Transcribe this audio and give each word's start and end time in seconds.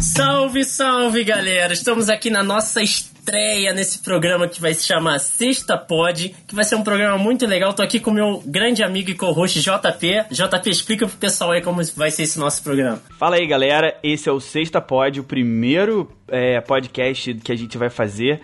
Salve, 0.00 0.64
salve, 0.64 1.24
galera! 1.24 1.72
Estamos 1.72 2.10
aqui 2.10 2.28
na 2.28 2.42
nossa 2.42 2.82
estreia 2.82 3.72
nesse 3.72 4.00
programa 4.00 4.46
que 4.48 4.60
vai 4.60 4.74
se 4.74 4.86
chamar 4.86 5.18
Sexta 5.18 5.78
Pod, 5.78 6.34
que 6.46 6.54
vai 6.54 6.64
ser 6.64 6.74
um 6.74 6.82
programa 6.82 7.16
muito 7.16 7.46
legal. 7.46 7.72
Tô 7.72 7.82
aqui 7.82 8.00
com 8.00 8.10
meu 8.10 8.42
grande 8.44 8.82
amigo 8.82 9.10
e 9.10 9.14
co-host 9.14 9.60
JP. 9.60 10.26
JP, 10.30 10.70
explica 10.70 11.06
pro 11.06 11.16
pessoal 11.16 11.52
aí 11.52 11.62
como 11.62 11.82
vai 11.96 12.10
ser 12.10 12.24
esse 12.24 12.38
nosso 12.38 12.62
programa. 12.62 13.00
Fala 13.18 13.36
aí, 13.36 13.46
galera. 13.46 13.96
Esse 14.02 14.28
é 14.28 14.32
o 14.32 14.40
Sexta 14.40 14.80
Pod, 14.80 15.20
o 15.20 15.24
primeiro 15.24 16.10
é, 16.28 16.60
podcast 16.60 17.32
que 17.34 17.52
a 17.52 17.56
gente 17.56 17.78
vai 17.78 17.88
fazer. 17.88 18.42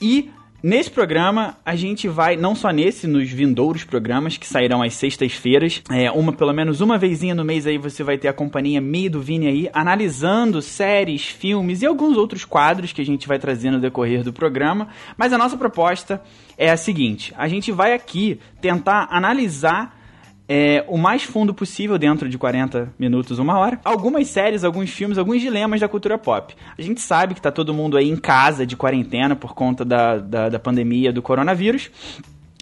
E 0.00 0.30
Nesse 0.60 0.90
programa, 0.90 1.56
a 1.64 1.76
gente 1.76 2.08
vai, 2.08 2.34
não 2.34 2.52
só 2.52 2.70
nesse, 2.70 3.06
nos 3.06 3.30
vindouros 3.30 3.84
programas 3.84 4.36
que 4.36 4.44
sairão 4.44 4.82
às 4.82 4.92
sextas-feiras, 4.94 5.80
é, 5.88 6.10
uma, 6.10 6.32
pelo 6.32 6.52
menos 6.52 6.80
uma 6.80 6.98
vezinha 6.98 7.32
no 7.32 7.44
mês 7.44 7.64
aí 7.64 7.78
você 7.78 8.02
vai 8.02 8.18
ter 8.18 8.26
a 8.26 8.32
companhia 8.32 8.80
Mi 8.80 9.08
do 9.08 9.20
Vini 9.20 9.46
aí, 9.46 9.70
analisando 9.72 10.60
séries, 10.60 11.28
filmes 11.28 11.80
e 11.80 11.86
alguns 11.86 12.16
outros 12.16 12.44
quadros 12.44 12.92
que 12.92 13.00
a 13.00 13.06
gente 13.06 13.28
vai 13.28 13.38
trazer 13.38 13.70
no 13.70 13.78
decorrer 13.78 14.24
do 14.24 14.32
programa. 14.32 14.88
Mas 15.16 15.32
a 15.32 15.38
nossa 15.38 15.56
proposta 15.56 16.20
é 16.56 16.68
a 16.68 16.76
seguinte: 16.76 17.32
a 17.38 17.46
gente 17.46 17.70
vai 17.70 17.92
aqui 17.92 18.40
tentar 18.60 19.06
analisar 19.12 19.97
é, 20.48 20.82
o 20.88 20.96
mais 20.96 21.24
fundo 21.24 21.52
possível 21.52 21.98
dentro 21.98 22.26
de 22.26 22.38
40 22.38 22.94
minutos, 22.98 23.38
uma 23.38 23.58
hora. 23.58 23.78
Algumas 23.84 24.28
séries, 24.28 24.64
alguns 24.64 24.88
filmes, 24.88 25.18
alguns 25.18 25.42
dilemas 25.42 25.80
da 25.80 25.88
cultura 25.88 26.16
pop. 26.16 26.54
A 26.76 26.80
gente 26.80 27.02
sabe 27.02 27.34
que 27.34 27.42
tá 27.42 27.52
todo 27.52 27.74
mundo 27.74 27.98
aí 27.98 28.08
em 28.08 28.16
casa 28.16 28.66
de 28.66 28.74
quarentena 28.74 29.36
por 29.36 29.54
conta 29.54 29.84
da, 29.84 30.16
da, 30.16 30.48
da 30.48 30.58
pandemia 30.58 31.12
do 31.12 31.20
coronavírus. 31.20 31.90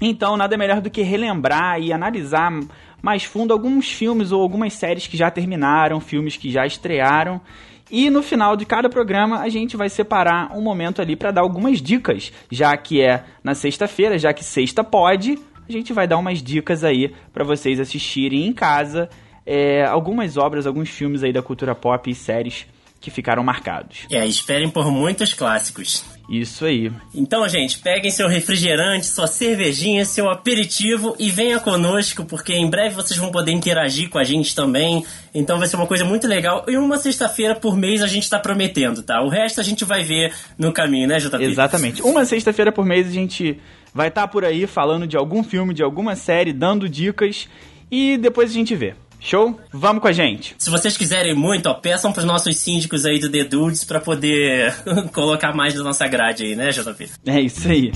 Então, 0.02 0.36
nada 0.36 0.56
melhor 0.56 0.80
do 0.80 0.90
que 0.90 1.02
relembrar 1.02 1.80
e 1.80 1.92
analisar 1.92 2.52
mais 3.00 3.22
fundo 3.22 3.52
alguns 3.52 3.90
filmes 3.90 4.32
ou 4.32 4.42
algumas 4.42 4.73
séries 4.73 5.06
que 5.06 5.16
já 5.16 5.30
terminaram, 5.30 6.01
filmes 6.01 6.37
que 6.37 6.51
já 6.51 6.66
estrearam. 6.66 7.40
E 7.88 8.10
no 8.10 8.20
final 8.20 8.57
de 8.57 8.66
cada 8.66 8.88
programa 8.88 9.38
a 9.38 9.48
gente 9.48 9.76
vai 9.76 9.88
separar 9.88 10.51
um 10.57 10.60
momento 10.60 11.01
ali 11.01 11.14
para 11.14 11.30
dar 11.30 11.42
algumas 11.42 11.80
dicas, 11.80 12.32
já 12.51 12.76
que 12.76 13.01
é 13.01 13.24
na 13.45 13.54
sexta-feira, 13.54 14.18
já 14.18 14.32
que 14.32 14.45
sexta 14.45 14.82
pode, 14.82 15.38
a 15.68 15.72
gente 15.72 15.92
vai 15.92 16.06
dar 16.06 16.18
umas 16.18 16.42
dicas 16.42 16.84
aí 16.84 17.14
para 17.32 17.45
vocês 17.45 17.80
assistirem 17.80 18.46
em 18.46 18.52
casa 18.52 19.09
é, 19.46 19.84
algumas 19.84 20.36
obras, 20.36 20.66
alguns 20.66 20.90
filmes 20.90 21.23
aí 21.23 21.32
da 21.32 21.40
cultura 21.40 21.74
pop 21.74 22.10
e 22.10 22.14
séries 22.14 22.66
que 23.00 23.10
ficaram 23.10 23.45
marcados. 23.45 24.06
É, 24.10 24.26
esperem 24.26 24.68
por 24.68 24.90
muitos 24.90 25.32
clássicos. 25.32 26.04
Isso 26.28 26.64
aí. 26.64 26.90
Então, 27.14 27.48
gente, 27.48 27.78
peguem 27.78 28.10
seu 28.10 28.26
refrigerante, 28.26 29.06
sua 29.06 29.28
cervejinha, 29.28 30.04
seu 30.04 30.28
aperitivo 30.28 31.14
e 31.16 31.30
venha 31.30 31.60
conosco, 31.60 32.24
porque 32.24 32.52
em 32.52 32.68
breve 32.68 32.96
vocês 32.96 33.16
vão 33.16 33.30
poder 33.30 33.52
interagir 33.52 34.08
com 34.08 34.18
a 34.18 34.24
gente 34.24 34.56
também. 34.56 35.06
Então 35.32 35.56
vai 35.56 35.68
ser 35.68 35.76
uma 35.76 35.86
coisa 35.86 36.04
muito 36.04 36.26
legal. 36.26 36.64
E 36.66 36.76
uma 36.76 36.98
sexta-feira 36.98 37.54
por 37.54 37.76
mês 37.76 38.02
a 38.02 38.08
gente 38.08 38.28
tá 38.28 38.40
prometendo, 38.40 39.04
tá? 39.04 39.23
O 39.23 39.28
resto 39.28 39.60
a 39.60 39.64
gente 39.64 39.84
vai 39.84 40.02
ver 40.02 40.32
no 40.58 40.73
caminho, 40.73 41.06
né, 41.06 41.18
JP? 41.18 41.45
Exatamente. 41.45 42.02
Uma 42.02 42.24
sexta-feira 42.24 42.73
por 42.73 42.84
mês 42.84 43.06
a 43.06 43.12
gente 43.12 43.60
vai 43.96 44.08
estar 44.08 44.20
tá 44.22 44.28
por 44.28 44.44
aí 44.44 44.66
falando 44.66 45.06
de 45.06 45.16
algum 45.16 45.42
filme, 45.42 45.72
de 45.72 45.82
alguma 45.82 46.14
série, 46.14 46.52
dando 46.52 46.86
dicas 46.86 47.48
e 47.90 48.18
depois 48.18 48.50
a 48.50 48.52
gente 48.52 48.76
vê. 48.76 48.94
Show? 49.18 49.58
Vamos 49.72 50.02
com 50.02 50.08
a 50.08 50.12
gente. 50.12 50.54
Se 50.58 50.68
vocês 50.68 50.98
quiserem 50.98 51.34
muito, 51.34 51.66
ó, 51.66 51.74
peçam 51.74 52.12
pros 52.12 52.26
nossos 52.26 52.58
síndicos 52.58 53.06
aí 53.06 53.18
do 53.18 53.30
The 53.30 53.44
Dudes 53.44 53.84
pra 53.84 53.98
poder 53.98 54.74
colocar 55.14 55.54
mais 55.54 55.74
na 55.74 55.82
nossa 55.82 56.06
grade 56.06 56.44
aí, 56.44 56.54
né, 56.54 56.70
JP? 56.70 57.08
É 57.24 57.40
isso 57.40 57.66
aí. 57.66 57.90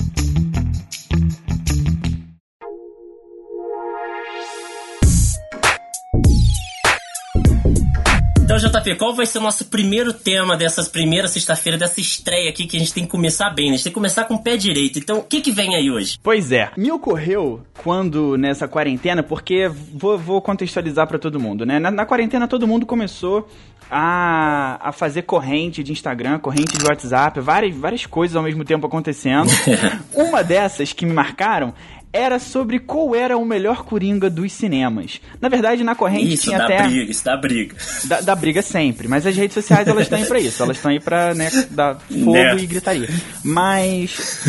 Então, 8.53 8.69
JP, 8.69 8.95
qual 8.95 9.15
vai 9.15 9.25
ser 9.25 9.37
o 9.37 9.41
nosso 9.41 9.63
primeiro 9.67 10.11
tema 10.11 10.57
dessa 10.57 10.83
primeira 10.83 11.25
sexta-feira, 11.25 11.77
dessa 11.77 12.01
estreia 12.01 12.49
aqui, 12.49 12.67
que 12.67 12.75
a 12.75 12.79
gente 12.81 12.93
tem 12.93 13.05
que 13.05 13.09
começar 13.09 13.49
bem, 13.49 13.67
né? 13.67 13.71
A 13.71 13.75
gente 13.77 13.85
tem 13.85 13.91
que 13.93 13.95
começar 13.95 14.25
com 14.25 14.33
o 14.33 14.43
pé 14.43 14.57
direito. 14.57 14.99
Então, 14.99 15.19
o 15.19 15.23
que 15.23 15.39
que 15.39 15.53
vem 15.53 15.73
aí 15.73 15.89
hoje? 15.89 16.19
Pois 16.21 16.51
é, 16.51 16.69
me 16.75 16.91
ocorreu 16.91 17.61
quando 17.81 18.35
nessa 18.35 18.67
quarentena, 18.67 19.23
porque 19.23 19.69
vou, 19.69 20.17
vou 20.17 20.41
contextualizar 20.41 21.07
para 21.07 21.17
todo 21.17 21.39
mundo, 21.39 21.65
né? 21.65 21.79
Na, 21.79 21.89
na, 21.89 22.05
quarentena 22.05 22.45
todo 22.45 22.67
mundo 22.67 22.85
começou 22.85 23.47
a, 23.89 24.89
a 24.89 24.91
fazer 24.91 25.21
corrente 25.21 25.81
de 25.81 25.93
Instagram, 25.93 26.37
corrente 26.37 26.77
de 26.77 26.83
WhatsApp, 26.83 27.39
várias, 27.39 27.73
várias 27.73 28.05
coisas 28.05 28.35
ao 28.35 28.43
mesmo 28.43 28.65
tempo 28.65 28.85
acontecendo. 28.85 29.49
Uma 30.13 30.43
dessas 30.43 30.91
que 30.91 31.05
me 31.05 31.13
marcaram 31.13 31.73
era 32.13 32.39
sobre 32.39 32.79
qual 32.79 33.15
era 33.15 33.37
o 33.37 33.45
melhor 33.45 33.83
Coringa 33.83 34.29
dos 34.29 34.51
cinemas. 34.51 35.21
Na 35.39 35.47
verdade, 35.47 35.83
na 35.83 35.95
corrente 35.95 36.33
isso 36.33 36.43
tinha 36.43 36.57
dá 36.57 36.65
até... 36.65 36.83
briga, 36.83 37.11
isso 37.11 37.23
dá 37.23 37.37
briga. 37.37 37.75
Dá, 38.05 38.21
dá 38.21 38.35
briga 38.35 38.61
sempre, 38.61 39.07
mas 39.07 39.25
as 39.25 39.35
redes 39.35 39.53
sociais 39.53 39.87
elas 39.87 40.03
estão 40.03 40.19
aí 40.19 40.25
pra 40.25 40.39
isso, 40.39 40.61
elas 40.61 40.77
estão 40.77 40.91
aí 40.91 40.99
pra, 40.99 41.33
né, 41.33 41.49
dar 41.71 41.95
fogo 41.95 42.33
né? 42.33 42.55
e 42.57 42.65
gritaria. 42.65 43.09
Mas 43.43 44.43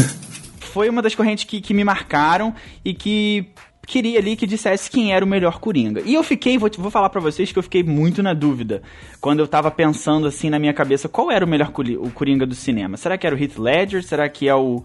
foi 0.73 0.89
uma 0.89 1.03
das 1.03 1.15
correntes 1.15 1.45
que, 1.45 1.61
que 1.61 1.73
me 1.73 1.85
marcaram 1.85 2.55
e 2.85 2.95
que 2.95 3.47
queria 3.87 4.19
ali 4.19 4.37
que 4.37 4.47
dissesse 4.47 4.91
quem 4.91 5.13
era 5.13 5.25
o 5.25 5.29
melhor 5.29 5.59
Coringa. 5.59 6.03
E 6.05 6.15
eu 6.15 6.23
fiquei, 6.23 6.57
vou, 6.57 6.71
vou 6.79 6.91
falar 6.91 7.11
para 7.11 7.21
vocês 7.21 7.53
que 7.53 7.59
eu 7.59 7.63
fiquei 7.63 7.83
muito 7.83 8.23
na 8.23 8.33
dúvida 8.33 8.83
quando 9.21 9.41
eu 9.41 9.47
tava 9.47 9.71
pensando 9.71 10.27
assim 10.27 10.49
na 10.49 10.59
minha 10.59 10.73
cabeça 10.73 11.09
qual 11.09 11.31
era 11.31 11.45
o 11.45 11.49
melhor 11.49 11.73
o 12.01 12.11
Coringa 12.11 12.47
do 12.47 12.55
cinema. 12.55 12.97
Será 12.97 13.19
que 13.19 13.27
era 13.27 13.37
o 13.37 13.39
Heath 13.39 13.59
Ledger? 13.59 14.03
Será 14.03 14.29
que 14.29 14.49
é 14.49 14.55
o 14.55 14.83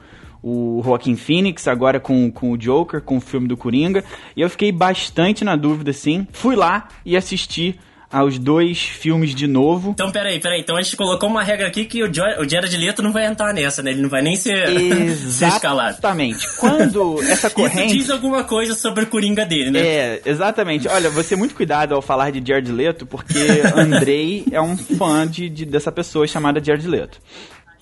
o 0.48 0.82
Joaquim 0.84 1.16
Phoenix, 1.16 1.68
agora 1.68 2.00
com, 2.00 2.32
com 2.32 2.52
o 2.52 2.58
Joker, 2.58 3.02
com 3.02 3.18
o 3.18 3.22
filme 3.22 3.48
do 3.48 3.58
Coringa. 3.58 4.04
E 4.36 4.42
eu 4.42 4.50
fiquei 4.50 4.72
bastante 4.72 5.44
na 5.44 5.56
dúvida, 5.56 5.92
sim. 5.92 6.26
Fui 6.32 6.56
lá 6.56 6.88
e 7.06 7.18
assisti 7.18 7.78
aos 8.10 8.40
dois 8.40 8.80
filmes 8.82 9.36
de 9.36 9.48
novo. 9.48 9.92
Então, 9.92 10.10
peraí, 10.12 10.40
peraí. 10.40 10.62
Então 10.62 10.78
a 10.78 10.82
gente 10.82 10.96
colocou 10.96 11.30
uma 11.30 11.44
regra 11.44 11.68
aqui 11.68 11.84
que 11.84 12.02
o, 12.02 12.08
jo 12.08 12.22
o 12.40 12.50
Jared 12.50 12.78
Leto 12.78 13.04
não 13.04 13.12
vai 13.12 13.26
entrar 13.26 13.54
nessa, 13.54 13.84
né? 13.84 13.92
Ele 13.92 14.02
não 14.02 14.10
vai 14.10 14.22
nem 14.22 14.38
ser, 14.38 14.68
ser 15.18 15.50
escalado. 15.50 15.92
Exatamente. 15.92 16.48
Quando 16.58 17.22
essa 17.24 17.50
corrente... 17.52 17.88
Isso 17.88 17.98
diz 17.98 18.10
alguma 18.10 18.46
coisa 18.46 18.74
sobre 18.74 19.04
o 19.04 19.08
Coringa 19.08 19.46
dele, 19.46 19.72
né? 19.72 19.80
É, 19.80 20.22
exatamente. 20.26 20.88
Olha, 20.88 21.10
você 21.10 21.36
muito 21.36 21.54
cuidado 21.54 21.94
ao 21.94 22.02
falar 22.02 22.32
de 22.32 22.42
Jared 22.46 22.72
Leto, 22.72 23.06
porque 23.06 23.38
Andrei 23.76 24.46
é 24.52 24.62
um 24.62 24.78
fã 24.78 25.28
de, 25.28 25.50
de, 25.50 25.66
dessa 25.66 25.92
pessoa 25.92 26.26
chamada 26.26 26.64
Jared 26.64 26.88
Leto. 26.88 27.20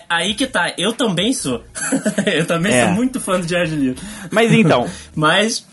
Aí 0.10 0.34
que 0.34 0.48
tá, 0.48 0.74
eu 0.78 0.94
também 0.94 1.34
sou. 1.34 1.64
eu 2.26 2.46
também 2.46 2.74
é. 2.74 2.86
sou 2.86 2.94
muito 2.94 3.20
fã 3.20 3.40
do 3.40 3.48
Jared 3.48 3.76
Leto. 3.76 4.02
Mas 4.32 4.54
então. 4.54 4.88
Mas 5.16 5.66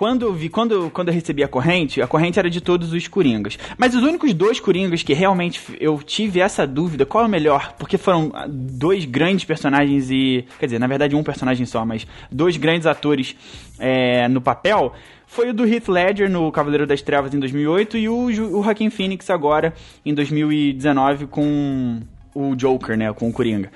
quando 0.00 0.22
eu 0.22 0.32
vi, 0.32 0.48
quando, 0.48 0.90
quando 0.90 1.08
eu 1.08 1.14
recebi 1.14 1.44
a 1.44 1.48
corrente, 1.48 2.00
a 2.00 2.06
corrente 2.06 2.38
era 2.38 2.48
de 2.48 2.62
todos 2.62 2.90
os 2.94 3.06
Coringas. 3.06 3.58
Mas 3.76 3.94
os 3.94 4.02
únicos 4.02 4.32
dois 4.32 4.58
Coringas 4.58 5.02
que 5.02 5.12
realmente 5.12 5.60
eu 5.78 5.98
tive 6.02 6.40
essa 6.40 6.66
dúvida, 6.66 7.04
qual 7.04 7.24
é 7.24 7.26
o 7.26 7.30
melhor? 7.30 7.74
Porque 7.78 7.98
foram 7.98 8.32
dois 8.48 9.04
grandes 9.04 9.44
personagens 9.44 10.10
e. 10.10 10.46
Quer 10.58 10.64
dizer, 10.64 10.78
na 10.78 10.86
verdade, 10.86 11.14
um 11.14 11.22
personagem 11.22 11.66
só, 11.66 11.84
mas 11.84 12.06
dois 12.32 12.56
grandes 12.56 12.86
atores 12.86 13.36
é, 13.78 14.26
no 14.26 14.40
papel. 14.40 14.94
Foi 15.26 15.50
o 15.50 15.52
do 15.52 15.66
Heath 15.66 15.88
Ledger 15.88 16.30
no 16.30 16.50
Cavaleiro 16.50 16.86
das 16.86 17.02
Trevas 17.02 17.34
em 17.34 17.38
2008 17.38 17.98
e 17.98 18.08
o, 18.08 18.24
o 18.24 18.62
Joaquin 18.62 18.88
Phoenix 18.88 19.28
agora 19.28 19.74
em 20.04 20.14
2019 20.14 21.26
com 21.26 22.00
o 22.34 22.54
Joker, 22.54 22.96
né, 22.96 23.12
com 23.12 23.28
o 23.28 23.32
Coringa. 23.32 23.70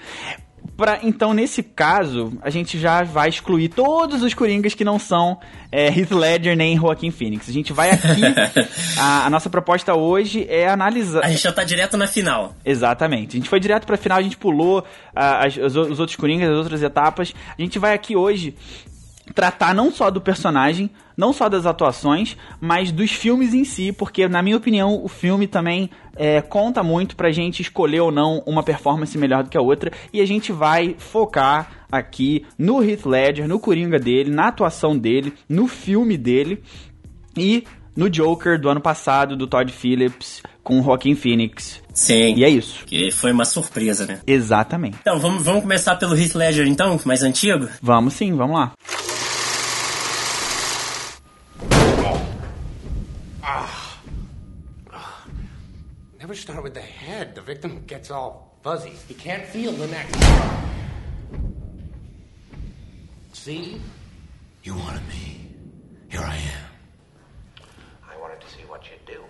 Pra, 0.76 0.98
então, 1.02 1.32
nesse 1.32 1.62
caso, 1.62 2.32
a 2.42 2.50
gente 2.50 2.78
já 2.78 3.04
vai 3.04 3.28
excluir 3.28 3.68
todos 3.68 4.22
os 4.22 4.34
Coringas 4.34 4.74
que 4.74 4.84
não 4.84 4.98
são 4.98 5.38
é, 5.70 5.86
Heath 5.86 6.10
Ledger 6.10 6.56
nem 6.56 6.76
Joaquin 6.76 7.12
Phoenix. 7.12 7.48
A 7.48 7.52
gente 7.52 7.72
vai 7.72 7.90
aqui. 7.90 8.22
a, 8.98 9.26
a, 9.26 9.30
nossa 9.30 9.48
proposta 9.48 9.94
hoje 9.94 10.46
é 10.48 10.68
analisar. 10.68 11.24
A 11.24 11.28
gente 11.28 11.42
já 11.42 11.52
tá 11.52 11.62
direto 11.62 11.96
na 11.96 12.08
final. 12.08 12.56
Exatamente. 12.64 13.36
A 13.36 13.38
gente 13.38 13.48
foi 13.48 13.60
direto 13.60 13.86
pra 13.86 13.96
final, 13.96 14.18
a 14.18 14.22
gente 14.22 14.36
pulou 14.36 14.84
as, 15.14 15.56
os 15.56 15.76
outros 15.76 16.16
Coringas, 16.16 16.50
as 16.50 16.56
outras 16.56 16.82
etapas. 16.82 17.32
A 17.56 17.62
gente 17.62 17.78
vai 17.78 17.94
aqui 17.94 18.16
hoje 18.16 18.56
tratar 19.32 19.74
não 19.74 19.90
só 19.90 20.10
do 20.10 20.20
personagem, 20.20 20.90
não 21.16 21.32
só 21.32 21.48
das 21.48 21.64
atuações, 21.64 22.36
mas 22.60 22.90
dos 22.90 23.10
filmes 23.12 23.54
em 23.54 23.64
si, 23.64 23.92
porque, 23.92 24.28
na 24.28 24.42
minha 24.42 24.56
opinião, 24.56 25.02
o 25.02 25.08
filme 25.08 25.46
também 25.46 25.88
é, 26.16 26.40
conta 26.42 26.82
muito 26.82 27.16
pra 27.16 27.30
gente 27.30 27.62
escolher 27.62 28.00
ou 28.00 28.10
não 28.10 28.42
uma 28.46 28.62
performance 28.62 29.16
melhor 29.16 29.44
do 29.44 29.50
que 29.50 29.56
a 29.56 29.62
outra, 29.62 29.92
e 30.12 30.20
a 30.20 30.26
gente 30.26 30.52
vai 30.52 30.96
focar 30.98 31.86
aqui 31.90 32.44
no 32.58 32.82
Heath 32.82 33.06
Ledger, 33.06 33.48
no 33.48 33.58
Coringa 33.58 33.98
dele, 33.98 34.30
na 34.30 34.48
atuação 34.48 34.96
dele, 34.98 35.32
no 35.48 35.66
filme 35.66 36.18
dele 36.18 36.62
e 37.36 37.64
no 37.96 38.10
Joker 38.10 38.60
do 38.60 38.68
ano 38.68 38.80
passado, 38.80 39.36
do 39.36 39.46
Todd 39.46 39.70
Phillips, 39.70 40.42
com 40.64 40.80
o 40.80 40.82
Joaquin 40.82 41.14
Phoenix. 41.14 41.80
Sim. 41.92 42.34
E 42.34 42.44
é 42.44 42.48
isso. 42.48 42.84
Que 42.84 43.12
foi 43.12 43.30
uma 43.30 43.44
surpresa, 43.44 44.04
né? 44.04 44.18
Exatamente. 44.26 44.96
Então, 45.00 45.18
vamos, 45.20 45.44
vamos 45.44 45.62
começar 45.62 45.94
pelo 45.94 46.18
Heath 46.18 46.34
Ledger, 46.34 46.66
então, 46.66 46.98
mais 47.04 47.22
antigo? 47.22 47.68
Vamos 47.80 48.14
sim, 48.14 48.34
vamos 48.34 48.56
lá. 48.56 48.72
Never 56.24 56.34
start 56.34 56.62
with 56.62 56.72
the 56.72 56.80
head. 56.80 57.34
The 57.34 57.42
victim 57.42 57.84
gets 57.86 58.10
all 58.10 58.56
fuzzy. 58.62 58.94
He 59.06 59.12
can't 59.12 59.44
feel 59.44 59.72
the 59.72 59.86
neck. 59.88 60.06
See? 63.34 63.78
You 64.62 64.74
wanted 64.74 65.06
me. 65.06 65.50
Here 66.08 66.22
I 66.22 66.36
am. 66.36 67.66
I 68.10 68.18
wanted 68.18 68.40
to 68.40 68.48
see 68.48 68.62
what 68.62 68.84
you'd 68.90 69.04
do. 69.04 69.22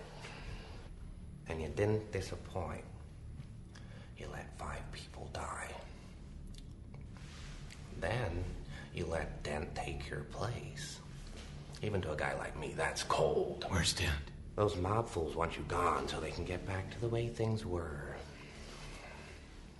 And 1.49 1.61
you 1.61 1.67
didn't 1.67 2.13
disappoint. 2.13 2.85
You 4.17 4.27
let 4.31 4.57
five 4.57 4.89
people 4.93 5.29
die. 5.33 5.71
Then 7.99 8.41
you 8.93 9.05
let 9.05 9.43
Dent 9.43 9.75
take 9.75 10.09
your 10.09 10.21
place. 10.31 10.99
Even 11.81 12.01
to 12.03 12.13
a 12.13 12.15
guy 12.15 12.37
like 12.37 12.57
me, 12.57 12.73
that's 12.77 13.03
cold. 13.03 13.65
Where's 13.67 13.91
Dent? 13.91 14.31
Those 14.55 14.77
mob 14.77 15.07
fools 15.09 15.35
want 15.35 15.57
you 15.57 15.63
gone 15.67 16.07
so 16.07 16.19
they 16.19 16.31
can 16.31 16.45
get 16.45 16.65
back 16.65 16.89
to 16.91 17.01
the 17.01 17.09
way 17.09 17.27
things 17.27 17.65
were. 17.65 18.15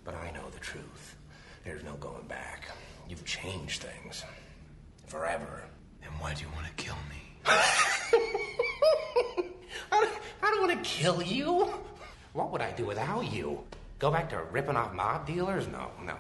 But 0.04 0.16
I 0.16 0.32
know 0.32 0.50
the 0.52 0.60
truth. 0.60 1.16
There's 1.64 1.84
no 1.84 1.94
going 1.94 2.28
back. 2.28 2.68
You've 3.08 3.24
changed 3.24 3.84
things. 3.84 4.26
Forever. 5.08 5.64
Then 6.02 6.12
why 6.20 6.34
do 6.34 6.42
you 6.42 6.50
want 6.54 6.68
to 6.68 6.74
kill 6.74 6.96
me? 7.10 7.22
I 9.92 10.10
don't, 10.42 10.68
want 10.68 10.84
to 10.84 10.90
kill 10.90 11.22
you. 11.22 11.74
What 12.34 12.52
would 12.52 12.62
I 12.62 12.72
do 12.72 12.86
without 12.86 13.32
you? 13.32 13.62
Go 14.00 14.12
back 14.12 14.30
to 14.32 14.44
ripping 14.52 14.76
off 14.76 14.94
mob 14.94 15.26
dealers? 15.26 15.68
No, 15.68 15.90
no. 16.04 16.18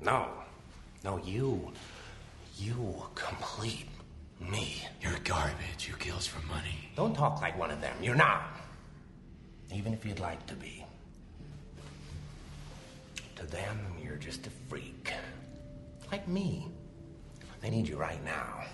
No. 0.00 0.28
No, 1.02 1.18
you. 1.18 1.72
You 2.56 3.02
complete 3.14 3.88
me. 4.50 4.82
You're 5.00 5.18
garbage. 5.24 5.88
You 5.88 5.94
kills 5.94 6.26
for 6.26 6.44
money. 6.46 6.90
Don't 6.96 7.14
talk 7.14 7.40
like 7.40 7.58
one 7.58 7.70
of 7.70 7.80
them. 7.80 7.96
You're 8.02 8.14
not. 8.14 8.42
Even 9.72 9.92
if 9.92 10.04
you'd 10.04 10.20
like 10.20 10.44
to 10.46 10.54
be. 10.54 10.84
To 13.36 13.46
them, 13.46 13.78
you're 14.02 14.16
just 14.16 14.46
a 14.46 14.50
freak. 14.68 15.12
Like 16.10 16.28
me. 16.28 16.68
They 17.60 17.70
need 17.70 17.88
you 17.88 17.96
right 17.96 18.22
now. 18.24 18.64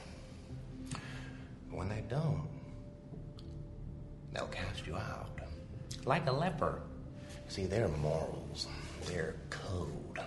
When 1.71 1.89
they 1.89 2.03
don't, 2.09 2.49
they'll 4.33 4.49
cast 4.49 4.87
you 4.87 4.97
out. 4.97 5.39
Like 6.05 6.27
a 6.27 6.33
leper. 6.33 6.83
See, 7.49 7.67
their 7.67 7.89
morals, 7.89 8.67
their 9.07 9.37
code. 9.49 10.21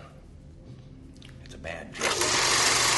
It's 1.43 1.55
a 1.55 1.57
bad 1.57 1.93
joke. 1.93 2.92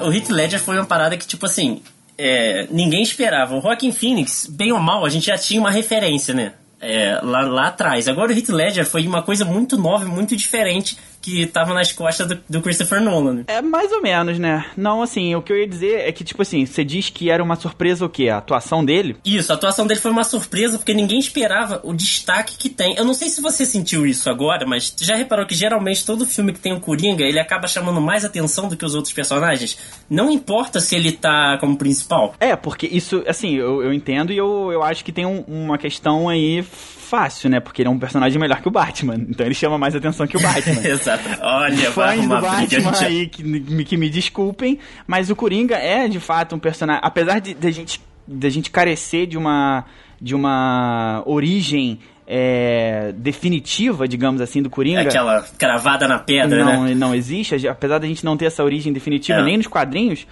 O 0.00 0.12
Heath 0.12 0.28
Ledger 0.28 0.60
foi 0.60 0.76
uma 0.76 0.84
parada 0.84 1.16
que, 1.16 1.26
tipo 1.26 1.46
assim, 1.46 1.80
é, 2.18 2.66
ninguém 2.70 3.02
esperava. 3.02 3.54
O 3.54 3.58
Rockin' 3.58 3.92
Phoenix, 3.92 4.46
bem 4.46 4.72
ou 4.72 4.78
mal, 4.78 5.04
a 5.04 5.08
gente 5.08 5.26
já 5.26 5.38
tinha 5.38 5.60
uma 5.60 5.70
referência, 5.70 6.34
né? 6.34 6.52
É, 6.80 7.18
lá, 7.22 7.40
lá 7.40 7.66
atrás. 7.68 8.06
Agora 8.06 8.32
o 8.32 8.36
Heath 8.36 8.50
Ledger 8.50 8.86
foi 8.86 9.06
uma 9.06 9.22
coisa 9.22 9.44
muito 9.44 9.78
nova 9.78 10.04
muito 10.04 10.36
diferente 10.36 10.98
que 11.26 11.44
tava 11.44 11.74
nas 11.74 11.90
costas 11.90 12.28
do, 12.28 12.38
do, 12.48 12.62
Christopher 12.62 13.00
Nolan. 13.00 13.42
É 13.48 13.60
mais 13.60 13.90
ou 13.90 14.00
menos, 14.00 14.38
né? 14.38 14.64
Não, 14.76 15.02
assim, 15.02 15.34
o 15.34 15.42
que 15.42 15.52
eu 15.52 15.58
ia 15.58 15.66
dizer 15.66 15.98
é 16.02 16.12
que, 16.12 16.22
tipo 16.22 16.40
assim, 16.40 16.64
você 16.64 16.84
diz 16.84 17.10
que 17.10 17.28
era 17.28 17.42
uma 17.42 17.56
surpresa 17.56 18.06
o 18.06 18.08
quê? 18.08 18.28
A 18.28 18.38
atuação 18.38 18.84
dele? 18.84 19.16
Isso, 19.24 19.50
a 19.50 19.56
atuação 19.56 19.88
dele 19.88 19.98
foi 19.98 20.12
uma 20.12 20.22
surpresa 20.22 20.78
porque 20.78 20.94
ninguém 20.94 21.18
esperava 21.18 21.80
o 21.82 21.92
destaque 21.92 22.56
que 22.56 22.68
tem. 22.68 22.94
Eu 22.94 23.04
não 23.04 23.12
sei 23.12 23.28
se 23.28 23.42
você 23.42 23.66
sentiu 23.66 24.06
isso 24.06 24.30
agora, 24.30 24.64
mas 24.64 24.94
já 25.00 25.16
reparou 25.16 25.44
que 25.44 25.54
geralmente 25.56 26.06
todo 26.06 26.24
filme 26.24 26.52
que 26.52 26.60
tem 26.60 26.72
o 26.72 26.78
Coringa, 26.78 27.24
ele 27.24 27.40
acaba 27.40 27.66
chamando 27.66 28.00
mais 28.00 28.24
atenção 28.24 28.68
do 28.68 28.76
que 28.76 28.84
os 28.84 28.94
outros 28.94 29.12
personagens? 29.12 29.76
Não 30.08 30.30
importa 30.30 30.78
se 30.78 30.94
ele 30.94 31.10
tá 31.10 31.58
como 31.58 31.76
principal. 31.76 32.36
É, 32.38 32.54
porque 32.54 32.86
isso, 32.86 33.24
assim, 33.26 33.56
eu, 33.56 33.82
eu 33.82 33.92
entendo 33.92 34.32
e 34.32 34.36
eu, 34.36 34.70
eu 34.70 34.84
acho 34.84 35.04
que 35.04 35.10
tem 35.10 35.26
um, 35.26 35.40
uma 35.48 35.76
questão 35.76 36.28
aí 36.28 36.64
fácil, 37.06 37.48
né? 37.48 37.60
Porque 37.60 37.82
ele 37.82 37.88
é 37.88 37.90
um 37.90 37.98
personagem 37.98 38.38
melhor 38.38 38.60
que 38.60 38.68
o 38.68 38.70
Batman. 38.70 39.14
Então 39.28 39.46
ele 39.46 39.54
chama 39.54 39.78
mais 39.78 39.94
atenção 39.94 40.26
que 40.26 40.36
o 40.36 40.40
Batman. 40.40 40.82
Exato. 40.86 41.24
Olha, 41.40 41.90
Fãs 41.92 42.20
do 42.20 42.28
Batman 42.28 42.92
aí 43.00 43.28
que, 43.28 43.84
que 43.84 43.96
me 43.96 44.10
desculpem, 44.10 44.78
mas 45.06 45.30
o 45.30 45.36
Coringa 45.36 45.76
é 45.76 46.08
de 46.08 46.20
fato 46.20 46.54
um 46.54 46.58
personagem. 46.58 47.00
Apesar 47.04 47.38
de, 47.40 47.54
de, 47.54 47.66
a, 47.66 47.70
gente, 47.70 48.00
de 48.26 48.46
a 48.46 48.50
gente 48.50 48.70
carecer 48.70 49.26
de 49.26 49.38
uma, 49.38 49.84
de 50.20 50.34
uma 50.34 51.22
origem 51.24 52.00
é, 52.26 53.12
definitiva, 53.16 54.08
digamos 54.08 54.40
assim, 54.40 54.60
do 54.60 54.68
Coringa. 54.68 55.02
Aquela 55.02 55.42
cravada 55.56 56.08
na 56.08 56.18
pedra, 56.18 56.64
não, 56.64 56.84
né? 56.84 56.94
Não 56.94 57.14
existe, 57.14 57.68
apesar 57.68 57.98
da 57.98 58.06
gente 58.06 58.24
não 58.24 58.36
ter 58.36 58.46
essa 58.46 58.64
origem 58.64 58.92
definitiva 58.92 59.38
é. 59.38 59.44
nem 59.44 59.56
nos 59.56 59.68
quadrinhos, 59.68 60.26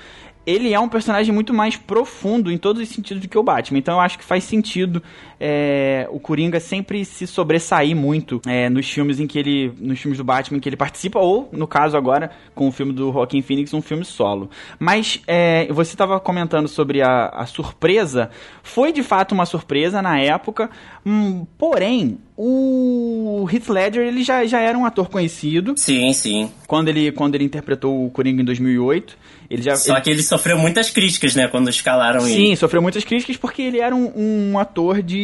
ele 0.46 0.74
é 0.74 0.80
um 0.80 0.88
personagem 0.88 1.32
muito 1.32 1.54
mais 1.54 1.76
profundo 1.76 2.50
em 2.50 2.58
todos 2.58 2.82
os 2.82 2.88
sentidos 2.88 3.22
do 3.22 3.28
que 3.28 3.38
o 3.38 3.42
Batman. 3.42 3.78
Então 3.78 3.94
eu 3.94 4.00
acho 4.00 4.18
que 4.18 4.24
faz 4.24 4.44
sentido 4.44 5.02
é, 5.46 6.08
o 6.10 6.18
Coringa 6.18 6.58
sempre 6.58 7.04
se 7.04 7.26
sobressair 7.26 7.94
muito 7.94 8.40
é, 8.46 8.70
nos 8.70 8.88
filmes 8.88 9.20
em 9.20 9.26
que 9.26 9.38
ele. 9.38 9.70
nos 9.78 10.00
filmes 10.00 10.16
do 10.16 10.24
Batman 10.24 10.56
em 10.56 10.60
que 10.60 10.66
ele 10.70 10.76
participa, 10.76 11.18
ou, 11.18 11.50
no 11.52 11.66
caso 11.66 11.98
agora, 11.98 12.30
com 12.54 12.66
o 12.66 12.72
filme 12.72 12.94
do 12.94 13.12
Joaquin 13.12 13.42
Phoenix, 13.42 13.74
um 13.74 13.82
filme 13.82 14.06
solo. 14.06 14.48
Mas 14.78 15.20
é, 15.26 15.70
você 15.70 15.92
estava 15.92 16.18
comentando 16.18 16.66
sobre 16.66 17.02
a, 17.02 17.26
a, 17.26 17.44
surpresa. 17.44 18.30
Foi 18.62 18.90
de 18.90 19.02
fato 19.02 19.32
uma 19.32 19.44
surpresa 19.44 20.00
na 20.00 20.18
época, 20.18 20.70
hum, 21.04 21.44
porém, 21.58 22.16
o 22.36 23.46
Heath 23.52 23.68
Ledger 23.68 24.06
ele 24.06 24.24
já, 24.24 24.46
já 24.46 24.60
era 24.60 24.78
um 24.78 24.86
ator 24.86 25.10
conhecido. 25.10 25.74
Sim, 25.76 26.10
sim. 26.14 26.50
Quando 26.66 26.88
ele, 26.88 27.12
quando 27.12 27.34
ele 27.34 27.44
interpretou 27.44 28.06
o 28.06 28.10
Coringa 28.10 28.40
em 28.40 28.44
2008. 28.46 29.16
Ele 29.48 29.62
já, 29.62 29.76
Só 29.76 29.94
ele... 29.94 30.00
que 30.00 30.10
ele 30.10 30.22
sofreu 30.22 30.58
muitas 30.58 30.90
críticas, 30.90 31.34
né, 31.34 31.46
quando 31.48 31.68
escalaram 31.68 32.20
Sim, 32.20 32.32
ele. 32.32 32.46
Sim, 32.48 32.56
sofreu 32.56 32.80
muitas 32.80 33.04
críticas 33.04 33.36
porque 33.36 33.62
ele 33.62 33.78
era 33.78 33.94
um, 33.94 34.52
um 34.52 34.58
ator 34.58 35.02
de, 35.02 35.14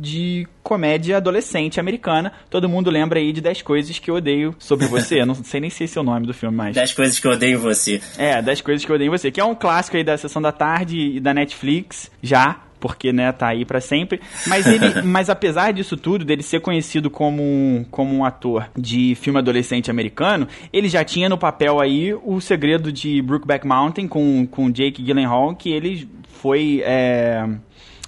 de 0.00 0.46
comédia 0.62 1.16
adolescente 1.16 1.80
americana. 1.80 2.32
Todo 2.50 2.68
mundo 2.68 2.90
lembra 2.90 3.18
aí 3.18 3.32
de 3.32 3.40
10 3.40 3.62
coisas 3.62 3.98
que 3.98 4.10
eu 4.10 4.16
odeio 4.16 4.54
sobre 4.58 4.86
você. 4.86 5.20
eu 5.20 5.26
não 5.26 5.34
sei 5.34 5.60
nem 5.60 5.70
se 5.70 5.84
esse 5.84 5.98
é 5.98 6.00
o 6.00 6.04
nome 6.04 6.26
do 6.26 6.34
filme 6.34 6.56
mais. 6.56 6.74
10 6.74 6.92
coisas 6.92 7.18
que 7.18 7.26
eu 7.26 7.32
odeio 7.32 7.58
você. 7.58 8.00
É, 8.16 8.40
10 8.40 8.60
coisas 8.60 8.84
que 8.84 8.90
eu 8.90 8.96
odeio 8.96 9.10
você. 9.10 9.30
Que 9.30 9.40
é 9.40 9.44
um 9.44 9.54
clássico 9.54 9.96
aí 9.96 10.04
da 10.04 10.16
Sessão 10.16 10.42
da 10.42 10.52
Tarde 10.52 10.98
e 11.16 11.20
da 11.20 11.32
Netflix, 11.32 12.10
já 12.22 12.60
porque 12.78 13.12
né, 13.12 13.32
tá 13.32 13.48
aí 13.48 13.64
para 13.64 13.80
sempre. 13.80 14.20
Mas 14.46 14.66
ele, 14.66 15.02
mas 15.02 15.28
apesar 15.28 15.72
disso 15.72 15.96
tudo, 15.96 16.24
dele 16.24 16.42
ser 16.42 16.60
conhecido 16.60 17.10
como, 17.10 17.86
como 17.90 18.14
um 18.14 18.24
ator 18.24 18.68
de 18.76 19.14
filme 19.16 19.38
adolescente 19.38 19.90
americano, 19.90 20.46
ele 20.72 20.88
já 20.88 21.04
tinha 21.04 21.28
no 21.28 21.36
papel 21.36 21.80
aí 21.80 22.14
o 22.14 22.40
segredo 22.40 22.92
de 22.92 23.20
Brookback 23.22 23.66
Mountain 23.66 24.08
com, 24.08 24.46
com 24.46 24.70
Jake 24.70 25.02
Gyllenhaal, 25.02 25.54
que 25.54 25.70
ele 25.70 26.08
foi 26.40 26.82
é, 26.84 27.44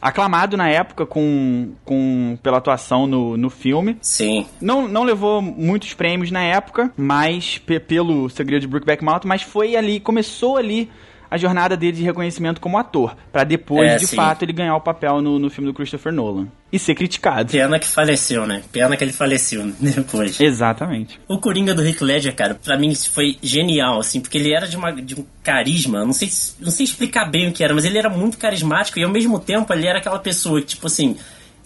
aclamado 0.01 0.57
na 0.57 0.69
época 0.69 1.05
com, 1.05 1.73
com 1.85 2.39
pela 2.43 2.59
atuação 2.59 3.07
no, 3.07 3.37
no 3.37 3.51
filme. 3.51 3.97
Sim. 4.01 4.47
Não, 4.61 4.89
não 4.89 5.03
levou 5.03 5.43
muitos 5.43 5.93
prêmios 5.95 6.31
na 6.31 6.43
época, 6.43 6.93
mas 6.97 7.59
pelo 7.59 8.29
segredo 8.31 8.63
de 8.63 8.69
Brookback 8.69 9.05
Mountain, 9.05 9.29
mas 9.29 9.43
foi 9.43 9.77
ali, 9.77 10.01
começou 10.01 10.57
ali 10.57 10.91
a 11.31 11.39
jornada 11.39 11.77
dele 11.77 11.99
de 11.99 12.03
reconhecimento 12.03 12.61
como 12.61 12.77
ator, 12.77 13.17
para 13.31 13.45
depois, 13.45 13.89
é, 13.89 13.97
de 13.97 14.07
sim. 14.07 14.17
fato, 14.17 14.43
ele 14.43 14.53
ganhar 14.53 14.75
o 14.75 14.81
papel 14.81 15.23
no, 15.23 15.39
no 15.39 15.49
filme 15.49 15.71
do 15.71 15.75
Christopher 15.75 16.13
Nolan. 16.13 16.49
E 16.73 16.79
ser 16.79 16.95
criticado. 16.95 17.53
Pena 17.53 17.79
que 17.79 17.87
faleceu, 17.87 18.47
né? 18.47 18.63
Pena 18.73 18.97
que 18.97 19.05
ele 19.05 19.13
faleceu 19.13 19.73
depois. 19.81 20.41
Exatamente. 20.41 21.21
O 21.29 21.39
Coringa 21.39 21.75
do 21.75 21.83
Rick 21.83 22.03
Ledger, 22.03 22.35
cara, 22.35 22.55
pra 22.55 22.77
mim 22.77 22.95
foi 22.95 23.39
genial, 23.43 24.01
assim, 24.01 24.21
porque 24.21 24.39
ele 24.39 24.53
era 24.53 24.67
de, 24.67 24.77
uma, 24.77 24.91
de 24.93 25.15
um 25.15 25.25
carisma, 25.43 26.05
não 26.05 26.13
sei, 26.13 26.29
não 26.59 26.71
sei 26.71 26.85
explicar 26.85 27.31
bem 27.31 27.49
o 27.49 27.53
que 27.53 27.63
era, 27.63 27.75
mas 27.75 27.85
ele 27.85 27.99
era 27.99 28.11
muito 28.11 28.37
carismático 28.37 28.99
e 28.99 29.05
ao 29.05 29.11
mesmo 29.11 29.39
tempo 29.39 29.73
ele 29.73 29.87
era 29.87 29.99
aquela 29.99 30.19
pessoa 30.19 30.61
que, 30.61 30.69
tipo 30.69 30.87
assim, 30.87 31.17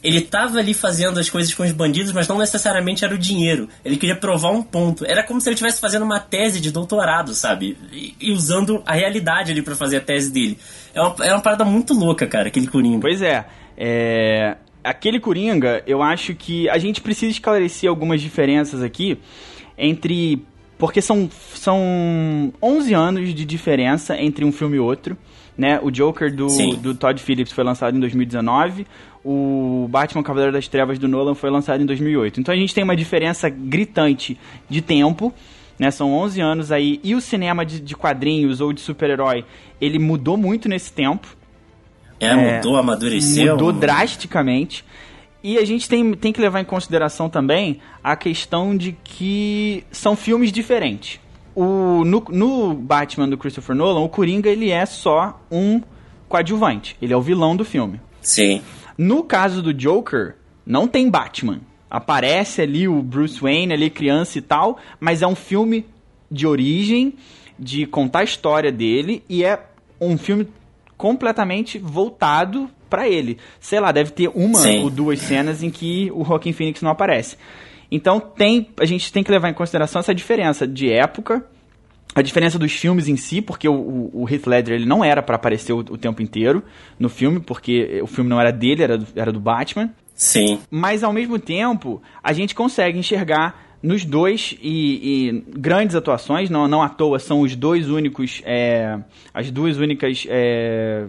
ele 0.04 0.20
tava 0.20 0.58
ali 0.58 0.75
fazendo 0.75 1.18
as 1.18 1.30
coisas 1.30 1.54
com 1.54 1.62
os 1.62 1.73
bandidos, 1.73 2.12
mas 2.12 2.28
não 2.28 2.37
necessariamente 2.37 3.06
era 3.06 3.14
o 3.14 3.18
dinheiro. 3.18 3.70
Ele 3.82 3.96
queria 3.96 4.14
provar 4.14 4.50
um 4.50 4.62
ponto. 4.62 5.02
Era 5.06 5.23
como 5.23 5.40
se 5.40 5.49
ele 5.49 5.54
estivesse 5.54 5.80
fazendo 5.80 6.04
uma 6.04 6.20
tese 6.20 6.61
de 6.61 6.70
doutorado, 6.70 7.34
sabe? 7.34 7.78
E, 7.90 8.14
e 8.20 8.30
usando 8.30 8.82
a 8.84 8.92
realidade 8.92 9.50
ali 9.50 9.62
para 9.62 9.75
fazer 9.75 9.96
a 9.96 10.00
tese 10.02 10.30
dele. 10.30 10.58
É 10.94 11.00
uma, 11.00 11.16
é 11.25 11.32
uma 11.32 11.40
parada 11.40 11.64
muito 11.64 11.94
louca, 11.94 12.26
cara, 12.26 12.49
aquele 12.49 12.66
Coringa. 12.66 13.00
Pois 13.00 13.23
é. 13.23 13.46
É. 13.78 14.58
Aquele 14.84 15.18
Coringa, 15.18 15.82
eu 15.87 16.02
acho 16.02 16.34
que 16.34 16.68
a 16.68 16.76
gente 16.76 17.00
precisa 17.00 17.32
esclarecer 17.32 17.88
algumas 17.88 18.20
diferenças 18.20 18.82
aqui 18.82 19.18
entre. 19.78 20.44
Porque 20.76 21.00
são, 21.00 21.30
são 21.54 22.52
11 22.62 22.92
anos 22.92 23.34
de 23.34 23.44
diferença 23.46 24.20
entre 24.20 24.44
um 24.44 24.52
filme 24.52 24.76
e 24.76 24.80
outro. 24.80 25.16
Né? 25.56 25.78
O 25.82 25.90
Joker 25.90 26.34
do, 26.34 26.49
do 26.78 26.94
Todd 26.94 27.20
Phillips 27.23 27.52
foi 27.52 27.62
lançado 27.62 27.96
em 27.96 28.00
2019, 28.00 28.87
o 29.25 29.87
Batman 29.88 30.23
Cavaleiro 30.23 30.52
das 30.52 30.68
Trevas 30.68 30.99
do 30.99 31.08
Nolan 31.08 31.34
foi 31.34 31.49
lançado 31.49 31.82
em 31.82 31.87
2008. 31.87 32.40
Então 32.40 32.52
a 32.52 32.56
gente 32.56 32.75
tem 32.75 32.84
uma 32.84 32.94
diferença 32.94 33.49
gritante 33.49 34.38
de 34.68 34.82
tempo, 34.82 35.32
né? 35.78 35.90
São 35.90 36.12
11 36.12 36.40
anos 36.40 36.70
aí. 36.70 37.00
E 37.02 37.14
o 37.14 37.20
cinema 37.20 37.64
de, 37.64 37.80
de 37.80 37.96
quadrinhos 37.96 38.61
ou 38.61 38.73
de 38.73 38.80
super-herói, 38.80 39.44
ele 39.80 39.99
mudou 39.99 40.37
muito 40.37 40.68
nesse 40.68 40.92
tempo. 40.92 41.34
É, 42.20 42.26
é, 42.26 42.56
mudou, 42.56 42.76
amadureceu. 42.76 43.52
Mudou 43.52 43.73
drasticamente. 43.73 44.84
E 45.42 45.58
a 45.58 45.64
gente 45.64 45.88
tem, 45.88 46.12
tem 46.14 46.32
que 46.32 46.40
levar 46.40 46.61
em 46.61 46.64
consideração 46.64 47.28
também 47.28 47.80
a 48.02 48.16
questão 48.16 48.76
de 48.76 48.92
que 49.04 49.84
são 49.90 50.16
filmes 50.16 50.50
diferentes. 50.52 51.20
O, 51.54 52.04
no, 52.04 52.25
no 52.30 52.75
Batman 52.75 53.28
do 53.28 53.38
Christopher 53.38 53.76
Nolan, 53.76 54.00
o 54.00 54.08
Coringa 54.08 54.49
ele 54.50 54.70
é 54.70 54.84
só 54.87 55.40
um 55.50 55.80
coadjuvante. 56.28 56.96
Ele 57.00 57.12
é 57.12 57.16
o 57.16 57.23
vilão 57.23 57.54
do 57.54 57.64
filme. 57.64 58.00
Sim. 58.20 58.61
No 58.99 59.23
caso 59.23 59.62
do 59.62 59.73
Joker, 59.73 60.34
não 60.66 60.88
tem 60.88 61.08
Batman. 61.11 61.61
Aparece 61.90 62.62
ali 62.62 62.88
o 62.88 63.02
Bruce 63.02 63.40
Wayne, 63.40 63.73
ali 63.73 63.88
criança 63.90 64.38
e 64.38 64.40
tal, 64.40 64.78
mas 64.99 65.23
é 65.23 65.26
um 65.26 65.34
filme 65.37 65.87
de 66.30 66.46
origem, 66.46 67.14
de 67.58 67.87
contar 67.87 68.20
a 68.20 68.25
história 68.25 68.73
dele, 68.73 69.23
e 69.28 69.44
é 69.44 69.61
um 70.00 70.18
filme 70.18 70.49
completamente 70.96 71.78
voltado 71.78 72.68
para 72.88 73.08
ele. 73.08 73.38
Sei 73.61 73.78
lá, 73.78 73.92
deve 73.92 74.11
ter 74.11 74.30
uma 74.34 74.58
Sim. 74.58 74.82
ou 74.82 74.90
duas 74.90 75.20
cenas 75.20 75.62
em 75.62 75.70
que 75.70 76.11
o 76.12 76.25
Joaquin 76.25 76.52
Phoenix 76.52 76.82
não 76.82 76.90
aparece. 76.90 77.37
Então 77.91 78.21
tem, 78.21 78.69
a 78.79 78.85
gente 78.85 79.12
tem 79.12 79.23
que 79.23 79.31
levar 79.31 79.49
em 79.49 79.55
consideração 79.55 80.00
essa 80.00 80.14
diferença 80.14 80.67
de 80.67 80.91
época, 80.91 81.45
a 82.14 82.23
diferença 82.23 82.59
dos 82.59 82.73
filmes 82.73 83.09
em 83.09 83.17
si, 83.17 83.43
porque 83.43 83.69
o, 83.69 83.75
o, 83.75 84.23
o 84.23 84.29
Heath 84.29 84.47
Ledger 84.47 84.76
ele 84.76 84.87
não 84.87 85.05
era 85.05 85.23
para 85.23 85.37
aparecer 85.37 85.73
o, 85.73 85.79
o 85.79 85.99
tempo 85.99 86.23
inteiro 86.23 86.62
no 86.99 87.09
filme, 87.09 87.41
porque 87.41 88.00
o 88.03 88.07
filme 88.07 88.31
não 88.31 88.41
era 88.41 88.53
dele, 88.53 88.83
era 88.83 88.99
do, 88.99 89.07
era 89.17 89.33
do 89.33 89.41
Batman. 89.41 89.91
Sim. 90.14 90.61
Mas 90.71 91.03
ao 91.03 91.12
mesmo 91.12 91.38
tempo, 91.38 92.00
a 92.23 92.33
gente 92.33 92.55
consegue 92.55 92.99
enxergar 92.99 93.64
nos 93.83 94.05
dois 94.05 94.57
e, 94.62 95.29
e 95.29 95.45
grandes 95.59 95.95
atuações, 95.95 96.49
não, 96.49 96.67
não 96.67 96.83
à 96.83 96.88
toa 96.88 97.19
são 97.19 97.41
os 97.41 97.55
dois 97.55 97.91
únicos, 97.91 98.41
é, 98.47 98.99
as 99.33 99.50
duas 99.50 99.76
únicas, 99.76 100.25
é, 100.29 101.07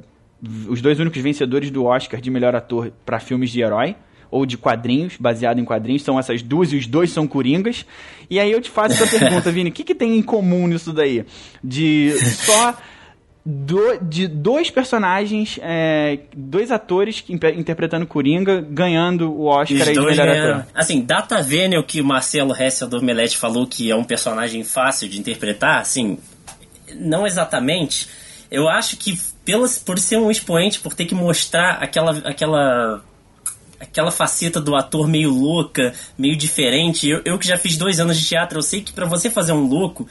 os 0.67 0.81
dois 0.81 0.99
únicos 0.99 1.21
vencedores 1.21 1.71
do 1.71 1.85
Oscar 1.85 2.19
de 2.19 2.29
melhor 2.29 2.53
ator 2.53 2.91
para 3.05 3.19
filmes 3.19 3.49
de 3.51 3.61
herói 3.61 3.95
ou 4.35 4.45
de 4.45 4.57
quadrinhos, 4.57 5.15
baseado 5.17 5.59
em 5.59 5.65
quadrinhos, 5.65 6.03
são 6.03 6.19
essas 6.19 6.41
duas 6.41 6.73
e 6.73 6.75
os 6.75 6.85
dois 6.85 7.09
são 7.09 7.25
coringas. 7.25 7.85
E 8.29 8.37
aí 8.37 8.51
eu 8.51 8.59
te 8.59 8.69
faço 8.69 9.01
essa 9.01 9.07
pergunta, 9.17 9.49
Vini, 9.49 9.69
o 9.69 9.73
que, 9.73 9.83
que 9.83 9.95
tem 9.95 10.17
em 10.17 10.21
comum 10.21 10.67
nisso 10.67 10.91
daí? 10.91 11.25
De 11.63 12.11
só 12.19 12.75
do, 13.45 13.97
de 14.01 14.27
dois 14.27 14.69
personagens, 14.69 15.57
é, 15.61 16.19
dois 16.35 16.69
atores 16.69 17.21
que 17.21 17.31
interpretando 17.31 18.05
Coringa, 18.05 18.59
ganhando 18.59 19.31
o 19.31 19.45
Oscar 19.45 19.77
Os 19.77 19.87
aí 19.87 19.93
de 19.93 20.01
melhor 20.01 20.27
ganharam. 20.27 20.59
ator. 20.59 20.67
Assim, 20.73 21.01
Data 21.01 21.41
Venel, 21.41 21.83
que 21.83 22.01
o 22.01 22.05
Marcelo 22.05 22.53
Hessel 22.53 22.89
do 22.89 22.97
Omelete 22.97 23.37
falou 23.37 23.65
que 23.65 23.89
é 23.89 23.95
um 23.95 24.03
personagem 24.03 24.65
fácil 24.65 25.07
de 25.07 25.17
interpretar, 25.17 25.79
assim, 25.79 26.17
não 26.95 27.25
exatamente. 27.25 28.09
Eu 28.51 28.67
acho 28.67 28.97
que 28.97 29.17
pelas, 29.45 29.77
por 29.77 29.97
ser 29.97 30.17
um 30.17 30.29
expoente, 30.29 30.79
por 30.79 30.93
ter 30.93 31.05
que 31.05 31.15
mostrar 31.15 31.77
aquela, 31.81 32.17
aquela, 32.25 33.03
aquela 33.79 34.11
faceta 34.11 34.59
do 34.59 34.75
ator 34.75 35.07
meio 35.07 35.31
louca, 35.31 35.93
meio 36.17 36.35
diferente. 36.35 37.07
Eu, 37.07 37.21
eu 37.25 37.37
que 37.37 37.47
já 37.47 37.57
fiz 37.57 37.77
dois 37.77 37.99
anos 37.99 38.19
de 38.19 38.27
teatro, 38.27 38.57
eu 38.57 38.63
sei 38.63 38.81
que 38.81 38.93
pra 38.93 39.05
você 39.05 39.29
fazer 39.29 39.51
um 39.51 39.67
louco, 39.67 40.07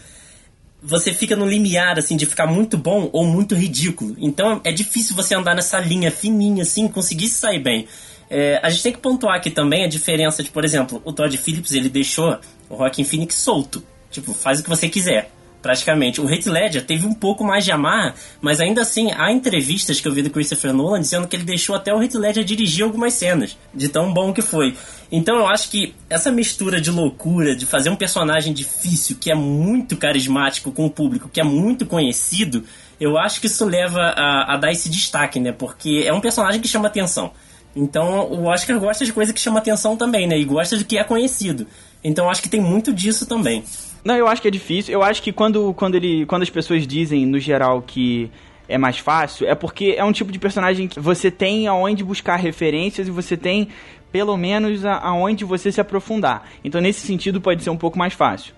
você 0.83 1.13
fica 1.13 1.35
no 1.35 1.47
limiar, 1.47 1.99
assim, 1.99 2.17
de 2.17 2.27
ficar 2.27 2.47
muito 2.47 2.77
bom 2.77 3.09
ou 3.13 3.27
muito 3.27 3.55
ridículo. 3.55 4.15
Então 4.19 4.61
é 4.65 4.71
difícil 4.71 5.17
você 5.17 5.35
andar 5.35 5.55
nessa 5.55 5.81
linha 5.81 6.11
fininha, 6.11 6.63
assim, 6.63 6.87
conseguir 6.89 7.29
se 7.29 7.39
sair 7.39 7.59
bem. 7.59 7.87
É, 8.29 8.61
a 8.63 8.69
gente 8.71 8.83
tem 8.83 8.93
que 8.93 8.99
pontuar 8.99 9.37
aqui 9.37 9.51
também 9.51 9.85
a 9.85 9.89
diferença 9.89 10.43
de, 10.43 10.51
por 10.51 10.65
exemplo, 10.65 11.01
o 11.05 11.13
Todd 11.13 11.37
Phillips, 11.37 11.73
ele 11.73 11.89
deixou 11.89 12.39
o 12.69 12.77
Joaquin 12.77 13.05
Phoenix 13.05 13.37
solto. 13.37 13.83
Tipo, 14.11 14.33
faz 14.33 14.61
o 14.61 14.63
que 14.63 14.69
você 14.69 14.89
quiser, 14.89 15.31
praticamente. 15.65 16.21
O 16.21 16.29
Heath 16.29 16.45
Ledger 16.45 16.85
teve 16.85 17.07
um 17.07 17.15
pouco 17.15 17.43
mais 17.43 17.65
de 17.65 17.73
amarra, 17.73 18.15
mas 18.39 18.61
ainda 18.61 18.83
assim, 18.83 19.11
há 19.17 19.33
entrevistas 19.33 19.99
que 19.99 20.07
eu 20.07 20.13
vi 20.13 20.21
do 20.21 20.29
Christopher 20.29 20.75
Nolan 20.75 21.01
dizendo 21.01 21.27
que 21.27 21.35
ele 21.35 21.43
deixou 21.43 21.75
até 21.75 21.93
o 21.95 22.03
Heath 22.03 22.17
Ledger 22.17 22.45
dirigir 22.45 22.85
algumas 22.85 23.15
cenas, 23.15 23.57
de 23.73 23.89
tão 23.89 24.13
bom 24.13 24.31
que 24.31 24.43
foi. 24.43 24.77
Então 25.11 25.37
eu 25.39 25.47
acho 25.47 25.71
que 25.71 25.95
essa 26.11 26.31
mistura 26.31 26.83
de 26.83 26.91
loucura, 26.91 27.57
de 27.57 27.65
fazer 27.65 27.89
um 27.89 27.97
personagem 27.97 28.53
difícil, 28.53 29.17
que 29.19 29.31
é 29.31 29.35
muito 29.35 29.97
carismático 29.97 30.71
com 30.71 30.85
o 30.85 30.91
público, 30.91 31.31
que 31.33 31.41
é 31.41 31.45
muito 31.45 31.87
conhecido, 31.87 32.65
eu 33.01 33.17
acho 33.17 33.41
que 33.41 33.47
isso 33.47 33.65
leva 33.65 34.01
a, 34.01 34.53
a 34.53 34.57
dar 34.59 34.71
esse 34.71 34.91
destaque, 34.91 35.41
né? 35.41 35.51
Porque 35.51 36.05
é 36.05 36.13
um 36.13 36.21
personagem 36.21 36.61
que 36.61 36.69
chama 36.69 36.89
atenção. 36.89 37.33
Então 37.75 38.31
o 38.31 38.45
Oscar 38.45 38.79
gosta 38.79 39.07
de 39.07 39.15
coisa 39.15 39.33
que 39.33 39.41
chama 39.41 39.61
atenção 39.61 39.97
também, 39.97 40.27
né? 40.27 40.39
E 40.39 40.45
gosta 40.45 40.77
de 40.77 40.85
que 40.85 40.99
é 40.99 41.05
conhecido. 41.05 41.67
Então 42.03 42.29
acho 42.29 42.43
que 42.43 42.51
tem 42.51 42.61
muito 42.61 42.93
disso 42.93 43.25
também. 43.25 43.65
Não, 44.05 44.15
eu 44.15 44.29
acho 44.29 44.43
que 44.43 44.49
é 44.49 44.51
difícil. 44.51 44.93
Eu 44.93 45.03
acho 45.03 45.23
que 45.23 45.33
quando, 45.33 45.73
quando, 45.75 45.95
ele, 45.95 46.27
quando 46.27 46.43
as 46.43 46.51
pessoas 46.51 46.87
dizem, 46.87 47.25
no 47.25 47.39
geral, 47.41 47.81
que 47.83 48.31
é 48.69 48.77
mais 48.79 48.99
fácil, 48.99 49.47
é 49.49 49.55
porque 49.55 49.95
é 49.97 50.05
um 50.05 50.13
tipo 50.13 50.31
de 50.31 50.39
personagem 50.39 50.89
que 50.89 51.01
você 51.01 51.31
tem 51.31 51.67
aonde 51.67 52.05
buscar 52.05 52.37
referências 52.37 53.09
e 53.09 53.11
você 53.11 53.37
tem, 53.37 53.69
pelo 54.13 54.37
menos, 54.37 54.85
a- 54.85 54.99
aonde 54.99 55.45
você 55.45 55.73
se 55.73 55.81
aprofundar. 55.81 56.47
Então, 56.63 56.81
nesse 56.81 57.07
sentido, 57.07 57.41
pode 57.41 57.63
ser 57.63 57.71
um 57.71 57.77
pouco 57.77 57.99
mais 57.99 58.13
fácil. 58.13 58.55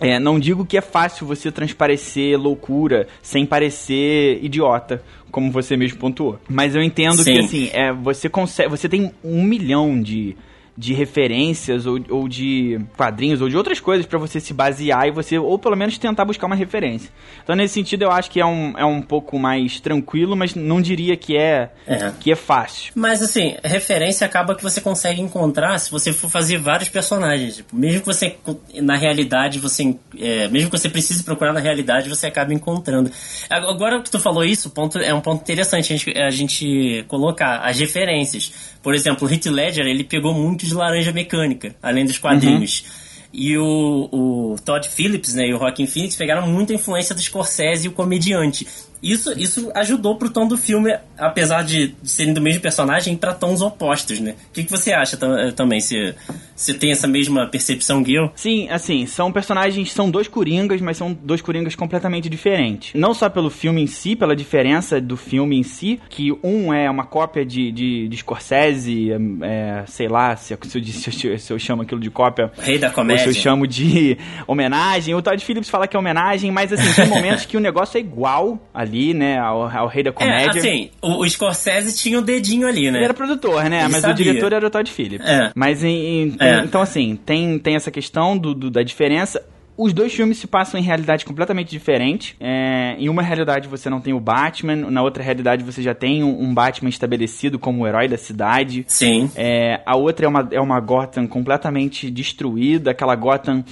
É, 0.00 0.18
não 0.18 0.40
digo 0.40 0.64
que 0.64 0.76
é 0.76 0.80
fácil 0.80 1.26
você 1.26 1.52
transparecer 1.52 2.38
loucura 2.40 3.06
sem 3.22 3.44
parecer 3.46 4.38
idiota, 4.42 5.02
como 5.30 5.50
você 5.52 5.76
mesmo 5.76 5.98
pontuou. 5.98 6.38
Mas 6.48 6.74
eu 6.74 6.82
entendo 6.82 7.18
que 7.18 7.24
Sim. 7.24 7.38
assim, 7.38 7.70
é, 7.72 7.92
você 7.92 8.28
consegue. 8.28 8.68
Você 8.70 8.88
tem 8.88 9.12
um 9.22 9.42
milhão 9.44 10.00
de, 10.02 10.34
de 10.76 10.94
referências 10.94 11.86
ou, 11.86 12.00
ou 12.08 12.28
de 12.28 12.80
quadrinhos 12.96 13.40
ou 13.42 13.48
de 13.48 13.56
outras 13.56 13.78
coisas 13.78 14.06
pra 14.06 14.18
você 14.18 14.40
se 14.40 14.54
basear 14.54 15.06
e 15.06 15.10
você, 15.10 15.38
ou 15.38 15.58
pelo 15.58 15.76
menos 15.76 15.98
tentar 15.98 16.24
buscar 16.24 16.46
uma 16.46 16.56
referência. 16.56 17.10
Então, 17.42 17.54
nesse 17.54 17.74
sentido, 17.74 18.02
eu 18.02 18.10
acho 18.10 18.30
que 18.30 18.40
é 18.40 18.46
um, 18.46 18.72
é 18.76 18.84
um 18.84 19.02
pouco 19.02 19.38
mais 19.38 19.80
tranquilo, 19.80 20.34
mas 20.36 20.54
não 20.54 20.80
diria 20.80 21.16
que 21.16 21.36
é, 21.36 21.70
É. 21.86 22.12
que 22.18 22.32
é 22.32 22.36
fácil. 22.36 22.92
Mas 22.94 23.22
assim, 23.22 23.56
referência 23.62 24.26
acaba 24.26 24.54
que 24.54 24.62
você 24.62 24.80
consegue 24.80 25.20
encontrar 25.20 25.78
se 25.78 25.90
você 25.90 26.12
for 26.12 26.30
fazer 26.30 26.58
vários 26.58 26.88
personagens. 26.88 27.56
Tipo, 27.56 27.76
mesmo 27.76 28.00
que 28.00 28.06
você, 28.06 28.36
na 28.80 28.96
realidade, 28.96 29.58
você. 29.58 29.94
é, 30.18 30.48
mesmo 30.48 30.70
que 30.70 30.78
você 30.78 30.88
precise 30.88 31.22
procurar 31.22 31.52
na 31.52 31.60
realidade, 31.60 32.08
você 32.08 32.26
acaba 32.26 32.52
encontrando. 32.54 33.10
Agora 33.50 34.00
que 34.00 34.10
tu 34.10 34.18
falou 34.18 34.44
isso, 34.44 34.70
ponto, 34.70 34.98
é 34.98 35.12
um 35.12 35.20
ponto 35.20 35.42
interessante 35.42 35.92
a 35.92 35.96
gente, 35.96 36.18
a 36.18 36.30
gente 36.30 37.04
colocar 37.08 37.58
as 37.58 37.78
referências. 37.78 38.71
Por 38.82 38.94
exemplo, 38.94 39.28
o 39.28 39.30
Heath 39.30 39.46
Ledger, 39.46 39.86
ele 39.86 40.04
pegou 40.04 40.34
muito 40.34 40.66
de 40.66 40.74
Laranja 40.74 41.12
Mecânica, 41.12 41.74
além 41.82 42.04
dos 42.04 42.18
quadrinhos. 42.18 42.84
E 43.32 43.56
o, 43.56 44.08
o 44.12 44.56
Todd 44.62 44.86
Phillips 44.88 45.34
né, 45.34 45.46
e 45.46 45.54
o 45.54 45.58
Joaquin 45.58 45.86
Phoenix 45.86 46.16
pegaram 46.16 46.46
muita 46.46 46.74
influência 46.74 47.14
do 47.14 47.20
Scorsese 47.20 47.86
e 47.86 47.88
o 47.88 47.92
comediante. 47.92 48.66
Isso, 49.02 49.32
isso 49.38 49.70
ajudou 49.74 50.16
pro 50.16 50.30
tom 50.30 50.46
do 50.46 50.56
filme, 50.56 50.94
apesar 51.18 51.62
de, 51.64 51.88
de 52.00 52.08
serem 52.10 52.32
do 52.32 52.40
mesmo 52.40 52.60
personagem, 52.60 53.16
para 53.16 53.34
tons 53.34 53.60
opostos, 53.60 54.20
né? 54.20 54.34
O 54.50 54.52
que, 54.52 54.64
que 54.64 54.70
você 54.70 54.92
acha 54.92 55.18
eh, 55.20 55.50
também? 55.50 55.80
Se 55.80 56.14
você 56.54 56.72
tem 56.74 56.92
essa 56.92 57.08
mesma 57.08 57.46
percepção, 57.48 58.04
Gil? 58.04 58.30
Sim, 58.36 58.68
assim, 58.70 59.04
são 59.06 59.32
personagens, 59.32 59.92
são 59.92 60.08
dois 60.10 60.28
coringas, 60.28 60.80
mas 60.80 60.96
são 60.96 61.12
dois 61.12 61.40
coringas 61.40 61.74
completamente 61.74 62.28
diferentes. 62.28 62.92
Não 62.94 63.12
só 63.12 63.28
pelo 63.28 63.50
filme 63.50 63.82
em 63.82 63.86
si, 63.88 64.14
pela 64.14 64.36
diferença 64.36 65.00
do 65.00 65.16
filme 65.16 65.58
em 65.58 65.62
si, 65.64 65.98
que 66.08 66.30
um 66.44 66.72
é 66.72 66.88
uma 66.88 67.04
cópia 67.04 67.44
de, 67.44 67.72
de, 67.72 68.06
de 68.08 68.16
Scorsese, 68.18 69.10
é, 69.42 69.82
sei 69.86 70.06
lá 70.08 70.36
se, 70.36 70.52
eu- 70.54 70.58
se, 70.62 70.78
eu, 70.78 70.84
se, 70.84 71.26
eu, 71.28 71.38
se 71.38 71.52
eu 71.52 71.58
chamo 71.58 71.82
aquilo 71.82 72.00
de 72.00 72.10
cópia. 72.10 72.52
Rei 72.58 72.78
da 72.78 72.86
Ou 72.86 72.90
se 72.90 72.94
comédia. 72.94 73.24
eu 73.26 73.34
chamo 73.34 73.66
de 73.66 74.16
homenagem. 74.46 75.14
O 75.14 75.22
Todd 75.22 75.42
Phillips 75.44 75.68
fala 75.68 75.88
que 75.88 75.96
é 75.96 75.98
homenagem, 75.98 76.50
mas 76.52 76.72
assim, 76.72 76.92
tem 76.94 77.08
momentos 77.08 77.46
que 77.46 77.56
o 77.56 77.60
negócio 77.60 77.96
é 77.98 78.00
igual 78.00 78.60
ali, 78.72 78.91
né, 79.14 79.38
ao, 79.38 79.62
ao 79.68 79.86
Rei 79.88 80.02
da 80.02 80.10
É, 80.10 80.12
Comédia. 80.12 80.60
assim, 80.60 80.90
o, 81.00 81.22
o 81.24 81.28
Scorsese 81.30 81.96
tinha 81.96 82.18
o 82.18 82.22
dedinho 82.22 82.66
ali, 82.66 82.90
né? 82.90 82.98
Ele 82.98 83.04
era 83.04 83.14
produtor, 83.14 83.64
né? 83.70 83.80
Ele 83.84 83.88
mas 83.92 84.00
sabia. 84.02 84.14
o 84.14 84.16
diretor 84.16 84.52
era 84.52 84.66
o 84.66 84.70
Todd 84.70 84.90
Phillips. 84.90 85.26
É. 85.28 85.50
Mas 85.54 85.82
em- 85.82 85.88
em- 86.30 86.36
É. 86.40 86.58
então, 86.64 86.80
assim, 86.82 87.16
tem, 87.24 87.58
tem 87.58 87.74
essa 87.74 87.90
questão 87.90 88.36
do, 88.36 88.54
do- 88.54 88.70
da 88.70 88.82
diferença. 88.82 89.42
Os 89.74 89.94
dois 89.94 90.12
filmes 90.12 90.36
se 90.36 90.46
passam 90.46 90.78
em 90.78 90.82
realidades 90.82 91.24
completamente 91.24 91.70
diferentes. 91.70 92.36
É, 92.38 92.94
em 92.98 93.08
uma 93.08 93.22
realidade 93.22 93.66
você 93.68 93.88
não 93.88 94.02
tem 94.02 94.12
o 94.12 94.20
Batman, 94.20 94.76
na 94.76 95.02
outra 95.02 95.22
realidade 95.22 95.64
você 95.64 95.80
já 95.82 95.94
tem 95.94 96.22
um, 96.22 96.42
um 96.42 96.52
Batman 96.52 96.90
estabelecido 96.90 97.58
como 97.58 97.82
o 97.82 97.86
herói 97.86 98.06
da 98.06 98.18
cidade. 98.18 98.84
Sim. 98.86 99.30
É, 99.34 99.80
a 99.86 99.96
outra 99.96 100.26
é 100.26 100.28
uma, 100.28 100.46
é 100.52 100.60
uma 100.60 100.78
Gotham 100.78 101.26
completamente 101.26 102.10
destruída, 102.10 102.90
aquela 102.90 103.16
Gotham 103.16 103.64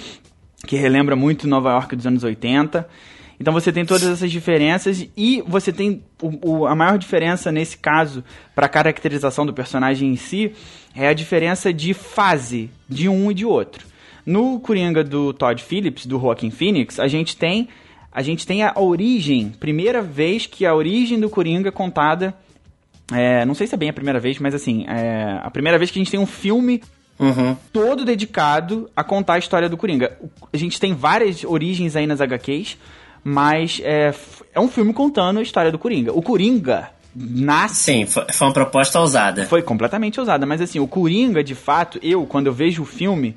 que 0.67 0.75
relembra 0.77 1.15
muito 1.15 1.47
Nova 1.47 1.71
York 1.73 1.95
dos 1.95 2.07
anos 2.07 2.25
80. 2.25 2.89
Então 3.41 3.53
você 3.55 3.73
tem 3.73 3.87
todas 3.87 4.07
essas 4.07 4.31
diferenças 4.31 5.07
e 5.17 5.43
você 5.47 5.73
tem 5.73 6.03
o, 6.23 6.51
o- 6.61 6.67
a 6.67 6.75
maior 6.75 6.99
diferença 6.99 7.51
nesse 7.51 7.79
caso 7.79 8.23
para 8.55 8.67
a 8.67 8.69
caracterização 8.69 9.47
do 9.47 9.55
personagem 9.55 10.11
em 10.13 10.17
si 10.17 10.53
é 10.95 11.09
a 11.09 11.15
diferença 11.15 11.73
de 11.73 11.95
fase 11.95 12.69
de 12.89 13.09
um 13.09 13.31
e 13.31 13.35
de 13.35 13.47
outro. 13.47 13.87
No 14.27 14.61
Coringa 14.61 15.03
do 15.03 15.33
Todd 15.33 15.63
Phillips, 15.63 16.05
do 16.05 16.21
Joaquin 16.21 16.51
Phoenix, 16.51 17.01
a 17.01 17.09
gente 17.09 17.35
tem 17.37 17.69
a 18.13 18.23
gente 18.23 18.45
tem 18.47 18.63
a 18.65 18.73
origem, 18.77 19.51
primeira 19.59 20.03
vez 20.03 20.45
que 20.45 20.67
a 20.67 20.75
origem 20.75 21.19
do 21.19 21.31
Coringa 21.31 21.69
é 21.69 21.73
contada 21.73 22.35
é, 23.13 23.45
não 23.47 23.55
sei 23.55 23.67
se 23.67 23.75
é 23.75 23.79
bem 23.79 23.89
a 23.89 23.93
primeira 23.93 24.21
vez, 24.21 24.39
mas 24.39 24.55
assim, 24.55 24.85
é 24.87 25.41
a 25.43 25.51
primeira 25.51 25.79
vez 25.79 25.91
que 25.91 25.99
a 25.99 26.01
gente 26.03 26.11
tem 26.11 26.21
um 26.21 26.27
filme 26.27 26.83
Uhum. 27.19 27.55
todo 27.71 28.03
dedicado 28.03 28.89
a 28.97 29.05
contar 29.05 29.35
a 29.35 29.39
história 29.39 29.69
do 29.69 29.77
Coringa. 29.77 30.17
A 30.51 30.57
gente 30.57 30.81
tem 30.81 30.95
várias 30.95 31.45
origens 31.45 31.95
aí 31.95 32.07
nas 32.07 32.19
HQs, 32.19 32.79
mas 33.23 33.81
é, 33.85 34.15
é 34.55 34.61
um 34.61 34.69
filme 34.69 34.93
contando 34.93 35.39
a 35.39 35.43
história 35.43 35.71
do 35.71 35.79
Coringa. 35.79 36.13
O 36.13 36.23
Coringa 36.23 36.91
nasce. 37.15 37.93
Sim, 37.93 38.07
foi, 38.07 38.25
foi 38.33 38.47
uma 38.47 38.53
proposta 38.55 39.01
ousada. 39.01 39.47
Foi 39.47 39.63
completamente 39.63 40.19
ousada, 40.19 40.47
mas 40.47 40.61
assim, 40.61 40.79
o 40.79 40.87
Coringa, 40.87 41.43
de 41.43 41.55
fato, 41.55 41.99
eu, 42.03 42.25
quando 42.27 42.47
eu 42.47 42.53
vejo 42.53 42.83
o 42.83 42.87
filme, 42.87 43.37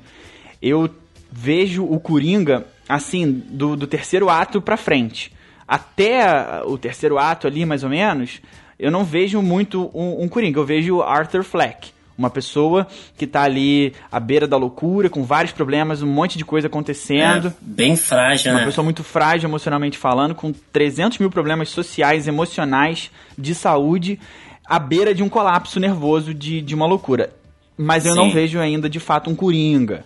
eu 0.62 0.88
vejo 1.30 1.84
o 1.84 1.98
Coringa, 1.98 2.66
assim, 2.88 3.30
do, 3.30 3.76
do 3.76 3.86
terceiro 3.86 4.28
ato 4.28 4.60
pra 4.60 4.76
frente. 4.76 5.32
Até 5.66 6.62
o 6.64 6.76
terceiro 6.78 7.18
ato 7.18 7.46
ali, 7.46 7.64
mais 7.64 7.82
ou 7.82 7.90
menos, 7.90 8.40
eu 8.78 8.90
não 8.90 9.04
vejo 9.04 9.40
muito 9.42 9.90
um, 9.94 10.22
um 10.22 10.28
Coringa, 10.28 10.60
eu 10.60 10.64
vejo 10.64 11.00
Arthur 11.02 11.42
Fleck. 11.42 11.93
Uma 12.16 12.30
pessoa 12.30 12.86
que 13.18 13.26
tá 13.26 13.42
ali 13.42 13.92
à 14.10 14.20
beira 14.20 14.46
da 14.46 14.56
loucura, 14.56 15.10
com 15.10 15.24
vários 15.24 15.52
problemas, 15.52 16.00
um 16.02 16.06
monte 16.06 16.38
de 16.38 16.44
coisa 16.44 16.68
acontecendo. 16.68 17.48
É, 17.48 17.52
bem 17.60 17.96
frágil, 17.96 18.52
Uma 18.52 18.60
né? 18.60 18.66
pessoa 18.66 18.84
muito 18.84 19.02
frágil 19.02 19.48
emocionalmente 19.48 19.98
falando, 19.98 20.34
com 20.34 20.52
300 20.72 21.18
mil 21.18 21.30
problemas 21.30 21.70
sociais, 21.70 22.28
emocionais, 22.28 23.10
de 23.36 23.54
saúde. 23.54 24.18
à 24.64 24.78
beira 24.78 25.14
de 25.14 25.22
um 25.22 25.28
colapso 25.28 25.78
nervoso 25.80 26.32
de, 26.32 26.60
de 26.60 26.74
uma 26.74 26.86
loucura. 26.86 27.30
Mas 27.76 28.06
eu 28.06 28.12
Sim. 28.12 28.18
não 28.18 28.30
vejo 28.30 28.60
ainda 28.60 28.88
de 28.88 29.00
fato 29.00 29.28
um 29.28 29.34
Coringa. 29.34 30.04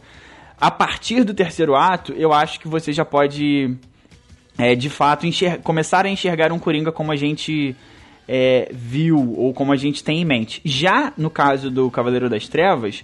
A 0.60 0.70
partir 0.70 1.22
do 1.22 1.34
terceiro 1.34 1.76
ato, 1.76 2.12
eu 2.14 2.32
acho 2.32 2.58
que 2.58 2.66
você 2.66 2.92
já 2.92 3.04
pode, 3.04 3.76
é, 4.56 4.74
de 4.74 4.88
fato, 4.90 5.26
começar 5.62 6.06
a 6.06 6.08
enxergar 6.08 6.50
um 6.50 6.58
Coringa 6.58 6.90
como 6.90 7.12
a 7.12 7.16
gente 7.16 7.76
é, 8.28 8.70
viu 8.72 9.34
ou 9.36 9.54
como 9.54 9.72
a 9.72 9.76
gente 9.76 10.04
tem 10.04 10.20
em 10.20 10.24
mente. 10.24 10.60
Já 10.64 11.12
no 11.16 11.30
caso 11.30 11.70
do 11.70 11.90
Cavaleiro 11.90 12.28
das 12.28 12.46
Trevas, 12.46 13.02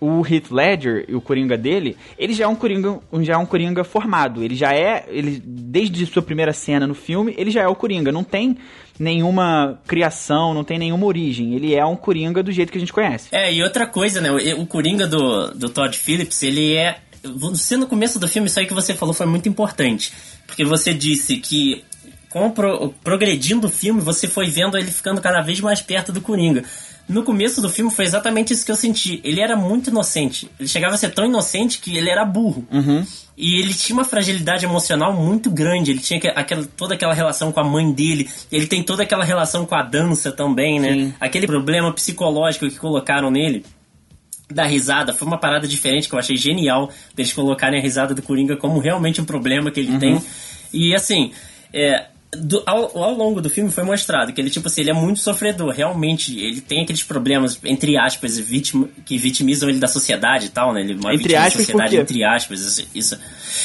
o 0.00 0.24
Heath 0.24 0.50
Ledger 0.50 1.04
e 1.08 1.14
o 1.14 1.20
Coringa 1.20 1.56
dele, 1.56 1.96
ele 2.18 2.32
já 2.32 2.44
é 2.44 2.48
um 2.48 2.54
Coringa, 2.54 3.00
já 3.20 3.34
é 3.34 3.36
um 3.36 3.46
Coringa 3.46 3.82
formado. 3.84 4.42
Ele 4.42 4.54
já 4.54 4.72
é, 4.72 5.04
ele 5.08 5.42
desde 5.44 6.04
sua 6.06 6.22
primeira 6.22 6.52
cena 6.52 6.86
no 6.86 6.94
filme, 6.94 7.34
ele 7.36 7.50
já 7.50 7.62
é 7.62 7.68
o 7.68 7.74
Coringa. 7.74 8.12
Não 8.12 8.24
tem 8.24 8.56
nenhuma 8.98 9.80
criação, 9.86 10.54
não 10.54 10.64
tem 10.64 10.78
nenhuma 10.78 11.06
origem. 11.06 11.54
Ele 11.54 11.74
é 11.74 11.84
um 11.84 11.96
Coringa 11.96 12.42
do 12.42 12.52
jeito 12.52 12.70
que 12.70 12.78
a 12.78 12.80
gente 12.80 12.92
conhece. 12.92 13.28
É, 13.32 13.52
e 13.52 13.62
outra 13.62 13.86
coisa, 13.86 14.20
né? 14.20 14.30
O, 14.30 14.62
o 14.62 14.66
Coringa 14.66 15.06
do, 15.06 15.48
do 15.52 15.68
Todd 15.68 15.96
Phillips, 15.96 16.42
ele 16.42 16.74
é. 16.74 16.98
Você 17.22 17.76
no 17.76 17.88
começo 17.88 18.18
do 18.18 18.28
filme, 18.28 18.48
isso 18.48 18.60
aí 18.60 18.66
que 18.66 18.74
você 18.74 18.94
falou 18.94 19.12
foi 19.12 19.26
muito 19.26 19.48
importante. 19.48 20.12
Porque 20.46 20.64
você 20.64 20.94
disse 20.94 21.36
que 21.38 21.84
com 22.38 22.46
o 22.46 22.50
pro- 22.52 22.94
progredindo 23.02 23.66
o 23.66 23.70
filme, 23.70 24.00
você 24.00 24.26
foi 24.28 24.48
vendo 24.48 24.76
ele 24.78 24.90
ficando 24.90 25.20
cada 25.20 25.40
vez 25.40 25.60
mais 25.60 25.80
perto 25.80 26.12
do 26.12 26.20
Coringa. 26.20 26.64
No 27.08 27.22
começo 27.22 27.62
do 27.62 27.70
filme 27.70 27.90
foi 27.90 28.04
exatamente 28.04 28.52
isso 28.52 28.66
que 28.66 28.70
eu 28.70 28.76
senti. 28.76 29.18
Ele 29.24 29.40
era 29.40 29.56
muito 29.56 29.88
inocente. 29.88 30.50
Ele 30.60 30.68
chegava 30.68 30.94
a 30.94 30.98
ser 30.98 31.08
tão 31.10 31.24
inocente 31.24 31.78
que 31.78 31.96
ele 31.96 32.10
era 32.10 32.22
burro. 32.22 32.66
E 33.36 33.60
ele 33.62 33.72
tinha 33.72 33.96
uma 33.96 34.04
fragilidade 34.04 34.66
emocional 34.66 35.14
muito 35.14 35.50
grande. 35.50 35.90
Ele 35.92 36.00
tinha 36.00 36.20
que- 36.20 36.28
aquela, 36.28 36.66
toda 36.76 36.94
aquela 36.94 37.14
relação 37.14 37.50
com 37.50 37.60
a 37.60 37.64
mãe 37.64 37.90
dele. 37.92 38.28
Ele 38.52 38.66
tem 38.66 38.82
toda 38.82 39.04
aquela 39.04 39.24
relação 39.24 39.64
com 39.64 39.74
a 39.74 39.82
dança 39.82 40.30
também, 40.32 40.78
né? 40.78 40.92
Sim. 40.92 41.14
Aquele 41.18 41.46
problema 41.46 41.90
psicológico 41.94 42.68
que 42.68 42.76
colocaram 42.78 43.30
nele 43.30 43.64
da 44.50 44.66
risada 44.66 45.14
foi 45.14 45.26
uma 45.28 45.38
parada 45.38 45.66
diferente 45.68 46.08
que 46.08 46.14
eu 46.14 46.18
achei 46.18 46.36
genial 46.36 46.90
deles 47.14 47.32
colocarem 47.32 47.78
a 47.78 47.82
risada 47.82 48.14
do 48.14 48.20
Coringa 48.22 48.56
como 48.56 48.78
realmente 48.80 49.20
um 49.20 49.24
problema 49.24 49.70
que 49.70 49.80
ele 49.80 49.92
Uhum. 49.92 49.98
tem. 49.98 50.22
E 50.74 50.94
assim, 50.94 51.32
é, 51.72 52.06
do- 52.32 52.62
ao, 52.66 52.96
ao 53.02 53.14
longo 53.14 53.40
do 53.40 53.48
filme 53.48 53.70
foi 53.70 53.84
mostrado 53.84 54.32
que 54.32 54.40
ele, 54.40 54.50
tipo 54.50 54.66
assim, 54.68 54.82
ele 54.82 54.90
é 54.90 54.94
muito 54.94 55.20
sofredor. 55.20 55.70
Realmente, 55.72 56.38
ele 56.38 56.60
tem 56.60 56.82
aqueles 56.82 57.02
problemas, 57.02 57.58
entre 57.64 57.96
aspas, 57.96 58.38
vítima, 58.38 58.88
que 59.06 59.16
vitimizam 59.16 59.68
ele 59.68 59.78
da 59.78 59.88
sociedade 59.88 60.46
e 60.46 60.48
tal, 60.50 60.72
né? 60.72 60.80
Ele 60.82 60.92
é 61.06 61.14
Entre 61.14 61.34
aspas, 61.36 61.64
sociedade, 61.66 61.96
entre 61.96 62.24
aspas, 62.24 62.60
isso, 62.60 62.88
isso. 62.94 63.18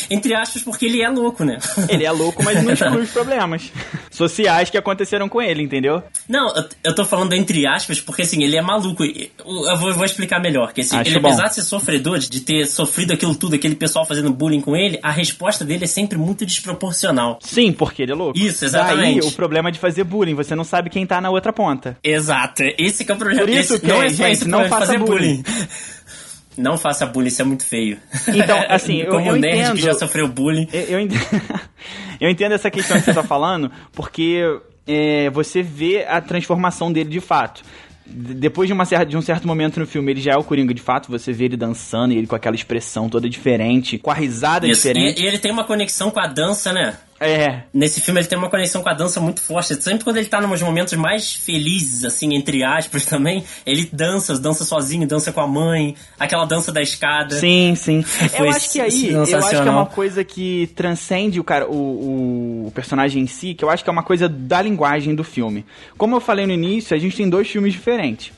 Entre 0.09 0.33
aspas, 0.33 0.61
porque 0.63 0.85
ele 0.85 1.01
é 1.01 1.09
louco, 1.09 1.43
né? 1.43 1.57
Ele 1.89 2.03
é 2.05 2.11
louco, 2.11 2.43
mas 2.43 2.63
não 2.63 2.71
exclui 2.73 3.01
os 3.03 3.09
problemas 3.11 3.71
sociais 4.09 4.69
que 4.69 4.77
aconteceram 4.77 5.27
com 5.29 5.41
ele, 5.41 5.61
entendeu? 5.61 6.01
Não, 6.27 6.53
eu- 6.55 6.65
eu 6.85 6.95
tô 6.95 7.05
falando 7.05 7.33
entre 7.33 7.65
aspas, 7.67 7.99
porque 8.01 8.21
assim, 8.23 8.43
ele 8.43 8.55
é 8.57 8.61
maluco. 8.61 9.03
Eu 9.03 9.77
vou, 9.77 9.89
eu 9.89 9.95
vou 9.95 10.05
explicar 10.05 10.39
melhor. 10.39 10.73
Que 10.73 10.81
assim, 10.81 10.95
Acho 10.97 11.11
ele, 11.11 11.19
bom. 11.19 11.27
apesar 11.27 11.47
de 11.49 11.55
ser 11.55 11.61
sofredor, 11.63 12.17
de 12.19 12.39
ter 12.41 12.65
sofrido 12.65 13.13
aquilo 13.13 13.35
tudo, 13.35 13.55
aquele 13.55 13.75
pessoal 13.75 14.05
fazendo 14.05 14.31
bullying 14.31 14.61
com 14.61 14.75
ele, 14.75 14.99
a 15.03 15.11
resposta 15.11 15.63
dele 15.63 15.83
é 15.83 15.87
sempre 15.87 16.17
muito 16.17 16.45
desproporcional. 16.45 17.39
Sim, 17.41 17.71
porque 17.71 18.01
ele 18.03 18.11
é 18.11 18.15
louco. 18.15 18.37
Isso, 18.37 18.52
exatamente. 18.61 19.19
Daí 19.21 19.29
o 19.29 19.31
problema 19.33 19.71
de 19.71 19.79
fazer 19.79 20.03
bullying, 20.03 20.33
você 20.35 20.55
não 20.55 20.63
sabe 20.63 20.89
quem 20.89 21.05
tá 21.05 21.19
na 21.21 21.29
outra 21.29 21.51
ponta. 21.53 21.97
Exato, 22.03 22.63
esse 22.77 23.03
que 23.05 23.11
é 23.11 23.15
o 23.15 23.17
problema. 23.17 23.41
Por 23.41 23.49
isso 23.49 23.79
que, 23.79 23.87
não 23.87 24.01
é 24.01 24.09
só 24.09 24.23
gente, 24.27 24.47
não 24.47 24.67
faça 24.69 24.97
bullying. 24.97 25.41
bullying. 25.41 25.43
Não 26.55 26.77
faça 26.77 27.03
bullying, 27.07 27.29
isso 27.29 27.41
é 27.41 27.45
muito 27.45 27.65
feio. 27.65 27.97
Então, 28.27 28.63
assim, 28.69 28.97
eu- 29.01 29.09
Como 29.09 29.27
eu 29.27 29.35
nerd 29.37 29.57
entendo. 29.59 29.75
que 29.75 29.81
já 29.81 29.95
sofreu 29.95 30.27
bullying. 30.27 30.67
Eu, 30.71 30.99
entendo, 30.99 31.25
eu 32.21 32.29
entendo 32.29 32.51
essa 32.51 32.69
questão 32.69 32.95
que 32.99 33.05
você 33.05 33.11
tá 33.13 33.23
falando, 33.23 33.71
porque 33.91 34.39
é, 34.85 35.31
você 35.31 35.63
vê 35.63 36.05
a 36.07 36.21
transformação 36.21 36.93
dele 36.93 37.09
de 37.09 37.19
fato. 37.19 37.63
Depois 38.05 38.67
de, 38.67 38.73
uma 38.73 38.85
cer- 38.85 39.03
de 39.05 39.17
um 39.17 39.21
certo 39.21 39.47
momento 39.47 39.79
no 39.79 39.87
filme, 39.87 40.11
ele 40.11 40.21
já 40.21 40.33
é 40.33 40.37
o 40.37 40.43
Coringa 40.43 40.73
de 40.75 40.81
fato, 40.81 41.09
você 41.09 41.31
vê 41.33 41.45
ele 41.45 41.57
dançando 41.57 42.13
e 42.13 42.17
ele 42.17 42.27
com 42.27 42.35
aquela 42.35 42.55
expressão 42.55 43.09
toda 43.09 43.27
diferente, 43.27 43.97
com 43.97 44.11
a 44.11 44.13
risada 44.13 44.67
Isso. 44.67 44.81
diferente. 44.81 45.19
E, 45.19 45.23
e 45.23 45.27
ele 45.27 45.39
tem 45.39 45.51
uma 45.51 45.63
conexão 45.63 46.11
com 46.11 46.19
a 46.19 46.27
dança, 46.27 46.71
né? 46.71 46.95
É, 47.25 47.63
Nesse 47.73 48.01
filme 48.01 48.19
ele 48.19 48.27
tem 48.27 48.37
uma 48.37 48.49
conexão 48.49 48.81
com 48.81 48.89
a 48.89 48.93
dança 48.93 49.19
muito 49.19 49.41
forte. 49.41 49.81
Sempre 49.81 50.03
quando 50.03 50.17
ele 50.17 50.27
tá 50.27 50.41
nos 50.41 50.61
momentos 50.61 50.93
mais 50.93 51.33
felizes, 51.33 52.03
assim, 52.03 52.33
entre 52.35 52.63
aspas 52.63 53.05
também, 53.07 53.43
ele 53.65 53.89
dança, 53.91 54.37
dança 54.39 54.63
sozinho, 54.63 55.07
dança 55.07 55.31
com 55.31 55.41
a 55.41 55.47
mãe, 55.47 55.95
aquela 56.19 56.45
dança 56.45 56.71
da 56.71 56.81
escada. 56.81 57.35
Sim, 57.35 57.73
sim. 57.75 58.01
Foi 58.03 58.47
eu 58.47 58.51
acho 58.51 58.71
que 58.71 58.79
aí, 58.79 59.11
eu 59.11 59.21
acho 59.21 59.49
que 59.49 59.55
é 59.55 59.71
uma 59.71 59.85
coisa 59.85 60.23
que 60.23 60.67
transcende 60.75 61.39
o 61.39 61.43
cara, 61.43 61.67
o, 61.67 62.67
o 62.67 62.71
personagem 62.71 63.23
em 63.23 63.27
si, 63.27 63.53
que 63.53 63.63
eu 63.63 63.69
acho 63.69 63.83
que 63.83 63.89
é 63.89 63.93
uma 63.93 64.03
coisa 64.03 64.27
da 64.27 64.61
linguagem 64.61 65.15
do 65.15 65.23
filme. 65.23 65.65
Como 65.97 66.15
eu 66.15 66.21
falei 66.21 66.45
no 66.45 66.53
início, 66.53 66.95
a 66.95 66.99
gente 66.99 67.15
tem 67.15 67.29
dois 67.29 67.49
filmes 67.49 67.73
diferentes. 67.73 68.31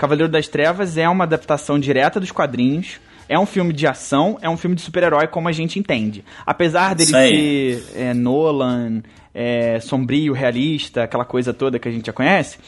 Cavaleiro 0.00 0.32
das 0.32 0.48
Trevas 0.48 0.96
é 0.96 1.06
uma 1.06 1.24
adaptação 1.24 1.78
direta 1.78 2.18
dos 2.18 2.32
quadrinhos. 2.32 2.98
É 3.30 3.38
um 3.38 3.46
filme 3.46 3.72
de 3.72 3.86
ação, 3.86 4.36
é 4.42 4.50
um 4.50 4.56
filme 4.56 4.74
de 4.74 4.82
super-herói 4.82 5.28
como 5.28 5.46
a 5.46 5.52
gente 5.52 5.78
entende. 5.78 6.24
Apesar 6.44 6.96
dele 6.96 7.10
ser 7.10 7.84
é, 7.94 8.12
Nolan, 8.12 9.04
é, 9.32 9.78
sombrio, 9.78 10.32
realista, 10.32 11.04
aquela 11.04 11.24
coisa 11.24 11.54
toda 11.54 11.78
que 11.78 11.86
a 11.86 11.92
gente 11.92 12.06
já 12.06 12.12
conhece, 12.12 12.58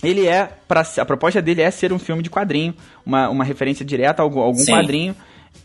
ele 0.00 0.24
é 0.24 0.48
para 0.68 0.86
a 0.98 1.04
proposta 1.04 1.42
dele 1.42 1.62
é 1.62 1.70
ser 1.72 1.92
um 1.92 1.98
filme 1.98 2.22
de 2.22 2.30
quadrinho, 2.30 2.72
uma, 3.04 3.28
uma 3.28 3.42
referência 3.42 3.84
direta 3.84 4.22
a 4.22 4.24
algum, 4.24 4.38
algum 4.38 4.64
quadrinho 4.64 5.16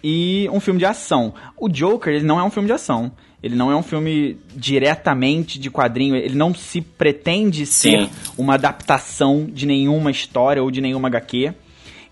e 0.04 0.50
um 0.52 0.60
filme 0.60 0.80
de 0.80 0.86
ação. 0.88 1.36
O 1.56 1.70
Joker, 1.70 2.12
ele 2.12 2.26
não 2.26 2.40
é 2.40 2.44
um 2.44 2.50
filme 2.50 2.66
de 2.66 2.74
ação. 2.74 3.12
Ele 3.44 3.56
não 3.56 3.70
é 3.70 3.76
um 3.76 3.84
filme 3.84 4.40
diretamente 4.56 5.60
de 5.60 5.70
quadrinho, 5.70 6.16
ele 6.16 6.34
não 6.34 6.56
se 6.56 6.82
pretende 6.82 7.66
ser 7.68 8.06
Sim. 8.06 8.10
uma 8.36 8.54
adaptação 8.56 9.46
de 9.46 9.68
nenhuma 9.68 10.10
história 10.10 10.64
ou 10.64 10.72
de 10.72 10.82
nenhuma 10.82 11.10
HQ. 11.10 11.54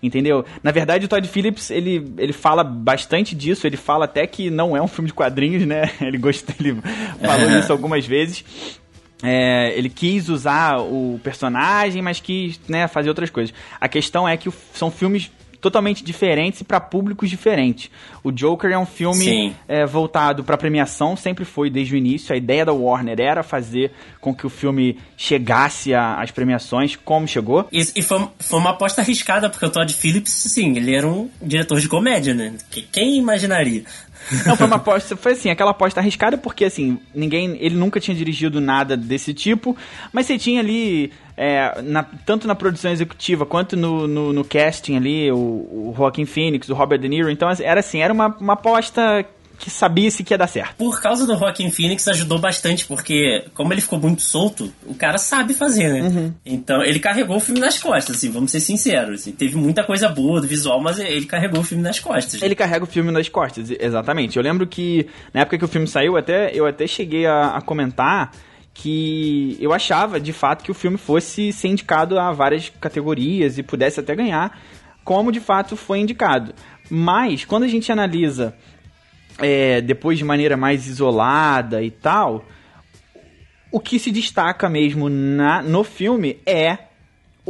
Entendeu? 0.02 0.44
Na 0.62 0.72
verdade, 0.72 1.06
o 1.06 1.08
Todd 1.08 1.26
Phillips, 1.28 1.70
ele, 1.70 2.12
ele 2.18 2.32
fala 2.32 2.64
bastante 2.64 3.36
disso, 3.36 3.66
ele 3.66 3.76
fala 3.76 4.06
até 4.06 4.26
que 4.26 4.50
não 4.50 4.76
é 4.76 4.82
um 4.82 4.88
filme 4.88 5.06
de 5.06 5.14
quadrinhos, 5.14 5.64
né? 5.64 5.90
Ele 6.00 6.18
gosta, 6.18 6.52
ele 6.58 6.76
falou 7.20 7.58
isso 7.58 7.70
algumas 7.70 8.04
vezes. 8.04 8.44
É, 9.22 9.72
ele 9.78 9.88
quis 9.88 10.28
usar 10.28 10.80
o 10.80 11.20
personagem, 11.22 12.02
mas 12.02 12.18
quis 12.18 12.58
né, 12.68 12.88
fazer 12.88 13.08
outras 13.08 13.30
coisas. 13.30 13.54
A 13.80 13.88
questão 13.88 14.28
é 14.28 14.36
que 14.36 14.50
são 14.74 14.90
filmes 14.90 15.30
totalmente 15.62 16.04
diferentes 16.04 16.60
e 16.60 16.64
para 16.64 16.78
públicos 16.80 17.30
diferentes. 17.30 17.90
O 18.22 18.30
Joker 18.30 18.70
é 18.70 18.78
um 18.78 18.84
filme 18.84 19.24
é, 19.66 19.86
voltado 19.86 20.44
para 20.44 20.58
premiação, 20.58 21.16
sempre 21.16 21.44
foi 21.46 21.70
desde 21.70 21.94
o 21.94 21.96
início. 21.96 22.34
A 22.34 22.36
ideia 22.36 22.66
da 22.66 22.72
Warner 22.72 23.18
era 23.20 23.42
fazer 23.42 23.92
com 24.20 24.34
que 24.34 24.46
o 24.46 24.50
filme 24.50 24.98
chegasse 25.16 25.94
às 25.94 26.30
premiações, 26.30 26.96
como 26.96 27.26
chegou. 27.26 27.66
E, 27.72 27.80
e 27.96 28.02
foi, 28.02 28.28
foi 28.38 28.58
uma 28.58 28.70
aposta 28.70 29.00
arriscada, 29.00 29.48
porque 29.48 29.64
o 29.64 29.70
Todd 29.70 29.92
Phillips, 29.94 30.32
sim, 30.32 30.76
ele 30.76 30.94
era 30.94 31.06
um 31.06 31.30
diretor 31.40 31.80
de 31.80 31.88
comédia, 31.88 32.34
né? 32.34 32.54
Que- 32.70 32.82
Quem 32.82 33.16
imaginaria? 33.16 33.84
Não, 34.46 34.56
foi 34.56 34.66
uma 34.66 34.76
aposta, 34.76 35.16
foi 35.16 35.32
assim, 35.32 35.50
aquela 35.50 35.70
aposta 35.72 36.00
arriscada, 36.00 36.38
porque 36.38 36.64
assim, 36.64 36.98
ninguém, 37.14 37.56
ele 37.60 37.74
nunca 37.74 38.00
tinha 38.00 38.16
dirigido 38.16 38.60
nada 38.60 38.96
desse 38.96 39.34
tipo, 39.34 39.76
mas 40.12 40.26
você 40.26 40.38
tinha 40.38 40.60
ali, 40.60 41.12
é, 41.36 41.80
na- 41.82 42.04
tanto 42.24 42.46
na 42.46 42.54
produção 42.54 42.90
executiva 42.90 43.44
quanto 43.44 43.76
no, 43.76 44.06
no, 44.06 44.32
no 44.32 44.44
casting 44.44 44.96
ali, 44.96 45.30
o, 45.30 45.36
o 45.36 45.94
Joaquin 45.96 46.24
Phoenix, 46.24 46.68
o 46.68 46.74
Robert 46.74 46.98
De 46.98 47.08
Niro, 47.08 47.30
então 47.30 47.48
assim, 47.48 47.64
era 47.64 47.80
assim, 47.80 48.00
era 48.00 48.12
uma, 48.12 48.28
uma 48.40 48.52
aposta 48.54 49.24
que 49.62 49.70
sabia-se 49.70 50.24
que 50.24 50.34
ia 50.34 50.38
dar 50.38 50.48
certo. 50.48 50.74
Por 50.74 51.00
causa 51.00 51.24
do 51.24 51.38
Joaquin 51.38 51.70
Phoenix 51.70 52.08
ajudou 52.08 52.36
bastante, 52.36 52.84
porque 52.84 53.44
como 53.54 53.72
ele 53.72 53.80
ficou 53.80 53.96
muito 53.96 54.20
solto, 54.20 54.72
o 54.84 54.92
cara 54.92 55.18
sabe 55.18 55.54
fazer, 55.54 55.88
né? 55.88 56.02
Uhum. 56.02 56.34
Então 56.44 56.82
ele 56.82 56.98
carregou 56.98 57.36
o 57.36 57.40
filme 57.40 57.60
nas 57.60 57.78
costas, 57.78 58.16
assim, 58.16 58.28
vamos 58.28 58.50
ser 58.50 58.58
sinceros. 58.58 59.20
assim. 59.20 59.30
teve 59.30 59.54
muita 59.54 59.84
coisa 59.84 60.08
boa 60.08 60.40
do 60.40 60.48
visual, 60.48 60.82
mas 60.82 60.98
ele 60.98 61.26
carregou 61.26 61.60
o 61.60 61.62
filme 61.62 61.80
nas 61.80 62.00
costas. 62.00 62.42
Ele 62.42 62.56
carrega 62.56 62.82
o 62.82 62.88
filme 62.88 63.12
nas 63.12 63.28
costas, 63.28 63.70
exatamente. 63.70 64.36
Eu 64.36 64.42
lembro 64.42 64.66
que 64.66 65.06
na 65.32 65.42
época 65.42 65.56
que 65.56 65.64
o 65.64 65.68
filme 65.68 65.86
saiu, 65.86 66.16
até, 66.16 66.50
eu 66.52 66.66
até 66.66 66.84
cheguei 66.88 67.24
a, 67.24 67.56
a 67.56 67.60
comentar 67.60 68.32
que 68.74 69.56
eu 69.60 69.72
achava 69.72 70.18
de 70.18 70.32
fato 70.32 70.64
que 70.64 70.72
o 70.72 70.74
filme 70.74 70.98
fosse 70.98 71.52
ser 71.52 71.68
indicado 71.68 72.18
a 72.18 72.32
várias 72.32 72.68
categorias 72.80 73.58
e 73.58 73.62
pudesse 73.62 74.00
até 74.00 74.12
ganhar, 74.16 74.58
como 75.04 75.30
de 75.30 75.38
fato 75.38 75.76
foi 75.76 76.00
indicado. 76.00 76.52
Mas 76.90 77.44
quando 77.44 77.62
a 77.62 77.68
gente 77.68 77.92
analisa 77.92 78.56
é, 79.42 79.80
depois 79.80 80.16
de 80.18 80.24
maneira 80.24 80.56
mais 80.56 80.86
isolada 80.86 81.82
e 81.82 81.90
tal, 81.90 82.44
o 83.70 83.80
que 83.80 83.98
se 83.98 84.10
destaca 84.10 84.68
mesmo 84.68 85.08
na, 85.08 85.62
no 85.62 85.82
filme 85.84 86.38
é 86.46 86.70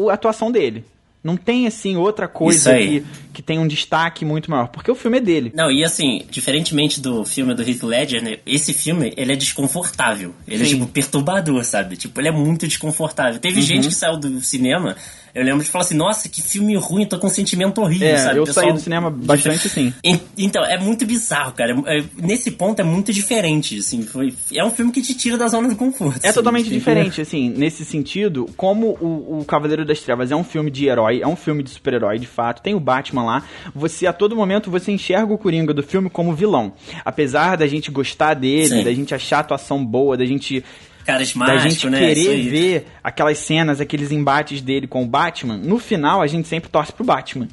a 0.09 0.13
atuação 0.13 0.51
dele. 0.51 0.85
Não 1.23 1.37
tem 1.37 1.69
assim 1.69 1.97
outra 1.97 2.27
coisa 2.27 2.73
aí. 2.73 3.01
que, 3.01 3.07
que 3.35 3.43
tem 3.43 3.57
um 3.57 3.67
destaque 3.69 4.25
muito 4.25 4.51
maior, 4.51 4.67
porque 4.69 4.91
o 4.91 4.95
filme 4.97 5.19
é 5.19 5.21
dele. 5.21 5.53
Não, 5.55 5.71
e 5.71 5.85
assim, 5.85 6.27
diferentemente 6.29 7.01
do 7.01 7.25
filme 7.25 7.55
do 7.55 7.63
Heath 7.63 7.85
Ledger, 7.85 8.25
né, 8.25 8.39
esse 8.45 8.73
filme, 8.75 9.13
ele 9.17 9.33
é 9.33 9.37
desconfortável. 9.37 10.35
Ele 10.49 10.65
Sim. 10.65 10.71
é, 10.75 10.75
tipo, 10.75 10.87
perturbador, 10.89 11.63
sabe? 11.65 11.97
Tipo, 11.97 12.21
ele 12.21 12.27
é 12.29 12.33
muito 12.33 12.67
desconfortável. 12.67 13.39
Teve 13.39 13.61
Uhum. 13.61 13.67
gente 13.67 13.87
que 13.89 13.95
saiu 13.95 14.17
do 14.19 14.41
cinema, 14.41 14.97
eu 15.35 15.45
lembro 15.45 15.65
de 15.65 15.71
falar 15.71 15.85
assim, 15.85 15.95
nossa, 15.97 16.29
que 16.29 16.43
filme 16.43 16.77
ruim, 16.77 17.07
tô 17.07 17.19
com 17.19 17.27
um 17.27 17.31
sentimento 17.31 17.81
horrível, 17.81 18.09
É, 18.09 18.17
sabe? 18.19 18.39
eu 18.39 18.45
pessoal- 18.45 18.67
saí 18.67 18.75
do 18.75 18.81
cinema 18.81 19.11
bastante 19.11 19.67
assim. 19.69 19.93
En- 20.05 20.21
Então, 20.37 20.65
é 20.65 20.79
muito 20.79 21.07
bizarro, 21.07 21.53
cara. 21.53 21.73
É- 21.87 21.99
é- 22.01 22.05
nesse 22.21 22.51
ponto 22.51 22.81
é 22.81 22.85
muito 22.85 23.13
diferente, 23.13 23.79
assim. 23.79 24.03
Foi, 24.03 24.33
é 24.55 24.65
um 24.65 24.71
filme 24.71 24.93
que 24.93 25.01
te 25.03 25.15
tira 25.15 25.37
da 25.39 25.49
zona 25.49 25.69
do 25.69 25.77
conforto. 25.77 26.21
É 26.23 26.29
assim, 26.29 26.35
totalmente 26.39 26.69
diferente, 26.71 27.21
assim, 27.21 27.49
nesse 27.51 27.85
sentido, 27.85 28.47
como 28.57 28.97
o, 29.01 29.41
o 29.41 29.45
Cavaleiro 29.45 29.85
das 29.85 30.01
Trevas 30.01 30.31
é 30.31 30.37
um 30.37 30.45
filme 30.45 30.71
de 30.71 30.87
herói, 30.87 31.21
é 31.23 31.27
um 31.27 31.37
filme 31.37 31.63
de 31.63 31.71
super-herói, 31.71 32.19
de 32.19 32.27
fato, 32.27 32.63
tem 32.63 32.75
o 32.75 32.81
Batman 32.81 33.25
lá, 33.25 33.43
você, 33.75 34.07
a 34.07 34.13
todo 34.13 34.35
momento, 34.37 34.71
você 34.71 34.93
enxerga 34.93 35.33
o 35.33 35.39
Coringa 35.39 35.73
do 35.75 35.83
filme 35.83 36.09
como 36.11 36.35
vilão. 36.35 36.73
Apesar 37.05 37.57
da 37.57 37.67
gente 37.67 37.91
gostar 37.91 38.35
dele, 38.35 38.69
Sim. 38.69 38.85
da 38.85 38.93
gente 38.93 39.15
achar 39.15 39.39
a 39.39 39.41
atuação 39.41 39.85
boa, 39.85 40.17
da 40.17 40.25
gente 40.25 40.65
Carismático, 41.05 41.57
da 41.57 41.69
gente 41.69 41.89
né? 41.91 41.99
querer 41.99 42.49
ver 42.49 42.87
aquelas 43.03 43.39
cenas, 43.39 43.81
aqueles 43.81 44.11
embates 44.13 44.61
dele 44.61 44.87
com 44.87 45.03
o 45.03 45.07
Batman, 45.07 45.57
no 45.57 45.79
final 45.79 46.23
a 46.23 46.27
gente 46.27 46.47
sempre 46.49 46.71
torce 46.71 46.93
pro 46.93 47.05
Batman, 47.05 47.49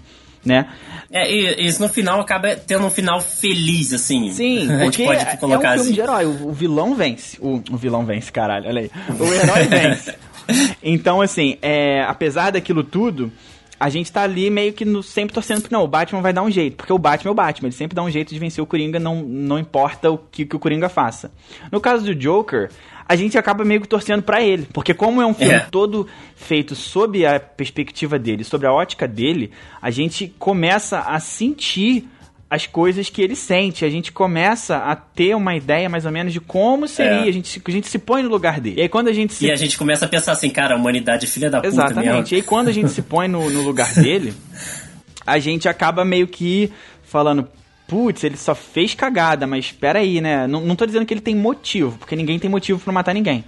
né? 0.46 0.68
É, 1.12 1.32
e 1.32 1.66
isso 1.68 1.82
no 1.82 1.90
final 1.90 2.22
acaba 2.22 2.56
tendo 2.56 2.86
um 2.86 2.90
final 2.90 3.20
feliz, 3.20 3.92
assim. 3.94 4.32
Sim, 4.32 4.68
porque 4.84 5.04
pode 5.04 5.22
é 5.22 5.38
colocar 5.38 5.70
um 5.70 5.74
filme 5.74 5.82
assim. 5.82 5.94
de 5.94 6.02
herói, 6.02 6.26
o, 6.26 6.48
o 6.50 6.52
vilão 6.54 6.96
vence. 6.96 7.38
O, 7.42 7.62
o 7.72 7.78
vilão 7.78 8.06
vence, 8.06 8.32
caralho, 8.32 8.68
olha 8.68 8.82
aí. 8.82 8.92
O 9.20 9.34
herói 9.34 9.64
vence. 9.68 10.16
Então, 10.82 11.22
assim, 11.22 11.58
é, 11.62 12.02
apesar 12.04 12.52
daquilo 12.52 12.84
tudo, 12.84 13.32
a 13.80 13.90
gente 13.90 14.12
tá 14.12 14.24
ali 14.24 14.50
meio 14.50 14.74
que 14.74 14.84
no- 14.84 15.02
sempre 15.04 15.34
torcendo 15.34 15.62
que 15.64 15.72
não, 15.72 15.84
o 15.84 15.88
Batman 15.88 16.22
vai 16.22 16.34
dar 16.34 16.42
um 16.42 16.52
jeito, 16.52 16.76
porque 16.76 16.92
o 16.92 16.98
Batman 16.98 17.30
é 17.30 17.32
o 17.32 17.36
Batman, 17.36 17.68
ele 17.68 17.76
sempre 17.76 17.96
dá 17.96 18.04
um 18.04 18.10
jeito 18.10 18.34
de 18.34 18.40
vencer 18.40 18.64
o 18.64 18.68
Coringa, 18.68 19.00
não, 19.00 19.22
não 19.24 19.58
importa 19.60 20.12
o 20.12 20.18
que, 20.18 20.46
que 20.46 20.56
o 20.56 20.60
Coringa 20.60 20.90
faça. 20.90 21.32
No 21.72 21.80
caso 21.80 22.04
do 22.04 22.14
Joker, 22.16 22.70
a 23.10 23.15
gente 23.15 23.38
acaba 23.39 23.65
meio 23.65 23.82
que 23.82 23.88
torcendo 23.88 24.22
pra 24.22 24.39
ele, 24.41 24.67
porque 24.72 24.93
como 24.93 25.19
é 25.22 25.26
um 25.26 25.34
filme 25.34 25.56
É. 25.56 25.60
todo 25.72 26.08
feito 26.36 26.76
sob 26.76 27.26
a 27.26 27.39
perspectiva 27.39 28.19
dele, 28.19 28.43
sobre 28.43 28.67
a 28.67 28.72
ótica 28.72 29.08
dele, 29.08 29.52
a 29.82 29.89
gente 29.89 30.32
começa 30.38 31.00
a 31.00 31.19
sentir 31.19 32.08
as 32.52 32.65
coisas 32.67 33.10
que 33.10 33.22
ele 33.22 33.36
sente. 33.36 33.84
A 33.86 33.89
gente 33.89 34.12
começa 34.12 34.78
a 34.78 34.95
ter 34.95 35.36
uma 35.36 35.56
ideia 35.56 35.89
mais 35.89 36.06
ou 36.06 36.12
menos 36.12 36.32
de 36.34 36.39
como 36.39 36.88
seria. 36.88 37.26
É. 37.26 37.30
A, 37.30 37.32
gente, 37.32 37.48
se- 37.48 37.62
a 37.63 37.72
gente 37.72 37.88
se 37.88 37.98
põe 38.00 38.22
no 38.24 38.30
lugar 38.30 38.60
dele. 38.60 38.78
E 38.78 38.82
aí 38.84 38.89
quando 38.89 39.08
a 39.08 39.13
gente 39.13 39.34
se. 39.34 39.45
E 39.48 39.52
a 39.52 39.56
gente 39.56 39.78
começa 39.78 40.06
a 40.06 40.08
pensar 40.08 40.32
assim, 40.32 40.50
cara, 40.50 40.74
a 40.76 40.78
humanidade 40.78 41.26
é 41.26 41.28
filha 41.28 41.50
da 41.50 41.58
puta 41.58 41.67
Exatamente. 41.67 42.34
E 42.34 42.36
aí 42.38 42.41
quando 42.43 42.67
a 42.69 42.72
gente 42.72 42.89
se 42.91 43.02
põe 43.02 43.28
no, 43.28 43.50
no 43.50 43.62
lugar 43.63 43.91
dele, 44.00 44.34
a 45.26 45.38
gente 45.39 45.67
acaba 45.67 46.04
meio 46.06 46.28
que 46.28 46.72
falando. 47.04 47.48
Putz, 47.89 48.23
ele 48.23 48.38
só 48.38 48.54
fez 48.54 48.93
cagada, 48.93 49.47
mas 49.47 49.65
espera 49.65 49.97
aí, 49.99 50.21
né? 50.21 50.45
Não, 50.45 50.62
não 50.62 50.75
tô 50.75 50.86
dizendo 50.86 51.06
que 51.06 51.13
ele 51.13 51.19
tem 51.19 51.36
motivo, 51.36 51.97
porque 51.97 52.15
ninguém 52.15 52.38
tem 52.38 52.49
motivo 52.49 52.80
pra 52.80 52.93
matar 52.93 53.13
ninguém. 53.13 53.43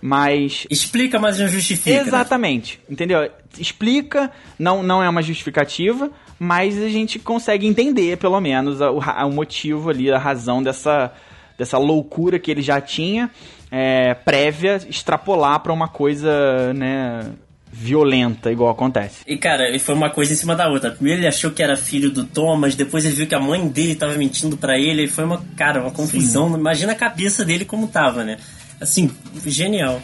Mas 0.00 0.66
Explica, 0.70 1.18
mas 1.18 1.40
não 1.40 1.48
justifica. 1.48 1.96
né? 1.96 2.02
Exatamente, 2.06 2.78
entendeu? 2.88 3.28
Explica, 3.58 4.30
não, 4.58 4.82
não 4.82 5.02
é 5.02 5.08
uma 5.08 5.22
justificativa, 5.22 6.10
mas 6.38 6.80
a 6.80 6.88
gente 6.88 7.18
consegue 7.18 7.66
entender, 7.66 8.18
pelo 8.18 8.40
menos, 8.40 8.80
o, 8.80 8.98
o 8.98 9.30
motivo 9.30 9.90
ali, 9.90 10.12
a 10.12 10.18
razão 10.18 10.62
dessa, 10.62 11.10
dessa 11.58 11.78
loucura 11.78 12.38
que 12.38 12.50
ele 12.50 12.62
já 12.62 12.80
tinha, 12.80 13.30
é, 13.70 14.14
prévia, 14.14 14.76
extrapolar 14.88 15.58
pra 15.60 15.72
uma 15.72 15.88
coisa, 15.88 16.72
né, 16.74 17.26
violenta, 17.74 18.52
igual 18.52 18.70
acontece. 18.70 19.22
E 19.26 19.36
cara, 19.36 19.68
e 19.74 19.78
foi 19.78 19.94
uma 19.94 20.08
coisa 20.08 20.32
em 20.32 20.36
cima 20.36 20.54
da 20.54 20.68
outra. 20.68 20.92
Primeiro 20.92 21.20
ele 21.20 21.26
achou 21.26 21.50
que 21.50 21.62
era 21.62 21.76
filho 21.76 22.10
do 22.10 22.24
Thomas, 22.24 22.76
depois 22.76 23.04
ele 23.04 23.14
viu 23.14 23.26
que 23.26 23.34
a 23.34 23.40
mãe 23.40 23.66
dele 23.66 23.96
tava 23.96 24.14
mentindo 24.14 24.56
pra 24.56 24.78
ele, 24.78 25.04
e 25.04 25.08
foi 25.08 25.24
uma, 25.24 25.44
cara, 25.56 25.80
uma 25.80 25.90
confusão. 25.90 26.56
Imagina 26.56 26.92
a 26.92 26.94
cabeça 26.94 27.44
dele 27.44 27.64
como 27.64 27.88
tava, 27.88 28.22
né? 28.22 28.38
Assim, 28.80 29.10
genial. 29.44 30.00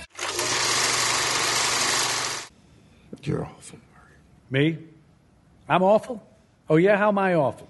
You're 3.25 3.45
awful. 3.45 3.79
Me? 4.51 4.79
I'm 5.69 5.83
awful? 5.83 6.21
Oh, 6.69 6.79
yeah? 6.79 7.01
How 7.01 7.11
am 7.11 7.19
I 7.19 7.35
awful? 7.35 7.69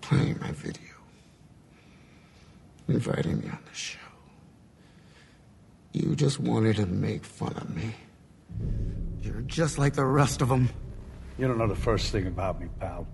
Playing 0.00 0.36
my 0.40 0.52
video. 0.52 0.96
Inviting 2.88 3.36
me 3.36 3.48
on 3.50 3.58
the 3.66 3.74
show. 3.74 3.99
You 6.10 6.16
just 6.16 6.40
wanted 6.40 6.74
to 6.74 6.86
make 6.86 7.24
fun 7.24 7.52
of 7.56 7.70
me. 7.70 7.94
You're 9.22 9.42
just 9.42 9.78
like 9.78 9.92
the 9.92 10.04
rest 10.04 10.42
of 10.42 10.48
them. 10.48 10.68
You 11.38 11.46
don't 11.46 11.56
know 11.56 11.68
the 11.68 11.76
first 11.76 12.10
thing 12.10 12.26
about 12.26 12.60
me, 12.60 12.66
pal. 12.80 13.06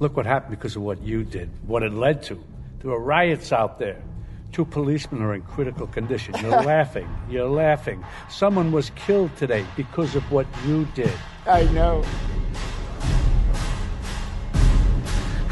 Look 0.00 0.18
what 0.18 0.26
happened 0.26 0.50
because 0.50 0.76
of 0.76 0.82
what 0.82 1.00
you 1.00 1.24
did, 1.24 1.48
what 1.66 1.82
it 1.82 1.94
led 1.94 2.22
to. 2.24 2.44
There 2.80 2.90
were 2.90 3.00
riots 3.00 3.52
out 3.52 3.78
there. 3.78 4.02
Two 4.52 4.66
policemen 4.66 5.22
are 5.22 5.34
in 5.34 5.40
critical 5.40 5.86
condition. 5.86 6.34
You're 6.42 6.62
laughing. 6.74 7.08
You're 7.30 7.48
laughing. 7.48 8.04
Someone 8.28 8.70
was 8.70 8.90
killed 8.96 9.34
today 9.38 9.64
because 9.74 10.14
of 10.14 10.22
what 10.30 10.46
you 10.66 10.86
did. 10.94 11.14
I 11.46 11.64
know. 11.72 12.04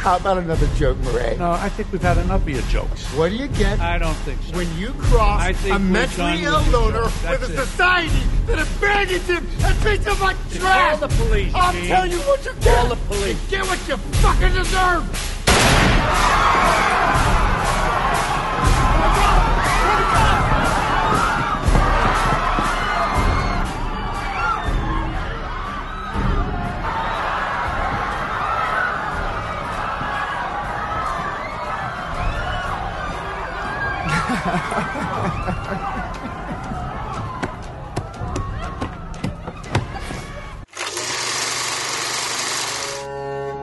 How 0.01 0.17
about 0.17 0.39
another 0.39 0.67
joke, 0.77 0.97
Murray? 0.99 1.37
No, 1.37 1.51
I 1.51 1.69
think 1.69 1.93
we've 1.93 2.01
had 2.01 2.17
enough 2.17 2.41
of 2.41 2.49
your 2.49 2.63
jokes. 2.63 3.05
What 3.15 3.29
do 3.29 3.37
you 3.37 3.49
get 3.49 3.79
I 3.81 3.99
don't 3.99 4.15
think 4.25 4.41
so. 4.43 4.57
when 4.57 4.67
you 4.79 4.93
cross 4.95 5.43
I 5.43 5.53
think 5.53 5.77
a 5.77 5.79
mentally 5.79 6.43
ill 6.43 6.63
loner 6.73 7.03
with 7.05 7.25
a 7.27 7.53
it. 7.53 7.67
society 7.67 8.09
that 8.47 8.59
abandons 8.67 9.27
him 9.29 9.47
and 9.63 9.79
treats 9.83 10.07
him 10.07 10.19
like 10.21 10.37
trash? 10.51 10.99
Call 10.99 11.09
the 11.09 11.15
police, 11.17 11.53
I'll 11.55 11.73
Gene. 11.75 11.87
tell 11.89 12.07
you 12.07 12.19
what 12.21 12.43
you 12.47 12.53
get. 12.55 12.75
Call 12.77 12.89
the 12.89 12.97
police. 12.97 13.43
You 13.45 13.59
get 13.59 13.67
what 13.67 13.89
you 13.89 13.97
fucking 13.99 14.53
deserve. 14.55 15.05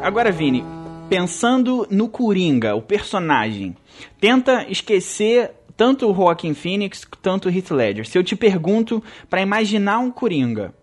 Agora, 0.08 0.32
Vini, 0.32 0.64
pensando 1.10 1.86
no 1.92 2.08
Coringa, 2.08 2.74
o 2.74 2.82
personagem, 2.82 3.76
tenta 4.22 4.66
esquecer 4.70 5.52
tanto 5.76 6.10
o 6.10 6.16
Joaquin 6.16 6.54
Phoenix 6.54 7.04
quanto 7.22 7.50
o 7.50 7.52
Heath 7.52 7.72
Ledger. 7.72 8.08
Se 8.08 8.18
eu 8.18 8.24
te 8.24 8.34
pergunto 8.34 9.04
pra 9.30 9.42
imaginar 9.42 10.00
um 10.00 10.10
Coringa, 10.10 10.74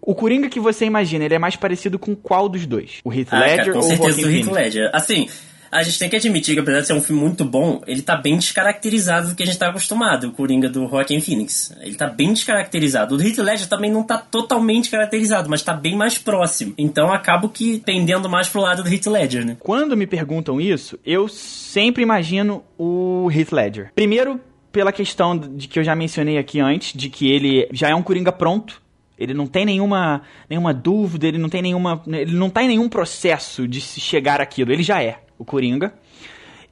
o 0.00 0.14
Coringa 0.14 0.48
que 0.48 0.58
você 0.58 0.86
imagina, 0.86 1.26
ele 1.26 1.34
é 1.34 1.38
mais 1.38 1.56
parecido 1.56 1.98
com 1.98 2.16
qual 2.16 2.48
dos 2.48 2.64
dois? 2.64 3.02
O 3.04 3.12
Heath 3.12 3.28
Ah, 3.32 3.40
Ledger 3.40 3.58
cara, 3.58 3.72
com 3.72 3.78
ou 3.80 3.84
o 3.84 3.88
certeza 3.88 4.12
Joaquin 4.12 4.22
do 4.22 4.28
Heath 4.28 4.44
Phoenix? 4.46 4.56
Ledger. 4.56 4.90
Assim, 4.94 5.28
a 5.70 5.82
gente 5.82 5.98
tem 5.98 6.08
que 6.08 6.16
admitir 6.16 6.54
que 6.54 6.60
apesar 6.60 6.80
de 6.80 6.86
ser 6.86 6.92
um 6.94 7.02
filme 7.02 7.20
muito 7.20 7.44
bom, 7.44 7.82
ele 7.86 8.02
tá 8.02 8.16
bem 8.16 8.36
descaracterizado 8.36 9.28
do 9.28 9.34
que 9.34 9.42
a 9.42 9.46
gente 9.46 9.58
tá 9.58 9.68
acostumado, 9.68 10.28
o 10.28 10.32
Coringa 10.32 10.68
do 10.68 10.88
Joaquin 10.88 11.20
Phoenix. 11.20 11.74
Ele 11.80 11.94
tá 11.94 12.06
bem 12.06 12.32
descaracterizado. 12.32 13.14
O 13.14 13.18
do 13.18 13.24
Heath 13.24 13.38
Ledger 13.38 13.68
também 13.68 13.90
não 13.90 14.02
tá 14.02 14.18
totalmente 14.18 14.90
caracterizado, 14.90 15.48
mas 15.48 15.62
tá 15.62 15.72
bem 15.72 15.96
mais 15.96 16.16
próximo. 16.18 16.74
Então 16.78 17.12
acabo 17.12 17.48
que 17.48 17.80
pendendo 17.80 18.28
mais 18.28 18.48
pro 18.48 18.60
lado 18.60 18.82
do 18.82 18.88
Heath 18.88 19.06
Ledger, 19.06 19.44
né? 19.44 19.56
Quando 19.60 19.96
me 19.96 20.06
perguntam 20.06 20.60
isso, 20.60 20.98
eu 21.04 21.28
sempre 21.28 22.02
imagino 22.02 22.64
o 22.78 23.28
Heath 23.30 23.52
Ledger. 23.52 23.92
Primeiro, 23.94 24.40
pela 24.72 24.92
questão 24.92 25.36
de 25.36 25.68
que 25.68 25.78
eu 25.78 25.84
já 25.84 25.94
mencionei 25.94 26.38
aqui 26.38 26.60
antes, 26.60 26.92
de 26.92 27.08
que 27.10 27.30
ele 27.30 27.68
já 27.72 27.88
é 27.88 27.94
um 27.94 28.02
Coringa 28.02 28.32
pronto. 28.32 28.80
Ele 29.18 29.34
não 29.34 29.46
tem 29.46 29.64
nenhuma, 29.64 30.22
nenhuma 30.48 30.72
dúvida, 30.72 31.26
ele 31.26 31.38
não 31.38 31.48
tem 31.48 31.60
nenhuma. 31.60 32.00
Ele 32.06 32.36
não 32.36 32.48
tá 32.48 32.62
em 32.62 32.68
nenhum 32.68 32.88
processo 32.88 33.66
de 33.66 33.80
se 33.80 34.00
chegar 34.00 34.40
àquilo. 34.40 34.72
Ele 34.72 34.82
já 34.82 35.02
é 35.02 35.18
o 35.38 35.44
Coringa. 35.44 35.92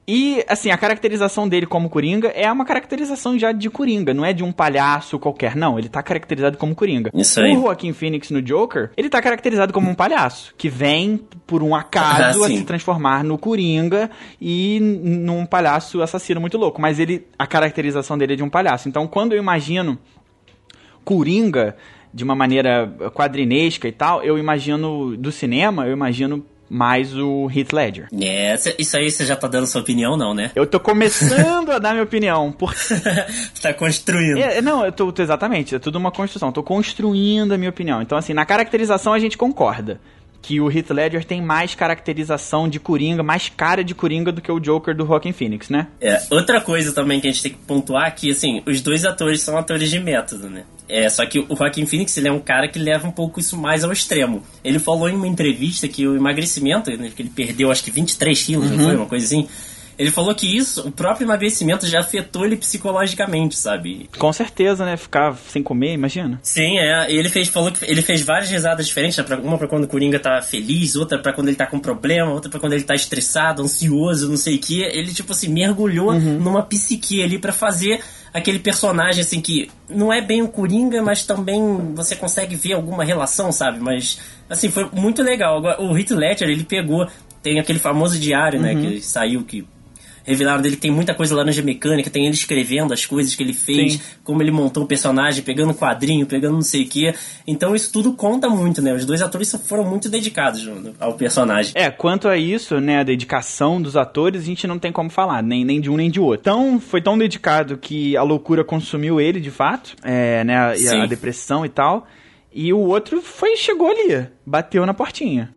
E, 0.09 0.41
assim, 0.47 0.71
a 0.71 0.77
caracterização 0.77 1.49
dele 1.49 1.65
como 1.65 1.89
Coringa 1.89 2.29
é 2.29 2.49
uma 2.49 2.63
caracterização 2.63 3.37
já 3.37 3.51
de 3.51 3.69
Coringa, 3.69 4.13
não 4.13 4.23
é 4.23 4.31
de 4.31 4.41
um 4.41 4.53
palhaço 4.53 5.19
qualquer. 5.19 5.53
Não, 5.53 5.77
ele 5.77 5.89
tá 5.89 6.01
caracterizado 6.01 6.57
como 6.57 6.73
Coringa. 6.73 7.11
Isso 7.13 7.41
aí. 7.41 7.57
O 7.57 7.63
Joaquin 7.63 7.91
Phoenix 7.91 8.31
no 8.31 8.41
Joker, 8.41 8.89
ele 8.95 9.09
tá 9.09 9.21
caracterizado 9.21 9.73
como 9.73 9.89
um 9.89 9.93
palhaço, 9.93 10.55
que 10.57 10.69
vem 10.69 11.19
por 11.45 11.61
um 11.61 11.75
acaso 11.75 12.41
Ah, 12.41 12.45
a 12.45 12.49
se 12.49 12.63
transformar 12.63 13.21
no 13.21 13.37
Coringa 13.37 14.09
e 14.39 14.79
num 14.79 15.45
palhaço 15.45 16.01
assassino 16.01 16.39
muito 16.39 16.57
louco. 16.57 16.79
Mas 16.79 16.99
ele, 16.99 17.27
a 17.37 17.45
caracterização 17.45 18.17
dele 18.17 18.31
é 18.31 18.35
de 18.37 18.43
um 18.43 18.49
palhaço. 18.49 18.87
Então, 18.87 19.07
quando 19.07 19.33
eu 19.33 19.37
imagino 19.37 19.99
Coringa 21.03 21.75
de 22.13 22.23
uma 22.23 22.33
maneira 22.33 22.95
quadrinesca 23.13 23.89
e 23.89 23.91
tal, 23.91 24.23
eu 24.23 24.37
imagino 24.37 25.17
do 25.17 25.33
cinema, 25.33 25.85
eu 25.85 25.91
imagino 25.91 26.45
mais 26.69 27.15
o 27.17 27.49
Heath 27.53 27.73
Ledger. 27.73 28.07
É, 28.21 28.55
isso 28.77 28.97
aí 28.97 29.09
você 29.09 29.25
já 29.25 29.35
tá 29.35 29.47
dando 29.47 29.67
sua 29.67 29.81
opinião, 29.81 30.17
não, 30.17 30.33
né? 30.33 30.51
Eu 30.55 30.65
tô 30.65 30.79
começando 30.79 31.71
a 31.71 31.79
dar 31.79 31.91
minha 31.91 32.03
opinião. 32.03 32.51
Por... 32.51 32.73
tá 33.61 33.73
construindo. 33.73 34.37
É, 34.37 34.61
não, 34.61 34.85
eu 34.85 34.91
tô, 34.91 35.11
tô, 35.11 35.21
exatamente, 35.21 35.75
é 35.75 35.79
tudo 35.79 35.97
uma 35.97 36.11
construção. 36.11 36.51
tô 36.51 36.63
construindo 36.63 37.53
a 37.53 37.57
minha 37.57 37.69
opinião. 37.69 38.01
Então, 38.01 38.17
assim, 38.17 38.33
na 38.33 38.45
caracterização 38.45 39.13
a 39.13 39.19
gente 39.19 39.37
concorda 39.37 39.99
que 40.41 40.61
o 40.61 40.71
Heath 40.71 40.89
Ledger 40.91 41.25
tem 41.25 41.41
mais 41.41 41.75
caracterização 41.75 42.69
de 42.69 42.79
Coringa, 42.79 43.21
mais 43.23 43.49
cara 43.49 43.83
de 43.83 43.93
Coringa 43.93 44.31
do 44.31 44.41
que 44.41 44.51
o 44.51 44.59
Joker 44.59 44.95
do 44.95 45.05
Joaquin 45.05 45.33
Phoenix, 45.33 45.69
né? 45.69 45.87
É, 45.99 46.21
outra 46.29 46.61
coisa 46.61 46.93
também 46.93 47.19
que 47.19 47.27
a 47.27 47.31
gente 47.31 47.43
tem 47.43 47.51
que 47.51 47.57
pontuar 47.59 48.07
é 48.07 48.11
que, 48.11 48.31
assim, 48.31 48.61
os 48.65 48.81
dois 48.81 49.03
atores 49.05 49.41
são 49.41 49.57
atores 49.57 49.89
de 49.89 49.99
método, 49.99 50.49
né? 50.49 50.63
É, 50.87 51.09
só 51.09 51.25
que 51.25 51.39
o 51.39 51.55
Joaquin 51.55 51.85
Phoenix, 51.85 52.15
ele 52.15 52.29
é 52.29 52.31
um 52.31 52.39
cara 52.39 52.67
que 52.67 52.79
leva 52.79 53.07
um 53.07 53.11
pouco 53.11 53.39
isso 53.39 53.57
mais 53.57 53.83
ao 53.83 53.91
extremo. 53.91 54.41
Ele 54.63 54.79
falou 54.79 55.09
em 55.09 55.15
uma 55.15 55.27
entrevista 55.27 55.87
que 55.87 56.07
o 56.07 56.15
emagrecimento, 56.15 56.89
né, 56.91 57.11
que 57.13 57.21
ele 57.21 57.29
perdeu 57.29 57.69
acho 57.69 57.83
que 57.83 57.91
23 57.91 58.41
quilos, 58.41 58.71
uhum. 58.71 58.77
não 58.77 58.85
foi? 58.85 58.95
Uma 58.95 59.05
coisa 59.05 59.25
assim 59.25 59.47
ele 59.97 60.11
falou 60.11 60.33
que 60.35 60.55
isso, 60.55 60.87
o 60.87 60.91
próprio 60.91 61.25
emagrecimento 61.25 61.87
já 61.87 61.99
afetou 61.99 62.45
ele 62.45 62.55
psicologicamente, 62.55 63.55
sabe? 63.55 64.07
Com 64.17 64.31
certeza, 64.31 64.85
né? 64.85 64.95
Ficar 64.95 65.35
sem 65.49 65.63
comer, 65.63 65.93
imagina. 65.93 66.39
Sim, 66.43 66.77
é. 66.77 67.11
Ele 67.11 67.29
fez, 67.29 67.47
falou 67.47 67.71
que 67.71 67.83
ele 67.83 68.03
fez 68.03 68.21
várias 68.21 68.49
risadas 68.49 68.85
diferentes, 68.85 69.17
né? 69.17 69.25
uma 69.43 69.57
pra 69.57 69.67
quando 69.67 69.85
o 69.85 69.87
Coringa 69.87 70.19
tá 70.19 70.39
feliz, 70.41 70.95
outra 70.95 71.17
pra 71.17 71.33
quando 71.33 71.47
ele 71.47 71.57
tá 71.57 71.65
com 71.65 71.79
problema, 71.79 72.31
outra 72.31 72.49
pra 72.49 72.59
quando 72.59 72.73
ele 72.73 72.83
tá 72.83 72.93
estressado, 72.93 73.63
ansioso, 73.63 74.29
não 74.29 74.37
sei 74.37 74.55
o 74.55 74.59
que. 74.59 74.81
Ele, 74.81 75.11
tipo 75.11 75.31
assim, 75.31 75.47
mergulhou 75.47 76.11
uhum. 76.11 76.39
numa 76.39 76.61
psique 76.61 77.23
ali 77.23 77.39
para 77.39 77.51
fazer 77.51 77.99
aquele 78.31 78.59
personagem, 78.59 79.21
assim, 79.21 79.41
que 79.41 79.67
não 79.89 80.13
é 80.13 80.21
bem 80.21 80.43
o 80.43 80.47
Coringa, 80.47 81.01
mas 81.01 81.25
também 81.25 81.59
você 81.95 82.15
consegue 82.15 82.55
ver 82.55 82.73
alguma 82.73 83.03
relação, 83.03 83.51
sabe? 83.51 83.79
Mas, 83.79 84.19
assim, 84.47 84.69
foi 84.69 84.87
muito 84.93 85.23
legal. 85.23 85.57
Agora, 85.57 85.81
o 85.81 85.97
Heath 85.97 86.11
Ledger, 86.11 86.49
ele 86.49 86.63
pegou, 86.63 87.07
tem 87.41 87.59
aquele 87.59 87.79
famoso 87.79 88.19
diário, 88.19 88.61
né, 88.61 88.73
uhum. 88.73 88.81
que 88.81 89.01
saiu, 89.01 89.43
que 89.43 89.65
revelaram 90.27 90.61
dele 90.61 90.75
tem 90.75 90.91
muita 90.91 91.13
coisa 91.13 91.33
laranja 91.33 91.61
mecânica, 91.61 92.09
tem 92.09 92.25
ele 92.25 92.35
escrevendo 92.35 92.93
as 92.93 93.05
coisas 93.05 93.33
que 93.33 93.41
ele 93.41 93.53
fez, 93.53 93.93
Sim. 93.93 94.01
como 94.23 94.41
ele 94.43 94.51
montou 94.51 94.83
o 94.83 94.87
personagem, 94.87 95.41
pegando 95.41 95.73
quadrinho, 95.73 96.25
pegando 96.25 96.55
não 96.55 96.61
sei 96.61 96.83
o 96.83 96.87
quê. 96.87 97.15
Então 97.47 97.75
isso 97.75 97.91
tudo 97.91 98.13
conta 98.13 98.49
muito, 98.49 98.81
né? 98.81 98.93
Os 98.93 99.05
dois 99.05 99.21
atores 99.21 99.55
foram 99.65 99.85
muito 99.85 100.09
dedicados 100.09 100.69
ao 100.99 101.13
personagem. 101.13 101.71
É, 101.75 101.89
quanto 101.89 102.27
a 102.27 102.37
isso, 102.37 102.79
né, 102.79 102.99
a 102.99 103.03
dedicação 103.03 103.81
dos 103.81 103.95
atores, 103.95 104.41
a 104.41 104.45
gente 104.45 104.67
não 104.67 104.77
tem 104.77 104.91
como 104.91 105.09
falar, 105.09 105.41
nem, 105.41 105.63
nem 105.63 105.79
de 105.79 105.89
um 105.89 105.95
nem 105.95 106.11
de 106.11 106.19
outro. 106.19 106.41
Então, 106.41 106.79
foi 106.79 107.01
tão 107.01 107.17
dedicado 107.17 107.77
que 107.77 108.17
a 108.17 108.23
loucura 108.23 108.63
consumiu 108.63 109.21
ele, 109.21 109.39
de 109.39 109.51
fato, 109.51 109.95
é, 110.03 110.43
né, 110.43 110.55
a, 110.57 111.03
a 111.03 111.05
depressão 111.05 111.65
e 111.65 111.69
tal. 111.69 112.07
E 112.53 112.73
o 112.73 112.79
outro 112.79 113.21
foi 113.21 113.55
chegou 113.55 113.89
ali, 113.89 114.27
bateu 114.45 114.85
na 114.85 114.93
portinha. 114.93 115.56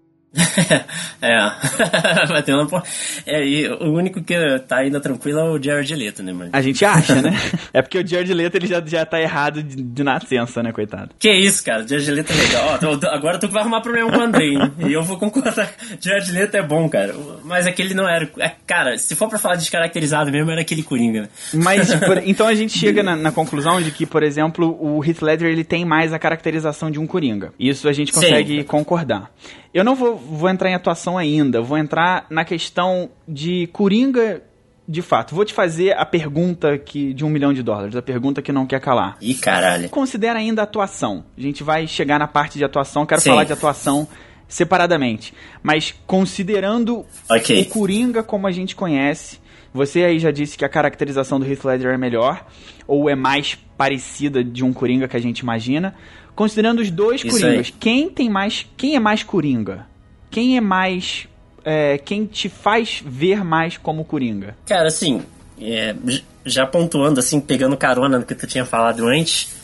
É, 1.21 1.37
bateu 2.29 2.57
na 2.57 2.67
porta. 2.67 2.89
É, 3.27 3.45
e 3.45 3.69
o 3.69 3.93
único 3.93 4.23
que 4.23 4.35
tá 4.69 4.79
ainda 4.79 5.01
tranquilo 5.01 5.41
é 5.41 5.51
o 5.51 5.63
Jared 5.63 5.93
Leto, 5.95 6.23
né, 6.23 6.33
mano? 6.33 6.51
A 6.53 6.63
gente 6.63 6.85
acha, 6.85 7.21
né? 7.21 7.33
é 7.75 7.83
porque 7.83 7.99
o 7.99 8.07
Jared 8.07 8.33
Leto 8.33 8.57
ele 8.57 8.67
já, 8.69 8.81
já 8.85 9.05
tá 9.05 9.21
errado 9.21 9.61
de, 9.61 9.83
de 9.83 10.05
nascença, 10.05 10.63
né, 10.63 10.71
coitado? 10.73 11.11
Que 11.19 11.33
isso, 11.33 11.65
cara, 11.65 11.87
Jared 11.87 12.11
Leto 12.13 12.33
é 12.33 12.37
legal. 12.37 12.79
Ó, 12.83 13.07
agora 13.09 13.39
tu 13.39 13.49
vai 13.49 13.63
arrumar 13.63 13.81
problema 13.81 14.11
com 14.11 14.19
o 14.19 14.23
Andrei, 14.23 14.57
né? 14.57 14.71
E 14.87 14.93
eu 14.93 15.03
vou 15.03 15.19
concordar. 15.19 15.73
Jared 16.01 16.31
Leto 16.31 16.57
é 16.57 16.63
bom, 16.63 16.89
cara. 16.89 17.15
Mas 17.45 17.67
aquele 17.67 17.93
não 17.93 18.09
era. 18.09 18.31
É, 18.39 18.53
cara, 18.67 18.97
se 18.99 19.17
for 19.17 19.29
pra 19.29 19.39
falar 19.39 19.57
descaracterizado 19.57 20.31
mesmo, 20.31 20.51
era 20.51 20.61
aquele 20.61 20.85
Coringa, 20.85 21.23
né? 21.23 21.29
Mas, 21.55 21.93
por, 21.95 22.19
então 22.25 22.47
a 22.47 22.55
gente 22.55 22.79
chega 22.79 23.03
na, 23.03 23.17
na, 23.17 23.33
conclusão 23.33 23.83
de 23.83 23.91
que, 23.91 24.07
por 24.07 24.23
exemplo, 24.23 24.77
o 24.81 25.05
Heath 25.05 25.23
Ledger 25.23 25.51
ele 25.51 25.65
tem 25.65 25.85
mais 25.85 26.13
a 26.13 26.19
caracterização 26.19 26.89
de 26.89 27.01
um 27.01 27.07
Coringa. 27.07 27.53
Isso 27.59 27.89
a 27.89 27.93
gente 27.93 28.13
consegue 28.13 28.61
Sim. 28.61 28.65
concordar. 28.65 29.31
Eu 29.73 29.85
não 29.85 29.95
vou, 29.95 30.17
vou 30.17 30.49
entrar 30.49 30.69
em 30.69 30.75
atuação 30.75 31.17
ainda, 31.17 31.63
vou 31.63 31.79
entrar 31.79 32.27
na 32.29 32.45
questão 32.45 33.11
de 33.27 33.69
Coringa 33.69 34.43
de 34.91 35.03
fato. 35.03 35.35
Vou 35.35 35.45
te 35.45 35.55
fazer 35.55 35.97
a 35.97 36.05
pergunta 36.05 36.77
que 36.77 37.15
de 37.15 37.25
um 37.25 37.29
milhão 37.29 37.53
de 37.53 37.63
dólares, 37.63 37.95
a 37.95 38.03
pergunta 38.03 38.43
que 38.43 38.51
não 38.51 38.67
quer 38.67 38.81
calar. 38.81 39.17
Ih, 39.21 39.35
caralho. 39.35 39.89
Considera 39.89 40.41
ainda 40.41 40.63
a 40.63 40.65
atuação. 40.65 41.25
A 41.39 41.41
gente 41.41 41.63
vai 41.63 41.87
chegar 41.87 42.19
na 42.19 42.27
parte 42.27 42.59
de 42.59 42.65
atuação, 42.65 43.07
quero 43.07 43.21
Sim. 43.21 43.31
falar 43.31 43.45
de 43.45 43.53
atuação 43.53 44.09
separadamente. 44.49 45.33
Mas 45.63 45.95
considerando 46.07 47.07
okay. 47.31 47.63
o 47.63 47.67
Coringa 47.67 48.25
como 48.25 48.49
a 48.49 48.51
gente 48.51 48.75
conhece, 48.75 49.39
você 49.73 50.03
aí 50.03 50.19
já 50.19 50.33
disse 50.33 50.59
que 50.59 50.65
a 50.65 50.69
caracterização 50.69 51.39
do 51.39 51.47
Heath 51.47 51.65
Ledger 51.65 51.93
é 51.93 51.97
melhor, 51.97 52.45
ou 52.87 53.09
é 53.09 53.15
mais 53.15 53.55
parecida 53.79 54.43
de 54.43 54.65
um 54.65 54.73
Coringa 54.73 55.07
que 55.07 55.17
a 55.17 55.21
gente 55.21 55.39
imagina. 55.39 55.95
Considerando 56.41 56.81
os 56.81 56.91
dois 56.91 57.23
Isso 57.23 57.39
Coringas, 57.39 57.67
aí. 57.67 57.75
quem 57.79 58.09
tem 58.09 58.31
mais. 58.31 58.65
Quem 58.75 58.97
é 58.97 58.99
mais 58.99 59.23
Coringa? 59.23 59.85
Quem 60.31 60.57
é 60.57 60.61
mais. 60.63 61.29
É, 61.63 61.99
quem 61.99 62.25
te 62.25 62.49
faz 62.49 63.03
ver 63.05 63.45
mais 63.45 63.77
como 63.77 64.07
Coringa? 64.07 64.57
Cara, 64.65 64.89
assim, 64.89 65.21
é, 65.61 65.95
já 66.47 66.67
pontuando, 66.67 67.21
assim, 67.21 67.43
pegando 67.43 67.77
carona 67.77 68.19
no 68.19 68.25
que 68.25 68.35
tu 68.35 68.47
tinha 68.47 68.65
falado 68.65 69.07
antes, 69.07 69.55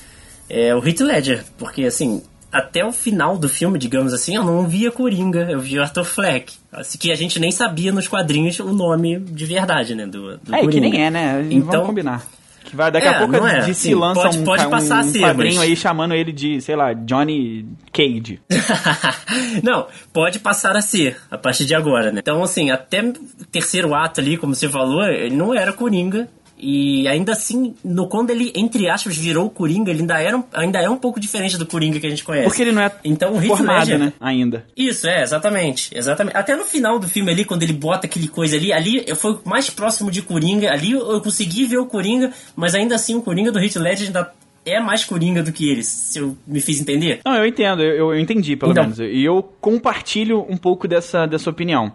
é 0.51 0.75
o 0.75 0.87
Heath 0.87 1.01
Ledger, 1.01 1.45
porque 1.57 1.85
assim, 1.85 2.23
até 2.53 2.85
o 2.85 2.93
final 2.93 3.39
do 3.39 3.49
filme, 3.49 3.79
digamos 3.79 4.13
assim, 4.13 4.37
eu 4.37 4.45
não 4.45 4.69
via 4.69 4.91
Coringa, 4.91 5.51
eu 5.51 5.59
via 5.59 5.81
Arthur 5.81 6.05
Fleck. 6.05 6.53
Assim, 6.71 6.99
que 6.99 7.11
a 7.11 7.17
gente 7.17 7.41
nem 7.41 7.51
sabia 7.51 7.91
nos 7.91 8.07
quadrinhos 8.07 8.61
o 8.61 8.75
nome 8.75 9.19
de 9.19 9.47
verdade, 9.47 9.95
né? 9.95 10.05
Do, 10.05 10.37
do 10.37 10.55
é, 10.55 10.61
Coringa. 10.61 10.73
que 10.73 10.81
nem 10.81 11.07
é, 11.07 11.11
né? 11.11 11.49
Então, 11.51 11.71
Vamos 11.71 11.87
combinar. 11.87 12.27
Que 12.67 12.75
vai, 12.75 12.91
daqui 12.91 13.07
é, 13.07 13.11
a 13.11 13.19
pouco 13.21 13.47
é. 13.47 13.73
se 13.73 13.95
lança 13.95 14.23
pode, 14.23 14.39
um, 14.39 14.45
pode 14.45 14.69
passar 14.69 15.05
um, 15.05 15.09
um 15.09 15.13
quadrinho 15.13 15.55
mas... 15.55 15.69
aí 15.69 15.77
chamando 15.77 16.15
ele 16.15 16.33
de, 16.33 16.61
sei 16.61 16.75
lá, 16.75 16.93
Johnny 16.93 17.65
Cage. 17.93 18.41
não, 19.63 19.87
pode 20.13 20.41
passar 20.41 20.77
a 20.77 20.83
ser, 20.83 21.17
a 21.31 21.39
partir 21.39 21.65
de 21.65 21.77
agora, 21.77 22.11
né? 22.11 22.19
Então, 22.21 22.43
assim, 22.43 22.73
até 22.73 23.13
terceiro 23.53 23.95
ato 23.95 24.21
ali, 24.21 24.37
como 24.37 24.53
você 24.53 24.69
falou, 24.69 25.05
ele 25.05 25.37
não 25.37 25.55
era 25.55 25.73
Coringa. 25.73 26.29
E 26.59 27.07
ainda 27.07 27.33
assim, 27.33 27.75
no, 27.85 28.09
quando 28.09 28.31
ele, 28.31 28.51
entre 28.55 28.89
aspas, 28.89 29.17
virou 29.17 29.47
o 29.47 29.51
Coringa, 29.51 29.91
ele 29.91 30.01
ainda, 30.01 30.21
era, 30.21 30.45
ainda 30.55 30.81
é 30.81 30.89
um 30.89 30.97
pouco 30.97 31.21
diferente 31.21 31.59
do 31.59 31.67
Coringa 31.67 32.01
que 32.01 32.07
a 32.07 32.11
gente 32.11 32.25
conhece. 32.25 32.47
Porque 32.47 32.63
ele 32.63 32.73
não 32.73 32.83
é 32.83 32.91
então, 33.05 33.35
o 33.35 33.43
formado, 33.43 33.81
Ledger, 33.81 33.99
né? 33.99 34.13
Ainda. 34.19 34.65
Isso, 34.77 35.07
é, 35.07 35.23
exatamente. 35.23 35.91
Exatamente. 35.95 36.37
Até 36.37 36.57
no 36.57 36.65
final 36.65 36.99
do 36.99 37.09
filme 37.09 37.31
ali, 37.31 37.45
quando 37.45 37.63
ele 37.63 37.75
bota 37.75 38.07
aquele 38.07 38.29
coisa 38.29 38.57
ali, 38.57 38.73
ali 38.73 39.05
eu 39.07 39.17
fui 39.17 39.39
mais 39.45 39.69
próximo 39.69 40.11
de 40.11 40.23
Coringa, 40.23 40.73
ali 40.73 40.93
eu 40.93 41.21
consegui 41.21 41.67
ver 41.67 41.79
o 41.79 41.87
Coringa, 41.87 42.33
mas 42.55 42.75
ainda 42.75 42.95
assim 42.95 43.15
o 43.15 43.23
Coringa 43.23 43.53
do 43.53 43.59
Heath 43.59 43.77
Ledger 43.77 44.07
ainda 44.07 44.33
é 44.65 44.81
mais 44.81 45.05
Coringa 45.05 45.43
do 45.43 45.53
que 45.53 45.71
eles, 45.71 45.87
se 45.87 46.19
eu 46.19 46.37
me 46.47 46.61
fiz 46.61 46.81
entender. 46.81 47.21
Não, 47.25 47.37
eu 47.37 47.47
entendo, 47.47 47.83
eu, 47.83 48.13
eu 48.13 48.19
entendi, 48.19 48.57
pelo 48.57 48.73
então, 48.73 48.83
menos. 48.83 48.99
E 48.99 49.23
eu 49.25 49.43
compartilho 49.61 50.45
um 50.49 50.57
pouco 50.57 50.89
dessa, 50.89 51.25
dessa 51.27 51.49
opinião. 51.49 51.93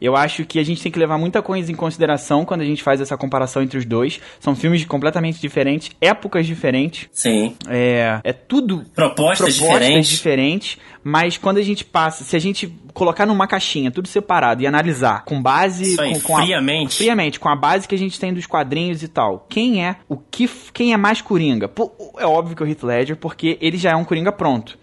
Eu 0.00 0.16
acho 0.16 0.44
que 0.44 0.58
a 0.58 0.64
gente 0.64 0.82
tem 0.82 0.90
que 0.90 0.98
levar 0.98 1.18
muita 1.18 1.42
coisa 1.42 1.70
em 1.70 1.74
consideração 1.74 2.44
quando 2.44 2.60
a 2.60 2.64
gente 2.64 2.82
faz 2.82 3.00
essa 3.00 3.16
comparação 3.16 3.62
entre 3.62 3.78
os 3.78 3.84
dois. 3.84 4.20
São 4.40 4.54
filmes 4.54 4.84
completamente 4.84 5.40
diferentes, 5.40 5.90
épocas 6.00 6.46
diferentes. 6.46 7.08
Sim. 7.12 7.56
É, 7.68 8.20
é 8.22 8.32
tudo 8.32 8.84
propostas, 8.94 9.56
propostas 9.56 9.80
diferentes. 9.82 10.08
diferentes. 10.08 10.78
Mas 11.02 11.36
quando 11.38 11.58
a 11.58 11.62
gente 11.62 11.84
passa, 11.84 12.22
se 12.22 12.36
a 12.36 12.38
gente 12.38 12.72
colocar 12.92 13.24
numa 13.24 13.46
caixinha, 13.46 13.90
tudo 13.90 14.08
separado 14.08 14.62
e 14.62 14.66
analisar 14.66 15.24
com 15.24 15.40
base 15.40 15.98
aí, 16.00 16.14
com, 16.14 16.20
com 16.20 16.36
friamente, 16.36 16.94
a, 16.94 16.96
friamente, 16.98 17.40
com 17.40 17.48
a 17.48 17.56
base 17.56 17.86
que 17.86 17.94
a 17.94 17.98
gente 17.98 18.18
tem 18.18 18.34
dos 18.34 18.46
quadrinhos 18.46 19.02
e 19.02 19.08
tal. 19.08 19.46
Quem 19.48 19.84
é 19.84 19.96
o 20.08 20.16
que 20.16 20.48
quem 20.72 20.92
é 20.92 20.96
mais 20.96 21.20
coringa? 21.22 21.68
Pô, 21.68 21.92
é 22.18 22.26
óbvio 22.26 22.56
que 22.56 22.62
é 22.62 22.66
o 22.66 22.68
Heath 22.68 22.82
Ledger, 22.82 23.16
porque 23.16 23.56
ele 23.60 23.78
já 23.78 23.90
é 23.90 23.96
um 23.96 24.04
coringa 24.04 24.32
pronto. 24.32 24.78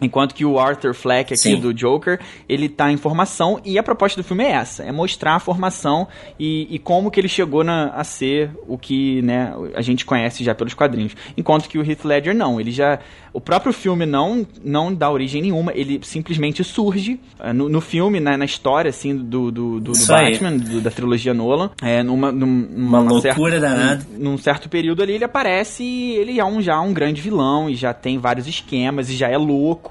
Enquanto 0.00 0.34
que 0.34 0.44
o 0.44 0.58
Arthur 0.58 0.94
Fleck 0.94 1.32
aqui 1.32 1.42
Sim. 1.42 1.60
do 1.60 1.72
Joker, 1.72 2.20
ele 2.48 2.68
tá 2.68 2.90
em 2.90 2.96
formação 2.96 3.60
e 3.64 3.78
a 3.78 3.82
proposta 3.82 4.20
do 4.20 4.24
filme 4.24 4.44
é 4.44 4.52
essa, 4.52 4.82
é 4.82 4.92
mostrar 4.92 5.34
a 5.34 5.40
formação 5.40 6.06
e, 6.38 6.66
e 6.70 6.78
como 6.78 7.10
que 7.10 7.18
ele 7.18 7.28
chegou 7.28 7.64
na, 7.64 7.88
a 7.88 8.04
ser 8.04 8.50
o 8.66 8.76
que 8.76 9.22
né, 9.22 9.54
a 9.74 9.82
gente 9.82 10.04
conhece 10.04 10.44
já 10.44 10.54
pelos 10.54 10.74
quadrinhos. 10.74 11.14
Enquanto 11.36 11.68
que 11.68 11.78
o 11.78 11.88
Heath 11.88 12.04
Ledger 12.04 12.34
não, 12.34 12.60
ele 12.60 12.70
já 12.70 12.98
o 13.36 13.40
próprio 13.40 13.70
filme 13.70 14.06
não, 14.06 14.46
não 14.64 14.94
dá 14.94 15.10
origem 15.10 15.42
nenhuma, 15.42 15.70
ele 15.74 16.00
simplesmente 16.02 16.64
surge 16.64 17.20
uh, 17.38 17.52
no, 17.52 17.68
no, 17.68 17.82
filme, 17.82 18.18
né, 18.18 18.34
na 18.34 18.46
história, 18.46 18.88
assim, 18.88 19.14
do, 19.14 19.50
do, 19.50 19.78
do, 19.78 19.92
do 19.92 20.06
Batman, 20.06 20.56
do, 20.56 20.80
da 20.80 20.90
trilogia 20.90 21.34
Nolan. 21.34 21.70
É, 21.82 22.02
numa, 22.02 22.32
numa, 22.32 23.00
Uma 23.00 23.12
loucura 23.12 23.60
danada. 23.60 24.06
Num, 24.16 24.30
num 24.30 24.38
certo 24.38 24.70
período 24.70 25.02
ali, 25.02 25.12
ele 25.12 25.24
aparece 25.24 25.82
e 25.84 26.16
ele 26.16 26.40
é 26.40 26.44
um, 26.46 26.62
já 26.62 26.80
um 26.80 26.94
grande 26.94 27.20
vilão 27.20 27.68
e 27.68 27.74
já 27.74 27.92
tem 27.92 28.16
vários 28.16 28.46
esquemas 28.46 29.10
e 29.10 29.14
já 29.14 29.28
é 29.28 29.36
louco 29.36 29.85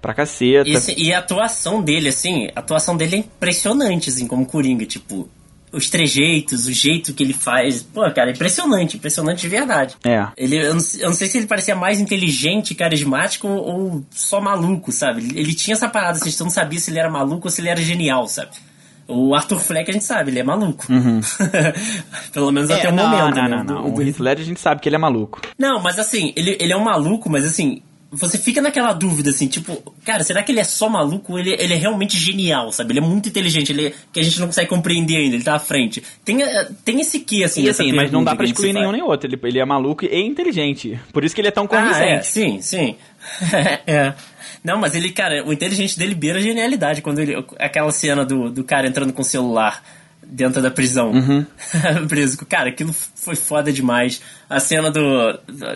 pra 0.00 0.14
caceta. 0.14 0.68
E, 0.68 1.04
e 1.04 1.12
a 1.12 1.18
atuação 1.18 1.82
dele, 1.82 2.08
assim, 2.08 2.48
a 2.54 2.60
atuação 2.60 2.96
dele 2.96 3.16
é 3.16 3.18
impressionante, 3.20 4.10
assim, 4.10 4.26
como 4.26 4.44
Coringa, 4.44 4.84
tipo 4.84 5.28
os 5.74 5.90
trejeitos, 5.90 6.66
o 6.66 6.72
jeito 6.72 7.12
que 7.12 7.22
ele 7.22 7.32
faz. 7.32 7.82
Pô, 7.82 8.08
cara, 8.12 8.30
impressionante, 8.30 8.96
impressionante 8.96 9.40
de 9.40 9.48
verdade. 9.48 9.96
É. 10.04 10.28
Ele, 10.36 10.56
eu 10.56 10.74
não, 10.74 10.82
eu 10.98 11.08
não 11.08 11.14
sei 11.14 11.26
se 11.26 11.38
ele 11.38 11.46
parecia 11.46 11.74
mais 11.74 12.00
inteligente, 12.00 12.74
carismático 12.74 13.48
ou 13.48 14.04
só 14.10 14.40
maluco, 14.40 14.92
sabe? 14.92 15.28
Ele, 15.34 15.54
tinha 15.54 15.74
essa 15.74 15.88
parada, 15.88 16.18
assim, 16.18 16.30
você 16.30 16.42
não 16.42 16.50
sabia 16.50 16.78
se 16.78 16.90
ele 16.90 16.98
era 16.98 17.10
maluco 17.10 17.48
ou 17.48 17.50
se 17.50 17.60
ele 17.60 17.68
era 17.68 17.80
genial, 17.80 18.28
sabe? 18.28 18.50
O 19.06 19.34
Arthur 19.34 19.60
Fleck 19.60 19.90
a 19.90 19.92
gente 19.92 20.04
sabe, 20.04 20.30
ele 20.30 20.38
é 20.38 20.44
maluco. 20.44 20.86
Uhum. 20.90 21.20
Pelo 22.32 22.50
menos 22.50 22.70
é, 22.70 22.74
até 22.74 22.88
o 22.88 22.92
não, 22.92 23.08
momento. 23.08 23.36
Não, 23.36 23.48
né? 23.48 23.64
não, 23.66 23.82
não. 23.82 23.94
O 23.94 24.00
Heath 24.00 24.18
Ledger 24.18 24.44
a 24.44 24.48
gente 24.48 24.60
sabe 24.60 24.80
que 24.80 24.88
ele 24.88 24.96
é 24.96 24.98
maluco. 24.98 25.42
Não, 25.58 25.82
mas 25.82 25.98
assim, 25.98 26.32
ele, 26.36 26.56
ele 26.58 26.72
é 26.72 26.76
um 26.76 26.84
maluco, 26.84 27.28
mas 27.28 27.44
assim, 27.44 27.82
você 28.14 28.38
fica 28.38 28.60
naquela 28.60 28.92
dúvida, 28.92 29.30
assim, 29.30 29.46
tipo, 29.46 29.94
cara, 30.04 30.24
será 30.24 30.42
que 30.42 30.52
ele 30.52 30.60
é 30.60 30.64
só 30.64 30.88
maluco 30.88 31.32
ou 31.32 31.38
ele, 31.38 31.52
ele 31.58 31.74
é 31.74 31.76
realmente 31.76 32.18
genial, 32.18 32.72
sabe? 32.72 32.92
Ele 32.92 33.00
é 33.00 33.02
muito 33.02 33.28
inteligente, 33.28 33.72
ele 33.72 33.88
é, 33.88 33.92
que 34.12 34.20
a 34.20 34.22
gente 34.22 34.38
não 34.40 34.46
consegue 34.46 34.68
compreender 34.68 35.16
ainda, 35.16 35.34
ele 35.36 35.44
tá 35.44 35.54
à 35.54 35.58
frente. 35.58 36.02
Tem, 36.24 36.42
eh, 36.42 36.68
tem 36.84 37.00
esse 37.00 37.20
quê, 37.20 37.44
assim, 37.44 37.62
E 37.64 37.68
assim, 37.68 37.92
mas 37.92 38.10
não 38.10 38.24
dá 38.24 38.34
pra 38.34 38.44
que 38.44 38.52
excluir 38.52 38.72
nenhum 38.72 38.92
nem 38.92 39.02
outro. 39.02 39.28
Ele, 39.28 39.38
ele 39.42 39.58
é 39.58 39.64
maluco 39.64 40.04
e 40.04 40.20
inteligente. 40.22 40.98
Por 41.12 41.24
isso 41.24 41.34
que 41.34 41.40
ele 41.40 41.48
é 41.48 41.50
tão 41.50 41.68
Ah, 41.70 41.76
é, 41.76 41.80
convincente. 41.80 42.26
sim, 42.26 42.60
sim. 42.60 42.96
é. 43.86 44.14
Não, 44.62 44.78
mas 44.78 44.94
ele, 44.94 45.10
cara, 45.10 45.44
o 45.46 45.52
inteligente 45.52 45.98
dele 45.98 46.14
beira 46.14 46.38
a 46.38 46.42
genialidade. 46.42 47.02
Quando 47.02 47.18
ele. 47.18 47.34
Aquela 47.58 47.92
cena 47.92 48.24
do, 48.24 48.50
do 48.50 48.64
cara 48.64 48.86
entrando 48.86 49.12
com 49.12 49.22
o 49.22 49.24
celular 49.24 49.82
dentro 50.26 50.60
da 50.62 50.70
prisão. 50.70 51.10
Uhum. 51.12 51.44
Preso. 52.08 52.38
Cara, 52.46 52.68
aquilo 52.70 52.92
foi 52.92 53.34
foda 53.36 53.72
demais. 53.72 54.20
A 54.48 54.60
cena 54.60 54.90
do. 54.90 55.00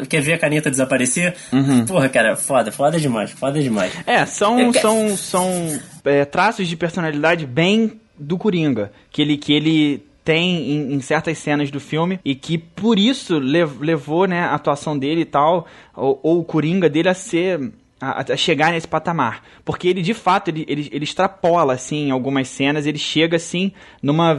Quer 0.08 0.20
ver 0.22 0.34
a 0.34 0.38
caneta 0.38 0.70
desaparecer? 0.70 1.34
Uhum. 1.52 1.84
Porra, 1.86 2.08
cara, 2.08 2.36
foda, 2.36 2.70
foda 2.72 2.98
demais, 2.98 3.30
foda 3.30 3.60
demais. 3.62 3.92
É, 4.06 4.24
são, 4.26 4.72
que- 4.72 4.80
são, 4.80 5.16
são 5.16 5.80
é, 6.04 6.24
traços 6.24 6.68
de 6.68 6.76
personalidade 6.76 7.46
bem 7.46 8.00
do 8.18 8.36
Coringa. 8.38 8.90
Que 9.10 9.22
ele, 9.22 9.36
que 9.36 9.52
ele 9.52 10.02
tem 10.24 10.72
em, 10.72 10.92
em 10.94 11.00
certas 11.00 11.38
cenas 11.38 11.70
do 11.70 11.80
filme 11.80 12.20
e 12.24 12.34
que 12.34 12.58
por 12.58 12.98
isso 12.98 13.38
lev- 13.38 13.80
levou 13.80 14.26
né, 14.26 14.40
a 14.40 14.54
atuação 14.54 14.98
dele 14.98 15.22
e 15.22 15.24
tal, 15.24 15.66
ou, 15.96 16.20
ou 16.22 16.40
o 16.40 16.44
Coringa 16.44 16.88
dele 16.88 17.08
a 17.08 17.14
ser. 17.14 17.58
A, 18.00 18.24
a 18.32 18.36
chegar 18.36 18.70
nesse 18.72 18.86
patamar. 18.86 19.42
Porque 19.64 19.88
ele, 19.88 20.02
de 20.02 20.14
fato, 20.14 20.48
ele, 20.50 20.64
ele, 20.68 20.88
ele 20.92 21.02
extrapola, 21.04 21.72
assim, 21.72 22.06
em 22.06 22.10
algumas 22.12 22.46
cenas, 22.46 22.86
ele 22.86 22.96
chega, 22.98 23.36
assim, 23.36 23.72
numa 24.00 24.34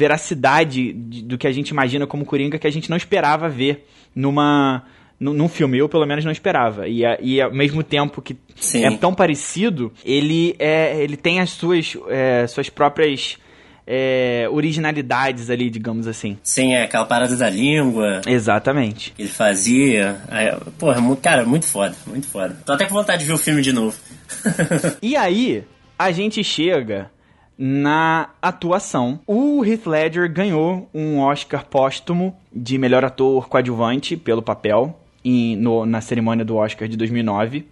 veracidade 0.00 0.92
de- 0.92 1.22
do 1.22 1.38
que 1.38 1.46
a 1.46 1.52
gente 1.52 1.70
imagina 1.70 2.06
como 2.06 2.24
Coringa 2.24 2.58
que 2.58 2.66
a 2.66 2.70
gente 2.70 2.90
não 2.90 2.96
esperava 2.96 3.48
ver 3.48 3.86
numa, 4.14 4.84
num, 5.18 5.32
num 5.32 5.48
filme. 5.48 5.78
Eu, 5.78 5.88
pelo 5.88 6.06
menos, 6.06 6.24
não 6.24 6.32
esperava. 6.32 6.88
E, 6.88 7.04
a- 7.04 7.18
e 7.20 7.40
ao 7.40 7.52
mesmo 7.52 7.82
tempo 7.82 8.20
que 8.22 8.36
Sim. 8.56 8.84
é 8.84 8.90
tão 8.96 9.14
parecido, 9.14 9.92
ele, 10.04 10.54
é, 10.58 11.00
ele 11.02 11.16
tem 11.16 11.40
as 11.40 11.50
suas, 11.50 11.96
é, 12.08 12.46
suas 12.46 12.68
próprias 12.68 13.38
é, 13.86 14.48
originalidades 14.50 15.48
ali, 15.50 15.70
digamos 15.70 16.06
assim. 16.08 16.36
Sim, 16.42 16.74
é 16.74 16.82
aquela 16.82 17.04
parada 17.06 17.36
da 17.36 17.48
língua. 17.48 18.20
Exatamente. 18.26 19.12
que 19.12 19.22
ele 19.22 19.28
fazia. 19.28 20.16
Aí, 20.28 20.48
porra, 20.78 21.00
cara, 21.16 21.44
muito 21.44 21.66
foda, 21.66 21.94
muito 22.06 22.26
foda. 22.26 22.56
Tô 22.64 22.72
até 22.72 22.84
com 22.86 22.94
vontade 22.94 23.22
de 23.22 23.28
ver 23.28 23.34
o 23.34 23.38
filme 23.38 23.62
de 23.62 23.72
novo. 23.72 23.96
E 25.00 25.14
aí, 25.16 25.62
a 25.98 26.10
gente 26.10 26.42
chega 26.42 27.10
na 27.56 28.30
atuação. 28.42 29.20
O 29.26 29.64
Heath 29.64 29.86
Ledger 29.86 30.30
ganhou 30.32 30.88
um 30.92 31.18
Oscar 31.20 31.64
póstumo 31.66 32.36
de 32.52 32.76
melhor 32.78 33.04
ator 33.04 33.48
coadjuvante 33.48 34.16
pelo 34.16 34.42
papel 34.42 34.98
em- 35.24 35.56
no- 35.56 35.86
na 35.86 36.00
cerimônia 36.00 36.44
do 36.44 36.56
Oscar 36.56 36.86
de 36.88 36.96
2009. 36.96 37.66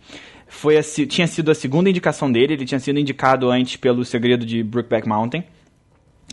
Foi 0.48 0.79
a 0.79 0.83
tinha 0.83 1.27
sido 1.27 1.50
a 1.50 1.55
segunda 1.55 1.90
indicação 1.90 2.31
dele, 2.31 2.55
ele 2.55 2.64
tinha 2.64 2.79
sido 2.79 2.98
indicado 2.98 3.50
antes 3.50 3.77
pelo 3.77 4.05
Segredo 4.05 4.46
de 4.46 4.62
Brookback 4.62 5.07
Mountain. 5.09 5.42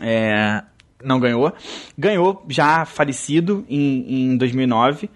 É, 0.02 0.64
não 1.04 1.20
ganhou. 1.20 1.54
Ganhou 1.98 2.44
já 2.50 2.86
falecido 2.86 3.66
em, 3.70 4.32
em 4.32 4.38
2009. 4.38 5.10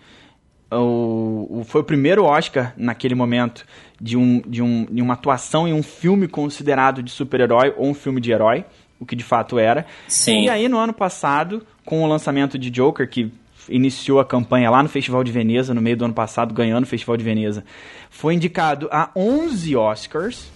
O, 0.72 1.60
o- 1.60 1.64
foi 1.64 1.82
o 1.82 1.84
primeiro 1.84 2.24
Oscar 2.26 2.74
naquele 2.76 3.14
momento 3.16 3.66
de, 4.02 4.18
um, 4.18 4.42
de, 4.42 4.62
um, 4.62 4.86
de 4.90 5.02
uma 5.02 5.14
atuação 5.14 5.68
em 5.68 5.74
um 5.74 5.84
filme 5.84 6.28
considerado 6.28 7.04
de 7.04 7.12
super-herói 7.12 7.74
ou 7.78 7.88
um 7.88 7.94
filme 7.94 8.20
de 8.20 8.32
herói, 8.32 8.66
o 9.00 9.06
que 9.06 9.16
de 9.16 9.24
fato 9.24 9.60
era. 9.60 9.86
Sim. 10.08 10.44
E 10.46 10.50
aí, 10.50 10.68
no 10.68 10.78
ano 10.78 10.92
passado, 10.94 11.66
com 11.86 12.04
o 12.04 12.08
lançamento 12.08 12.58
de 12.58 12.70
Joker, 12.72 13.08
que 13.10 13.32
iniciou 13.70 14.20
a 14.20 14.26
campanha 14.26 14.70
lá 14.70 14.82
no 14.84 14.90
Festival 14.90 15.24
de 15.24 15.32
Veneza, 15.32 15.74
no 15.74 15.82
meio 15.82 15.98
do 15.98 16.06
ano 16.06 16.14
passado, 16.14 16.54
ganhando 16.54 16.84
o 16.84 16.88
Festival 16.88 17.16
de 17.18 17.24
Veneza, 17.24 17.64
foi 18.10 18.34
indicado 18.34 18.90
a 18.92 19.10
11 19.16 19.76
Oscars 19.76 20.52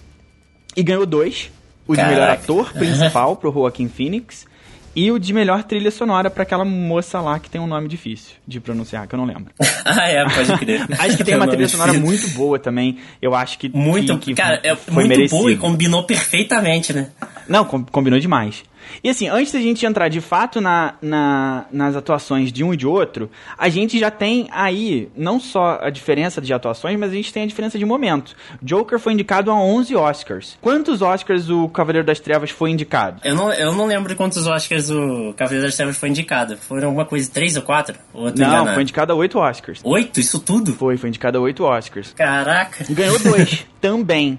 e 0.76 0.82
ganhou 0.82 1.06
dois. 1.06 1.50
O 1.92 1.96
de 1.96 2.02
melhor 2.04 2.30
ator 2.30 2.72
principal 2.72 3.36
pro 3.36 3.52
Joaquin 3.52 3.88
Phoenix 3.88 4.46
e 4.94 5.10
o 5.12 5.18
de 5.20 5.32
melhor 5.32 5.62
trilha 5.62 5.90
sonora 5.90 6.28
pra 6.28 6.42
aquela 6.42 6.64
moça 6.64 7.20
lá 7.20 7.38
que 7.38 7.48
tem 7.48 7.60
um 7.60 7.66
nome 7.66 7.86
difícil 7.86 8.34
de 8.46 8.58
pronunciar, 8.60 9.06
que 9.06 9.14
eu 9.14 9.18
não 9.18 9.24
lembro. 9.24 9.52
ah, 9.84 10.08
é, 10.08 10.24
pode 10.28 10.58
crer. 10.58 10.86
Acho 10.98 11.16
que 11.16 11.24
tem 11.24 11.34
É 11.34 11.36
uma 11.36 11.46
trilha 11.46 11.68
sonora 11.68 11.92
muito 11.92 12.28
boa 12.30 12.58
também. 12.58 12.98
Eu 13.22 13.34
acho 13.34 13.56
que 13.58 13.68
Muito, 13.68 14.18
que, 14.18 14.34
que 14.34 14.34
cara, 14.34 14.60
é 14.64 14.74
foi 14.74 14.94
muito 14.94 15.08
merecido. 15.08 15.38
boa 15.40 15.52
e 15.52 15.56
combinou 15.56 16.02
perfeitamente, 16.04 16.92
né? 16.92 17.08
Não, 17.48 17.64
com- 17.64 17.84
combinou 17.84 18.18
demais. 18.18 18.64
E 19.02 19.08
assim, 19.10 19.28
antes 19.28 19.52
da 19.52 19.60
gente 19.60 19.84
entrar 19.86 20.08
de 20.08 20.20
fato 20.20 20.60
na, 20.60 20.94
na- 21.02 21.64
nas 21.72 21.96
atuações 21.96 22.52
de 22.52 22.62
um 22.64 22.72
e 22.74 22.76
de 22.76 22.86
outro, 22.86 23.30
a 23.58 23.68
gente 23.68 23.98
já 23.98 24.10
tem 24.10 24.48
aí 24.52 25.08
não 25.16 25.38
só 25.40 25.78
a 25.82 25.90
diferença 25.90 26.40
de 26.40 26.52
atuações, 26.52 26.98
mas 26.98 27.10
a 27.10 27.14
gente 27.14 27.32
tem 27.32 27.42
a 27.42 27.46
diferença 27.46 27.78
de 27.78 27.84
momento. 27.84 28.34
Joker 28.62 28.98
foi 28.98 29.12
indicado 29.12 29.50
a 29.50 29.54
11 29.54 29.94
Oscars. 29.96 30.58
Quantos 30.60 31.02
Oscars 31.02 31.48
o 31.50 31.68
Cavaleiro 31.68 32.06
das 32.06 32.20
Trevas 32.20 32.50
foi 32.50 32.70
indicado? 32.70 33.20
Eu 33.24 33.34
não, 33.34 33.52
eu 33.52 33.74
não 33.74 33.86
lembro 33.86 34.14
quantos 34.16 34.46
Oscars 34.46 34.90
o 34.90 35.32
Cavaleiro 35.36 35.66
das 35.66 35.76
Trevas 35.76 35.96
foi 35.96 36.08
indicado. 36.08 36.56
Foram 36.56 36.88
alguma 36.88 37.04
coisa, 37.04 37.30
três 37.30 37.56
ou 37.56 37.62
quatro? 37.62 37.96
Ou 38.12 38.24
Não, 38.24 38.30
enganado? 38.32 38.74
foi 38.74 38.82
indicado 38.82 39.12
a 39.12 39.16
8 39.16 39.38
Oscars. 39.38 39.80
Oito? 39.84 40.20
Isso 40.20 40.38
tudo? 40.40 40.72
Foi, 40.74 40.96
foi 40.96 41.08
indicado 41.08 41.38
a 41.38 41.40
8 41.40 41.64
Oscars. 41.64 42.12
Caraca. 42.16 42.84
E 42.88 42.94
ganhou 42.94 43.18
dois 43.18 43.64
também. 43.80 44.38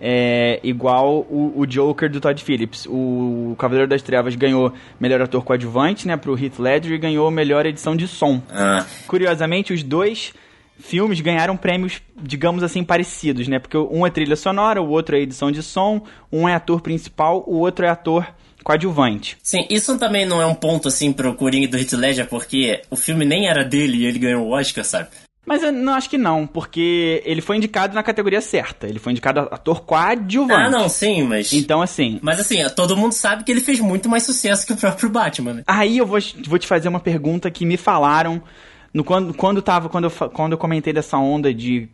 É, 0.00 0.60
igual 0.62 1.26
o, 1.28 1.54
o 1.56 1.66
Joker 1.66 2.10
do 2.10 2.20
Todd 2.20 2.42
Phillips. 2.42 2.86
O 2.88 3.56
Cavaleiro 3.58 3.88
das 3.88 4.02
Trevas 4.02 4.36
ganhou 4.36 4.72
melhor 5.00 5.20
ator 5.20 5.44
coadjuvante, 5.44 6.06
né, 6.06 6.16
pro 6.16 6.38
Heath 6.38 6.58
Ledger 6.58 6.92
e 6.92 6.98
ganhou 6.98 7.30
melhor 7.30 7.66
edição 7.66 7.96
de 7.96 8.06
som. 8.06 8.40
Ah, 8.50 8.84
Curiosamente, 9.06 9.72
os 9.72 9.82
dois 9.82 10.32
filmes 10.78 11.20
ganharam 11.20 11.56
prêmios, 11.56 12.00
digamos 12.16 12.62
assim, 12.62 12.84
parecidos, 12.84 13.48
né? 13.48 13.58
Porque 13.58 13.76
um 13.76 14.06
é 14.06 14.10
trilha 14.10 14.36
sonora, 14.36 14.80
o 14.80 14.88
outro 14.88 15.16
é 15.16 15.20
edição 15.20 15.50
de 15.50 15.62
som, 15.62 16.02
um 16.32 16.48
é 16.48 16.54
ator 16.54 16.80
principal, 16.80 17.42
o 17.46 17.56
outro 17.56 17.84
é 17.84 17.88
ator 17.88 18.26
coadjuvante. 18.62 19.36
sim, 19.42 19.66
isso 19.70 19.98
também 19.98 20.26
não 20.26 20.42
é 20.42 20.46
um 20.46 20.54
ponto, 20.54 20.88
assim, 20.88 21.12
pro 21.12 21.34
Coringa 21.34 21.68
do 21.68 21.78
Heath 21.78 21.92
Ledger, 21.92 22.28
porque 22.28 22.82
o 22.90 22.96
filme 22.96 23.24
nem 23.24 23.48
era 23.48 23.64
dele 23.64 23.98
e 23.98 24.06
ele 24.06 24.18
ganhou 24.18 24.46
o 24.46 24.50
Oscar, 24.50 24.84
sabe? 24.84 25.08
Mas 25.48 25.62
eu 25.62 25.72
não 25.72 25.94
acho 25.94 26.10
que 26.10 26.18
não, 26.18 26.46
porque 26.46 27.22
ele 27.24 27.40
foi 27.40 27.56
indicado 27.56 27.94
na 27.94 28.02
categoria 28.02 28.40
certa. 28.40 28.86
Ele 28.86 28.98
foi 28.98 29.12
indicado 29.12 29.40
a 29.40 29.42
ator 29.44 29.80
coadjuvante. 29.80 30.52
Ah, 30.52 30.70
não, 30.70 30.88
sim, 30.88 31.22
mas... 31.22 31.52
Então, 31.52 31.80
assim, 31.80 32.18
Mas 32.22 32.38
assim, 32.38 32.58
todo 32.76 32.96
mundo 32.96 33.12
sabe 33.12 33.44
que 33.44 33.50
ele 33.50 33.60
fez 33.60 33.80
muito 33.80 34.08
mais 34.08 34.24
sucesso 34.24 34.66
que 34.66 34.72
o 34.72 34.76
próprio 34.76 35.08
Batman, 35.08 35.54
né? 35.54 35.62
Aí 35.66 35.98
eu 35.98 36.06
vou, 36.06 36.18
vou 36.46 36.58
te 36.58 36.66
fazer 36.66 36.88
uma 36.88 37.00
pergunta 37.00 37.50
que 37.50 37.64
me 37.64 37.76
falaram 37.76 38.42
no, 38.92 39.02
quando, 39.02 39.34
quando, 39.34 39.62
tava, 39.62 39.88
quando, 39.88 40.04
eu, 40.04 40.10
quando 40.30 40.52
eu 40.52 40.58
comentei 40.58 40.92
dessa 40.92 41.16
onda 41.16 41.52
de, 41.52 41.88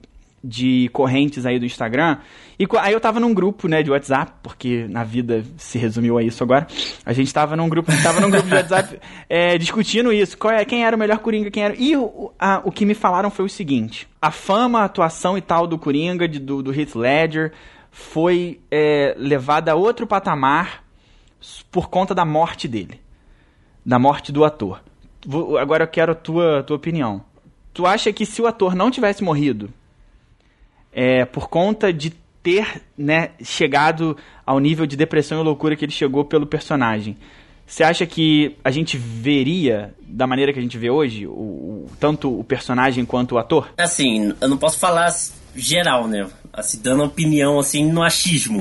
de 0.47 0.91
correntes 0.93 1.47
aí 1.47 1.59
do 1.59 1.65
Instagram. 1.65 2.19
E 2.59 2.67
aí 2.79 2.93
eu 2.93 3.01
tava 3.01 3.19
num 3.19 3.33
grupo, 3.33 3.67
né, 3.67 3.83
de 3.83 3.91
WhatsApp, 3.91 4.33
porque 4.43 4.87
na 4.91 5.03
vida 5.03 5.43
se 5.57 5.79
resumiu 5.79 6.19
a 6.19 6.23
isso 6.23 6.45
agora. 6.45 6.67
A 7.05 7.13
gente 7.15 7.33
tava 7.33 7.57
num 7.57 7.69
grupo, 7.69 7.91
tava 8.03 8.21
num 8.21 8.29
grupo 8.31 8.47
de 8.47 8.55
WhatsApp 8.55 9.01
é, 9.29 9.57
discutindo 9.57 10.13
isso. 10.13 10.37
Qual 10.37 10.53
é, 10.53 10.63
quem 10.65 10.85
era 10.85 10.95
o 10.95 10.99
melhor 10.99 11.19
Coringa, 11.19 11.51
quem 11.51 11.63
era. 11.65 11.75
E 11.77 11.97
o, 11.97 12.31
a- 12.39 12.61
o 12.63 12.71
que 12.71 12.85
me 12.85 12.93
falaram 12.95 13.31
foi 13.31 13.47
o 13.47 13.49
seguinte: 13.49 14.07
a 14.21 14.31
fama, 14.31 14.81
a 14.81 14.85
atuação 14.85 15.39
e 15.39 15.41
tal 15.41 15.67
do 15.67 15.79
Coringa, 15.79 16.29
de- 16.29 16.39
do, 16.39 16.63
do 16.63 16.79
Heath 16.79 16.95
Ledger, 16.95 17.53
foi 17.91 18.61
é, 18.71 19.15
levada 19.19 19.73
a 19.73 19.75
outro 19.75 20.07
patamar 20.07 20.85
por 21.71 21.89
conta 21.89 22.15
da 22.15 22.25
morte 22.25 22.69
dele 22.69 23.01
da 23.87 23.99
morte 23.99 24.33
do 24.33 24.45
ator. 24.45 24.81
Vou- 25.27 25.59
Agora 25.59 25.85
eu 25.85 25.89
quero 25.89 26.13
a 26.13 26.15
tua, 26.15 26.63
tua 26.63 26.77
opinião. 26.77 27.23
Tu 27.75 27.85
acha 27.87 28.13
que 28.13 28.25
se 28.25 28.41
o 28.41 28.47
ator 28.47 28.75
não 28.75 28.91
tivesse 28.91 29.23
morrido, 29.25 29.69
é, 30.95 31.25
por 31.25 31.49
conta 31.49 31.93
de 31.93 32.11
ter 32.43 32.83
né, 32.97 33.31
chegado 33.43 34.17
ao 34.45 34.59
nível 34.61 34.87
de 34.87 34.97
depressão 34.97 35.41
e 35.41 35.45
loucura 35.45 35.75
que 35.77 35.85
ele 35.85 35.93
chegou 35.93 36.25
pelo 36.25 36.47
personagem, 36.47 37.17
você 37.67 37.83
acha 37.83 38.05
que 38.05 38.57
a 38.63 38.71
gente 38.71 38.99
veria 38.99 39.95
da 40.07 40.27
maneira 40.27 40.53
que 40.53 40.59
a 40.59 40.63
gente 40.63 40.77
vê 40.77 40.91
hoje, 40.91 41.27
o, 41.27 41.31
o- 41.31 41.91
tanto 41.99 42.39
o 42.39 42.45
personagem 42.45 43.05
quanto 43.07 43.37
o 43.37 43.39
ator? 43.39 43.71
Assim, 43.79 44.35
eu 44.41 44.49
não 44.49 44.59
posso 44.59 44.79
falar 44.79 45.09
geral, 45.57 46.07
né? 46.07 46.27
Assim, 46.53 46.79
dando 46.83 47.03
opinião, 47.05 47.59
assim, 47.59 47.91
no 47.91 48.03
achismo. 48.03 48.61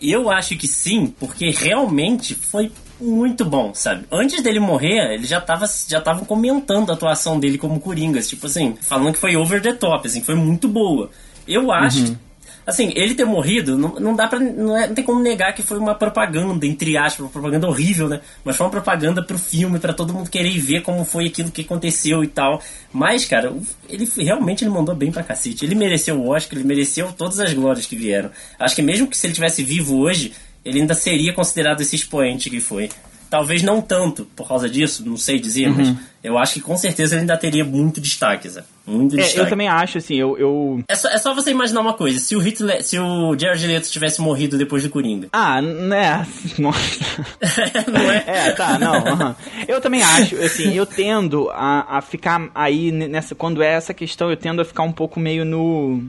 Eu 0.00 0.30
acho 0.30 0.54
que 0.56 0.68
sim, 0.68 1.06
porque 1.18 1.48
realmente 1.50 2.34
foi 2.34 2.70
muito 3.00 3.44
bom, 3.44 3.72
sabe? 3.74 4.04
Antes 4.12 4.42
dele 4.42 4.60
morrer, 4.60 5.14
ele 5.14 5.26
já 5.26 5.40
tava 5.40 5.64
já 5.88 5.98
estavam 5.98 6.24
comentando 6.24 6.90
a 6.90 6.92
atuação 6.94 7.40
dele 7.40 7.56
como 7.58 7.80
Coringa, 7.80 8.20
tipo 8.20 8.46
assim, 8.46 8.76
falando 8.80 9.14
que 9.14 9.18
foi 9.18 9.34
over 9.36 9.60
the 9.62 9.72
top, 9.72 10.06
assim, 10.06 10.22
foi 10.22 10.34
muito 10.34 10.68
boa. 10.68 11.10
Eu 11.46 11.70
acho 11.72 12.16
Assim, 12.64 12.92
ele 12.94 13.14
ter 13.14 13.24
morrido, 13.24 13.76
não, 13.76 13.96
não 13.98 14.14
dá 14.14 14.28
pra. 14.28 14.38
Não, 14.38 14.76
é- 14.76 14.86
não 14.86 14.94
tem 14.94 15.04
como 15.04 15.20
negar 15.20 15.52
que 15.52 15.62
foi 15.62 15.78
uma 15.78 15.96
propaganda, 15.96 16.64
entre 16.64 16.96
aspas, 16.96 17.20
uma 17.20 17.28
propaganda 17.28 17.66
horrível, 17.66 18.08
né? 18.08 18.20
Mas 18.44 18.56
foi 18.56 18.64
uma 18.66 18.70
propaganda 18.70 19.20
pro 19.20 19.36
filme, 19.36 19.80
pra 19.80 19.92
todo 19.92 20.14
mundo 20.14 20.30
querer 20.30 20.56
ver 20.60 20.82
como 20.82 21.04
foi 21.04 21.26
aquilo 21.26 21.50
que 21.50 21.62
aconteceu 21.62 22.22
e 22.22 22.28
tal. 22.28 22.62
Mas, 22.92 23.24
cara, 23.24 23.52
ele 23.88 24.08
realmente 24.16 24.62
ele 24.62 24.70
mandou 24.70 24.94
bem 24.94 25.10
pra 25.10 25.24
cacete. 25.24 25.64
Ele 25.64 25.74
mereceu 25.74 26.20
o 26.20 26.28
Oscar, 26.28 26.56
ele 26.56 26.68
mereceu 26.68 27.12
todas 27.12 27.40
as 27.40 27.52
glórias 27.52 27.84
que 27.84 27.96
vieram. 27.96 28.30
Acho 28.60 28.76
que 28.76 28.82
mesmo 28.82 29.08
que 29.08 29.16
se 29.16 29.26
ele 29.26 29.34
tivesse 29.34 29.64
vivo 29.64 29.98
hoje, 29.98 30.32
ele 30.64 30.80
ainda 30.80 30.94
seria 30.94 31.32
considerado 31.32 31.80
esse 31.80 31.96
expoente 31.96 32.48
que 32.48 32.60
foi. 32.60 32.88
Talvez 33.32 33.62
não 33.62 33.80
tanto 33.80 34.26
por 34.36 34.46
causa 34.46 34.68
disso, 34.68 35.02
não 35.08 35.16
sei 35.16 35.40
dizer, 35.40 35.68
uhum. 35.68 35.74
mas 35.74 35.96
eu 36.22 36.36
acho 36.36 36.52
que 36.52 36.60
com 36.60 36.76
certeza 36.76 37.14
ele 37.14 37.22
ainda 37.22 37.34
teria 37.34 37.64
muito 37.64 37.98
destaque, 37.98 38.46
Zé. 38.46 38.62
Muito 38.86 39.14
é, 39.14 39.22
destaque. 39.22 39.40
Eu 39.40 39.48
também 39.48 39.68
acho, 39.68 39.96
assim, 39.96 40.16
eu. 40.16 40.36
eu... 40.36 40.84
É, 40.86 40.94
só, 40.94 41.08
é 41.08 41.16
só 41.16 41.34
você 41.34 41.50
imaginar 41.50 41.80
uma 41.80 41.94
coisa: 41.94 42.18
se 42.18 42.36
o, 42.36 42.38
Hitler, 42.38 42.84
se 42.84 42.98
o 42.98 43.34
Jared 43.34 43.66
Leto 43.66 43.90
tivesse 43.90 44.20
morrido 44.20 44.58
depois 44.58 44.82
do 44.82 44.90
Coringa. 44.90 45.28
Ah, 45.32 45.62
né? 45.62 46.26
Nossa. 46.60 47.24
não 47.90 48.10
é? 48.10 48.24
É, 48.26 48.50
tá, 48.52 48.78
não. 48.78 48.98
Uhum. 48.98 49.34
Eu 49.66 49.80
também 49.80 50.02
acho, 50.02 50.36
assim, 50.36 50.74
eu 50.74 50.84
tendo 50.84 51.48
a, 51.52 51.96
a 51.96 52.02
ficar 52.02 52.50
aí 52.54 52.92
nessa. 52.92 53.34
Quando 53.34 53.62
é 53.62 53.72
essa 53.72 53.94
questão, 53.94 54.28
eu 54.28 54.36
tendo 54.36 54.60
a 54.60 54.64
ficar 54.66 54.82
um 54.82 54.92
pouco 54.92 55.18
meio 55.18 55.42
no 55.42 56.02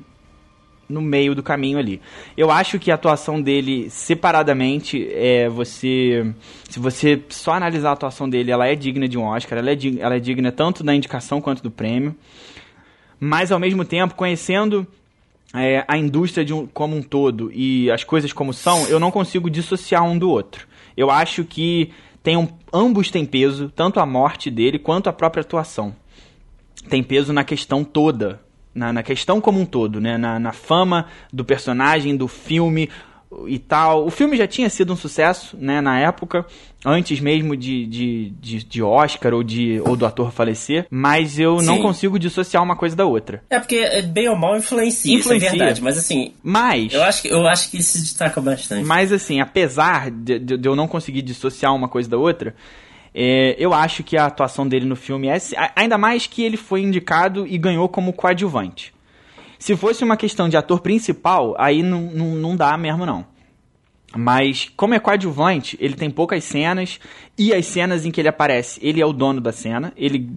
no 0.88 1.01
meio 1.01 1.34
do 1.34 1.41
caminho 1.41 1.77
ali. 1.77 2.01
Eu 2.36 2.51
acho 2.51 2.77
que 2.77 2.91
a 2.91 2.95
atuação 2.95 3.41
dele 3.41 3.89
separadamente 3.89 5.07
é 5.11 5.49
você 5.49 6.34
se 6.69 6.79
você 6.79 7.21
só 7.29 7.53
analisar 7.53 7.89
a 7.89 7.93
atuação 7.93 8.29
dele, 8.29 8.51
ela 8.51 8.67
é 8.67 8.75
digna 8.75 9.07
de 9.07 9.17
um 9.17 9.23
Oscar, 9.23 9.57
ela 9.57 9.71
é, 9.71 9.75
digna, 9.75 10.01
ela 10.01 10.15
é 10.15 10.19
digna 10.19 10.51
tanto 10.51 10.84
da 10.84 10.93
indicação 10.93 11.39
quanto 11.39 11.61
do 11.61 11.71
prêmio. 11.71 12.15
Mas 13.19 13.51
ao 13.51 13.59
mesmo 13.59 13.86
tempo, 13.86 14.15
conhecendo 14.15 14.86
é, 15.53 15.86
a 15.88 15.97
indústria 15.97 16.55
um, 16.55 16.65
como 16.65 16.95
um 16.95 17.01
todo 17.01 17.51
e 17.53 17.89
as 17.91 18.03
coisas 18.03 18.34
como 18.34 18.53
são, 18.53 18.88
eu 18.88 18.99
não 18.99 19.11
consigo 19.11 19.49
dissociar 19.49 20.03
um 20.03 20.17
do 20.17 20.29
outro. 20.29 20.67
Eu 20.97 21.09
acho 21.09 21.43
que 21.43 21.91
tem 22.21 22.36
um, 22.36 22.47
ambos 22.73 23.11
têm 23.11 23.25
peso, 23.25 23.71
tanto 23.75 23.99
a 23.99 24.05
morte 24.05 24.49
dele 24.49 24.79
quanto 24.79 25.09
a 25.09 25.13
própria 25.13 25.41
atuação. 25.41 25.95
Tem 26.89 27.03
peso 27.03 27.31
na 27.31 27.43
questão 27.43 27.84
toda 27.84 28.41
na, 28.74 28.91
na 28.93 29.03
questão 29.03 29.39
como 29.39 29.59
um 29.59 29.65
todo, 29.65 29.99
né? 30.01 30.17
Na, 30.17 30.39
na 30.39 30.51
fama 30.51 31.07
do 31.32 31.45
personagem, 31.45 32.15
do 32.15 32.28
filme 32.28 32.89
e 33.47 33.57
tal. 33.57 34.05
O 34.05 34.11
filme 34.11 34.38
já 34.38 34.47
tinha 34.47 34.69
sido 34.69 34.93
um 34.93 34.95
sucesso, 34.95 35.57
né, 35.59 35.82
na 35.82 35.99
época, 35.99 36.45
antes 36.86 37.19
mesmo 37.19 37.55
de, 37.55 37.86
de, 37.86 38.30
de, 38.39 38.63
de 38.63 38.84
Oscar 38.84 39.34
ou, 39.34 39.43
de, 39.43 39.82
ou 39.86 39.95
do 39.95 40.05
ator 40.05 40.32
falecer, 40.32 40.86
mas 40.89 41.39
eu 41.39 41.59
Sim. 41.59 41.65
não 41.65 41.82
consigo 41.82 42.19
dissociar 42.19 42.61
uma 42.61 42.76
coisa 42.76 42.95
da 42.95 43.05
outra. 43.05 43.43
É 43.49 43.59
porque 43.59 43.78
é, 43.78 44.01
bem 44.01 44.30
ou 44.30 44.36
mal 44.36 44.55
influencia, 44.57 45.15
influencia. 45.15 45.47
isso 45.47 45.55
é 45.55 45.57
verdade, 45.57 45.82
mas 45.82 45.97
assim... 45.97 46.34
Mas... 46.43 46.93
Eu 46.93 47.03
acho, 47.03 47.21
que, 47.21 47.28
eu 47.30 47.47
acho 47.47 47.71
que 47.71 47.82
se 47.82 48.01
destaca 48.01 48.39
bastante. 48.41 48.86
Mas 48.86 49.11
assim, 49.11 49.39
apesar 49.39 50.11
de, 50.11 50.39
de, 50.39 50.57
de 50.57 50.67
eu 50.67 50.76
não 50.76 50.88
conseguir 50.88 51.21
dissociar 51.21 51.74
uma 51.74 51.88
coisa 51.88 52.09
da 52.09 52.17
outra, 52.17 52.55
é, 53.14 53.55
eu 53.59 53.74
acho 53.74 54.03
que 54.03 54.18
a 54.18 54.26
atuação 54.26 54.68
dele 54.68 54.86
no 54.86 54.95
filme 54.95 55.28
é. 55.28 55.38
Ainda 55.76 55.97
mais 55.97 56.26
que 56.26 56.43
ele 56.43 56.57
foi 56.57 56.82
indicado 56.82 57.45
e 57.47 57.57
ganhou 57.57 57.88
como 57.88 58.14
coadjuvante. 58.14 58.93
Se 59.59 59.78
fosse 59.78 60.03
uma 60.03 60.18
questão 60.18 60.49
de 60.49 60.57
ator 60.57 60.82
principal, 60.82 61.55
aí 61.57 61.84
não, 61.84 62.01
não, 62.01 62.36
não 62.36 62.55
dá 62.55 62.76
mesmo, 62.78 63.05
não. 63.05 63.26
Mas, 64.16 64.72
como 64.78 64.93
é 64.93 64.99
coadjuvante, 64.99 65.76
ele 65.80 65.95
tem 65.95 66.09
poucas 66.09 66.43
cenas, 66.43 66.99
e 67.36 67.51
as 67.51 67.66
cenas 67.66 68.05
em 68.05 68.11
que 68.11 68.22
ele 68.22 68.28
aparece, 68.28 68.80
ele 68.84 69.01
é 69.01 69.05
o 69.05 69.11
dono 69.11 69.41
da 69.41 69.51
cena. 69.51 69.91
Ele, 69.97 70.30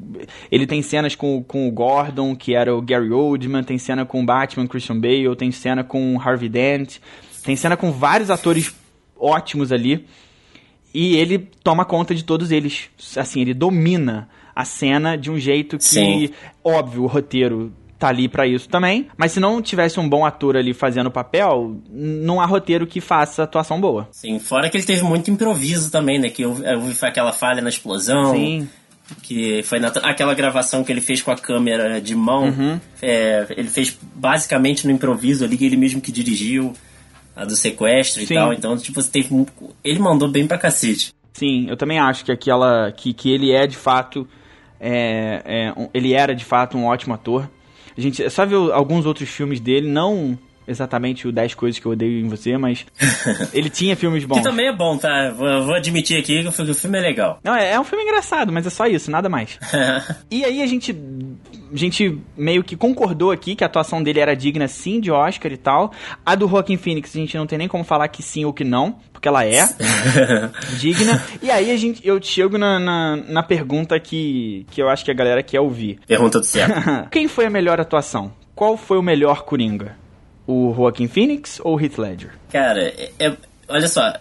ele 0.51 0.67
tem 0.67 0.81
cenas 0.81 1.15
com, 1.15 1.43
com 1.43 1.69
o 1.69 1.71
Gordon, 1.71 2.35
que 2.35 2.55
era 2.55 2.75
o 2.75 2.81
Gary 2.81 3.13
Oldman, 3.13 3.63
tem 3.63 3.77
cena 3.77 4.07
com 4.07 4.23
o 4.23 4.25
Batman, 4.25 4.67
Christian 4.67 4.99
Bale, 4.99 5.37
tem 5.37 5.51
cena 5.51 5.85
com 5.85 6.17
o 6.17 6.21
Harvey 6.21 6.49
Dent, 6.49 6.99
tem 7.45 7.55
cena 7.55 7.77
com 7.77 7.93
vários 7.93 8.31
atores 8.31 8.75
ótimos 9.19 9.73
ali. 9.73 10.07
E 10.97 11.15
ele 11.15 11.47
toma 11.63 11.85
conta 11.85 12.15
de 12.15 12.25
todos 12.25 12.51
eles. 12.51 12.89
Assim, 13.19 13.43
ele 13.43 13.53
domina 13.53 14.31
a 14.55 14.65
cena 14.65 15.15
de 15.15 15.31
um 15.31 15.39
jeito 15.39 15.77
que, 15.77 15.85
Sim. 15.85 16.31
óbvio, 16.65 17.03
o 17.03 17.07
roteiro 17.07 17.71
tá 17.99 18.09
ali 18.09 18.27
para 18.31 18.47
isso 18.47 18.67
também. 18.67 19.07
Mas 19.15 19.33
se 19.33 19.39
não 19.39 19.61
tivesse 19.61 20.01
um 20.01 20.09
bom 20.09 20.25
ator 20.25 20.57
ali 20.57 20.73
fazendo 20.73 21.09
o 21.09 21.11
papel, 21.11 21.77
não 21.91 22.41
há 22.41 22.47
roteiro 22.47 22.87
que 22.87 22.99
faça 22.99 23.43
atuação 23.43 23.79
boa. 23.79 24.09
Sim, 24.11 24.39
fora 24.39 24.71
que 24.71 24.79
ele 24.79 24.87
teve 24.87 25.03
muito 25.03 25.31
improviso 25.31 25.91
também, 25.91 26.19
né? 26.19 26.31
Que 26.31 26.47
houve, 26.47 26.65
aquela 27.03 27.31
falha 27.31 27.61
na 27.61 27.69
explosão. 27.69 28.35
Sim. 28.35 28.67
Que 29.23 29.63
foi 29.65 29.79
na, 29.79 29.89
aquela 29.89 30.33
gravação 30.33 30.83
que 30.83 30.91
ele 30.91 31.03
fez 31.03 31.21
com 31.21 31.31
a 31.31 31.37
câmera 31.37 32.01
de 32.01 32.15
mão. 32.15 32.45
Uhum. 32.45 32.81
É, 33.03 33.47
ele 33.51 33.69
fez 33.69 33.95
basicamente 34.15 34.87
no 34.87 34.93
improviso 34.95 35.45
ali, 35.45 35.59
ele 35.61 35.77
mesmo 35.77 36.01
que 36.01 36.11
dirigiu 36.11 36.73
a 37.37 37.45
do 37.45 37.55
sequestro 37.55 38.25
Sim. 38.25 38.35
e 38.35 38.37
tal. 38.37 38.53
Então, 38.53 38.77
tipo, 38.79 39.01
você 39.01 39.11
teve. 39.11 39.47
Ele 39.85 39.99
mandou 39.99 40.27
bem 40.27 40.47
pra 40.47 40.57
cacete. 40.57 41.15
Sim, 41.35 41.67
eu 41.69 41.77
também 41.77 41.99
acho 41.99 42.25
que 42.25 42.33
aquela. 42.33 42.91
que, 42.91 43.13
que 43.13 43.31
ele 43.31 43.53
é 43.53 43.67
de 43.67 43.77
fato. 43.77 44.27
É, 44.81 45.43
é, 45.45 45.73
um, 45.77 45.89
ele 45.93 46.15
era 46.15 46.35
de 46.35 46.45
fato 46.45 46.77
um 46.79 46.87
ótimo 46.87 47.15
ator. 47.15 47.49
A 47.97 48.01
gente 48.01 48.23
é 48.23 48.31
só 48.31 48.45
viu 48.45 48.73
alguns 48.73 49.07
outros 49.07 49.29
filmes 49.29 49.61
dele, 49.61 49.89
não 49.89 50.39
exatamente 50.67 51.29
o 51.29 51.33
10 51.33 51.55
coisas 51.55 51.79
que 51.79 51.87
eu 51.87 51.93
odeio 51.93 52.19
em 52.19 52.29
você, 52.29 52.59
mas 52.59 52.85
ele 53.53 53.71
tinha 53.71 53.97
filmes 53.97 54.25
bons. 54.25 54.39
Que 54.39 54.43
também 54.43 54.67
é 54.69 54.73
bom, 54.73 54.99
tá? 54.99 55.31
Vou, 55.31 55.65
vou 55.65 55.75
admitir 55.75 56.19
aqui 56.19 56.43
que 56.43 56.49
o 56.49 56.75
filme 56.75 56.99
é 56.99 57.01
legal. 57.01 57.39
Não, 57.45 57.55
é, 57.55 57.73
é 57.73 57.81
um 57.81 57.85
filme 57.85 58.05
engraçado, 58.05 58.53
mas 58.53 58.67
é 58.67 58.71
só 58.71 58.87
isso, 58.87 59.11
nada 59.11 59.29
mais. 59.29 59.59
e 60.31 60.45
aí 60.45 60.63
a 60.63 60.67
gente 60.67 60.93
a 61.73 61.77
gente 61.77 62.19
meio 62.37 62.63
que 62.63 62.77
concordou 62.77 63.31
aqui 63.31 63.55
que 63.55 63.65
a 63.65 63.67
atuação 63.67 64.03
dele 64.03 64.21
era 64.21 64.35
digna 64.37 64.69
sim 64.69 65.01
de 65.01 65.11
Oscar 65.11 65.53
e 65.53 65.57
tal. 65.57 65.93
A 66.25 66.35
do 66.35 66.49
Joaquin 66.49 66.77
Phoenix 66.77 67.15
a 67.15 67.19
gente 67.19 67.37
não 67.37 67.47
tem 67.47 67.59
nem 67.59 67.69
como 67.69 67.85
falar 67.85 68.09
que 68.09 68.23
sim 68.23 68.45
ou 68.45 68.53
que 68.53 68.65
não, 68.65 68.97
porque 69.13 69.29
ela 69.29 69.45
é 69.45 69.69
digna. 70.79 71.23
E 71.43 71.51
aí 71.51 71.71
a 71.71 71.77
gente, 71.77 72.07
eu 72.07 72.23
chego 72.23 72.57
na, 72.59 72.79
na, 72.79 73.17
na, 73.17 73.43
pergunta 73.43 73.99
que, 73.99 74.67
que 74.71 74.81
eu 74.81 74.89
acho 74.89 75.05
que 75.05 75.11
a 75.11 75.15
galera 75.15 75.43
quer 75.43 75.61
ouvir. 75.61 75.99
Pergunta 76.07 76.39
do 76.39 76.45
certo. 76.45 77.09
Quem 77.11 77.29
foi 77.29 77.47
a 77.47 77.51
melhor 77.51 77.81
atuação? 77.81 78.33
Qual 78.55 78.77
foi 78.77 78.99
o 78.99 79.03
melhor 79.03 79.43
Coringa? 79.43 79.97
O 80.47 80.73
Joaquin 80.75 81.09
Phoenix 81.09 81.61
ou 81.63 81.77
o 81.77 81.81
Heath 81.81 81.99
Ledger? 81.99 82.31
Cara, 82.51 82.81
é, 82.81 83.11
é 83.19 83.37
olha 83.69 83.89
só, 83.89 84.13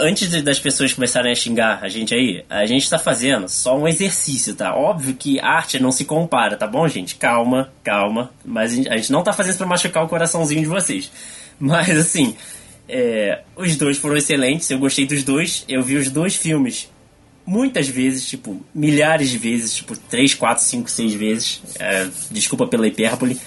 antes 0.00 0.42
das 0.42 0.58
pessoas 0.58 0.92
começarem 0.92 1.32
a 1.32 1.34
xingar 1.34 1.80
a 1.82 1.88
gente 1.88 2.14
aí, 2.14 2.44
a 2.48 2.64
gente 2.66 2.88
tá 2.88 2.98
fazendo 2.98 3.48
só 3.48 3.76
um 3.76 3.88
exercício, 3.88 4.54
tá? 4.54 4.74
Óbvio 4.74 5.14
que 5.14 5.40
arte 5.40 5.80
não 5.80 5.92
se 5.92 6.04
compara, 6.04 6.56
tá 6.56 6.66
bom, 6.66 6.86
gente? 6.88 7.16
Calma, 7.16 7.72
calma. 7.82 8.30
Mas 8.44 8.72
a 8.72 8.96
gente 8.96 9.12
não 9.12 9.22
tá 9.22 9.32
fazendo 9.32 9.58
pra 9.58 9.66
machucar 9.66 10.04
o 10.04 10.08
coraçãozinho 10.08 10.62
de 10.62 10.68
vocês. 10.68 11.10
Mas 11.58 11.96
assim, 11.96 12.36
é, 12.88 13.42
os 13.56 13.76
dois 13.76 13.98
foram 13.98 14.16
excelentes, 14.16 14.70
eu 14.70 14.78
gostei 14.78 15.06
dos 15.06 15.22
dois. 15.22 15.64
Eu 15.68 15.82
vi 15.82 15.96
os 15.96 16.10
dois 16.10 16.36
filmes 16.36 16.90
muitas 17.44 17.88
vezes, 17.88 18.26
tipo, 18.26 18.64
milhares 18.74 19.30
de 19.30 19.38
vezes, 19.38 19.74
tipo, 19.74 19.96
3, 19.96 20.34
4, 20.34 20.62
5, 20.62 20.90
6 20.90 21.14
vezes. 21.14 21.62
É, 21.78 22.08
desculpa 22.30 22.66
pela 22.66 22.86
hipérbole. 22.86 23.38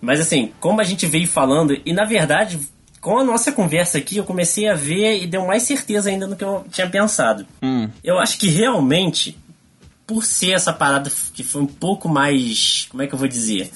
Mas 0.00 0.20
assim, 0.20 0.52
como 0.60 0.80
a 0.80 0.84
gente 0.84 1.06
veio 1.06 1.26
falando, 1.26 1.80
e 1.84 1.92
na 1.92 2.04
verdade 2.04 2.58
com 3.04 3.18
a 3.18 3.24
nossa 3.24 3.52
conversa 3.52 3.98
aqui, 3.98 4.16
eu 4.16 4.24
comecei 4.24 4.66
a 4.66 4.74
ver 4.74 5.22
e 5.22 5.26
deu 5.26 5.44
mais 5.44 5.62
certeza 5.64 6.08
ainda 6.08 6.26
no 6.26 6.34
que 6.34 6.42
eu 6.42 6.64
tinha 6.72 6.88
pensado. 6.88 7.46
Hum. 7.62 7.90
Eu 8.02 8.18
acho 8.18 8.38
que 8.38 8.48
realmente, 8.48 9.36
por 10.06 10.24
ser 10.24 10.52
essa 10.52 10.72
parada 10.72 11.12
que 11.34 11.44
foi 11.44 11.60
um 11.60 11.66
pouco 11.66 12.08
mais. 12.08 12.86
Como 12.88 13.02
é 13.02 13.06
que 13.06 13.14
eu 13.14 13.18
vou 13.18 13.28
dizer? 13.28 13.70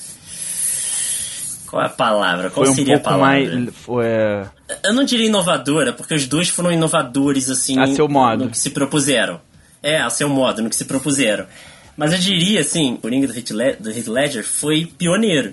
Qual 1.66 1.82
é 1.82 1.84
a 1.84 1.90
palavra? 1.90 2.48
Qual 2.48 2.64
foi 2.64 2.74
seria 2.74 2.94
um 2.94 2.96
a 2.96 3.00
palavra? 3.00 3.54
Mais, 3.54 3.76
foi... 3.76 4.06
É, 4.06 4.48
eu 4.84 4.94
não 4.94 5.04
diria 5.04 5.26
inovadora, 5.26 5.92
porque 5.92 6.14
os 6.14 6.26
dois 6.26 6.48
foram 6.48 6.72
inovadores, 6.72 7.50
assim. 7.50 7.78
A 7.78 7.86
seu 7.86 8.08
modo. 8.08 8.44
No 8.46 8.50
que 8.50 8.58
se 8.58 8.70
propuseram. 8.70 9.42
É, 9.82 10.00
a 10.00 10.08
seu 10.08 10.30
modo, 10.30 10.62
no 10.62 10.70
que 10.70 10.76
se 10.76 10.86
propuseram. 10.86 11.44
Mas 11.94 12.14
eu 12.14 12.18
diria, 12.18 12.60
assim, 12.60 12.94
o 12.94 12.96
Coringa 12.96 13.26
do 13.26 13.34
Heath 13.36 14.08
Ledger 14.08 14.42
foi 14.42 14.86
pioneiro. 14.86 15.52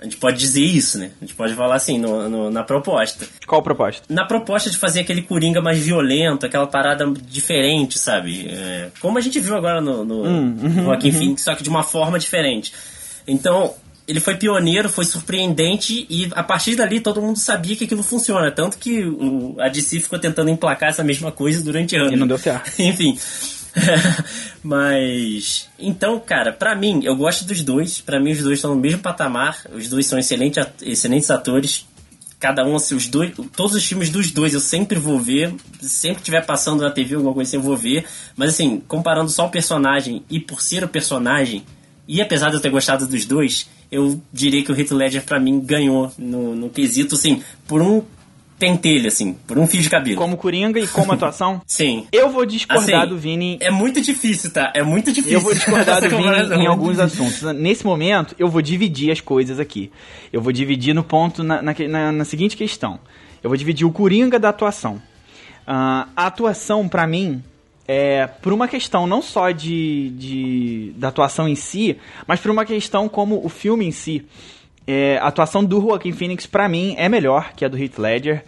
A 0.00 0.04
gente 0.04 0.16
pode 0.16 0.38
dizer 0.38 0.62
isso, 0.62 0.98
né? 0.98 1.10
A 1.20 1.24
gente 1.24 1.34
pode 1.34 1.54
falar 1.54 1.76
assim, 1.76 1.98
no, 1.98 2.26
no, 2.26 2.50
na 2.50 2.64
proposta. 2.64 3.26
Qual 3.46 3.62
proposta? 3.62 4.02
Na 4.08 4.24
proposta 4.24 4.70
de 4.70 4.78
fazer 4.78 5.00
aquele 5.00 5.20
Coringa 5.20 5.60
mais 5.60 5.78
violento, 5.78 6.46
aquela 6.46 6.66
parada 6.66 7.06
diferente, 7.28 7.98
sabe? 7.98 8.48
É, 8.48 8.88
como 8.98 9.18
a 9.18 9.20
gente 9.20 9.38
viu 9.38 9.54
agora 9.54 9.80
no, 9.80 10.02
no, 10.02 10.22
hum, 10.22 10.56
uhum, 10.58 10.68
no 10.68 10.84
Joaquim 10.84 11.10
uhum. 11.10 11.18
Phoenix, 11.18 11.42
só 11.42 11.54
que 11.54 11.62
de 11.62 11.68
uma 11.68 11.82
forma 11.82 12.18
diferente. 12.18 12.72
Então, 13.26 13.74
ele 14.08 14.20
foi 14.20 14.36
pioneiro, 14.36 14.88
foi 14.88 15.04
surpreendente 15.04 16.06
e 16.08 16.28
a 16.32 16.42
partir 16.42 16.76
dali 16.76 16.98
todo 16.98 17.20
mundo 17.20 17.38
sabia 17.38 17.76
que 17.76 17.84
aquilo 17.84 18.02
funciona. 18.02 18.50
Tanto 18.50 18.78
que 18.78 19.04
o, 19.04 19.54
a 19.60 19.68
DC 19.68 20.00
ficou 20.00 20.18
tentando 20.18 20.48
emplacar 20.48 20.88
essa 20.88 21.04
mesma 21.04 21.30
coisa 21.30 21.62
durante 21.62 21.94
anos. 21.94 22.12
E 22.12 22.16
não 22.16 22.26
deu 22.26 22.38
certo. 22.38 22.72
Enfim. 22.80 23.18
Mas. 24.62 25.68
Então, 25.78 26.18
cara, 26.20 26.52
para 26.52 26.74
mim, 26.74 27.00
eu 27.04 27.16
gosto 27.16 27.44
dos 27.44 27.62
dois. 27.62 28.00
para 28.00 28.20
mim, 28.20 28.32
os 28.32 28.42
dois 28.42 28.58
estão 28.58 28.74
no 28.74 28.80
mesmo 28.80 29.00
patamar. 29.00 29.62
Os 29.72 29.88
dois 29.88 30.06
são 30.06 30.18
excelentes, 30.18 30.64
excelentes 30.82 31.30
atores. 31.30 31.86
Cada 32.38 32.64
um, 32.64 32.76
assim, 32.76 32.94
os 32.94 33.08
dois. 33.08 33.32
Todos 33.54 33.74
os 33.74 33.84
filmes 33.84 34.10
dos 34.10 34.30
dois 34.30 34.54
eu 34.54 34.60
sempre 34.60 34.98
vou 34.98 35.18
ver. 35.18 35.54
Sempre 35.80 36.22
tiver 36.22 36.44
passando 36.44 36.82
na 36.82 36.90
TV 36.90 37.14
alguma 37.14 37.34
coisa 37.34 37.48
assim, 37.48 37.56
eu 37.56 37.62
vou 37.62 37.76
ver. 37.76 38.06
Mas 38.36 38.50
assim, 38.50 38.82
comparando 38.86 39.30
só 39.30 39.46
o 39.46 39.50
personagem 39.50 40.24
e 40.30 40.40
por 40.40 40.60
ser 40.60 40.84
o 40.84 40.88
personagem, 40.88 41.64
e 42.08 42.20
apesar 42.20 42.48
de 42.48 42.56
eu 42.56 42.60
ter 42.60 42.70
gostado 42.70 43.06
dos 43.06 43.24
dois, 43.24 43.68
eu 43.90 44.20
diria 44.32 44.64
que 44.64 44.72
o 44.72 44.78
Heath 44.78 44.90
Ledger 44.90 45.22
para 45.22 45.38
mim 45.38 45.60
ganhou 45.60 46.12
no, 46.18 46.56
no 46.56 46.70
quesito, 46.70 47.14
assim, 47.14 47.42
por 47.66 47.82
um 47.82 48.02
pentelho, 48.60 49.08
assim, 49.08 49.32
por 49.32 49.58
um 49.58 49.66
fio 49.66 49.80
de 49.80 49.88
cabelo. 49.88 50.16
Como 50.16 50.36
Coringa 50.36 50.78
e 50.78 50.86
como 50.86 51.10
atuação? 51.14 51.62
Sim. 51.66 52.06
Eu 52.12 52.28
vou 52.28 52.44
discordar 52.44 53.00
assim, 53.00 53.08
do 53.08 53.18
Vini. 53.18 53.56
É 53.60 53.70
muito 53.70 54.00
difícil, 54.02 54.52
tá? 54.52 54.70
É 54.76 54.82
muito 54.82 55.10
difícil. 55.10 55.38
Eu 55.38 55.40
vou 55.40 55.54
discordar 55.54 55.98
do 56.02 56.08
Vini 56.10 56.62
em 56.62 56.66
alguns 56.66 57.00
assuntos. 57.00 57.42
Nesse 57.54 57.84
momento, 57.84 58.36
eu 58.38 58.48
vou 58.48 58.60
dividir 58.60 59.10
as 59.10 59.20
coisas 59.20 59.58
aqui. 59.58 59.90
Eu 60.30 60.42
vou 60.42 60.52
dividir 60.52 60.94
no 60.94 61.02
ponto, 61.02 61.42
na, 61.42 61.62
na, 61.62 61.74
na, 61.88 62.12
na 62.12 62.24
seguinte 62.24 62.56
questão. 62.56 63.00
Eu 63.42 63.48
vou 63.48 63.56
dividir 63.56 63.86
o 63.86 63.90
Coringa 63.90 64.38
da 64.38 64.50
atuação. 64.50 64.96
Uh, 65.66 66.06
a 66.14 66.26
atuação, 66.26 66.86
para 66.86 67.06
mim, 67.06 67.42
é, 67.88 68.26
por 68.26 68.52
uma 68.52 68.68
questão 68.68 69.06
não 69.06 69.22
só 69.22 69.50
de, 69.50 70.10
de, 70.10 70.92
da 70.96 71.08
atuação 71.08 71.48
em 71.48 71.54
si, 71.54 71.96
mas 72.26 72.38
por 72.38 72.50
uma 72.50 72.64
questão 72.64 73.08
como 73.08 73.44
o 73.44 73.48
filme 73.48 73.86
em 73.86 73.90
si. 73.90 74.26
É, 74.90 75.18
a 75.18 75.28
atuação 75.28 75.64
do 75.64 75.80
Joaquin 75.80 76.10
Phoenix, 76.10 76.46
para 76.46 76.68
mim, 76.68 76.96
é 76.98 77.08
melhor 77.08 77.52
que 77.54 77.64
a 77.64 77.68
do 77.68 77.78
Heath 77.78 77.96
Ledger. 77.96 78.44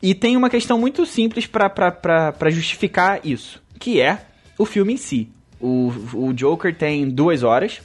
E 0.00 0.14
tem 0.14 0.36
uma 0.36 0.48
questão 0.48 0.78
muito 0.78 1.04
simples 1.04 1.46
para 1.46 2.50
justificar 2.50 3.20
isso, 3.24 3.60
que 3.76 4.00
é 4.00 4.20
o 4.56 4.64
filme 4.64 4.94
em 4.94 4.96
si. 4.96 5.28
O, 5.60 5.92
o 6.14 6.32
Joker 6.32 6.72
tem 6.72 7.10
duas 7.10 7.42
horas, 7.42 7.80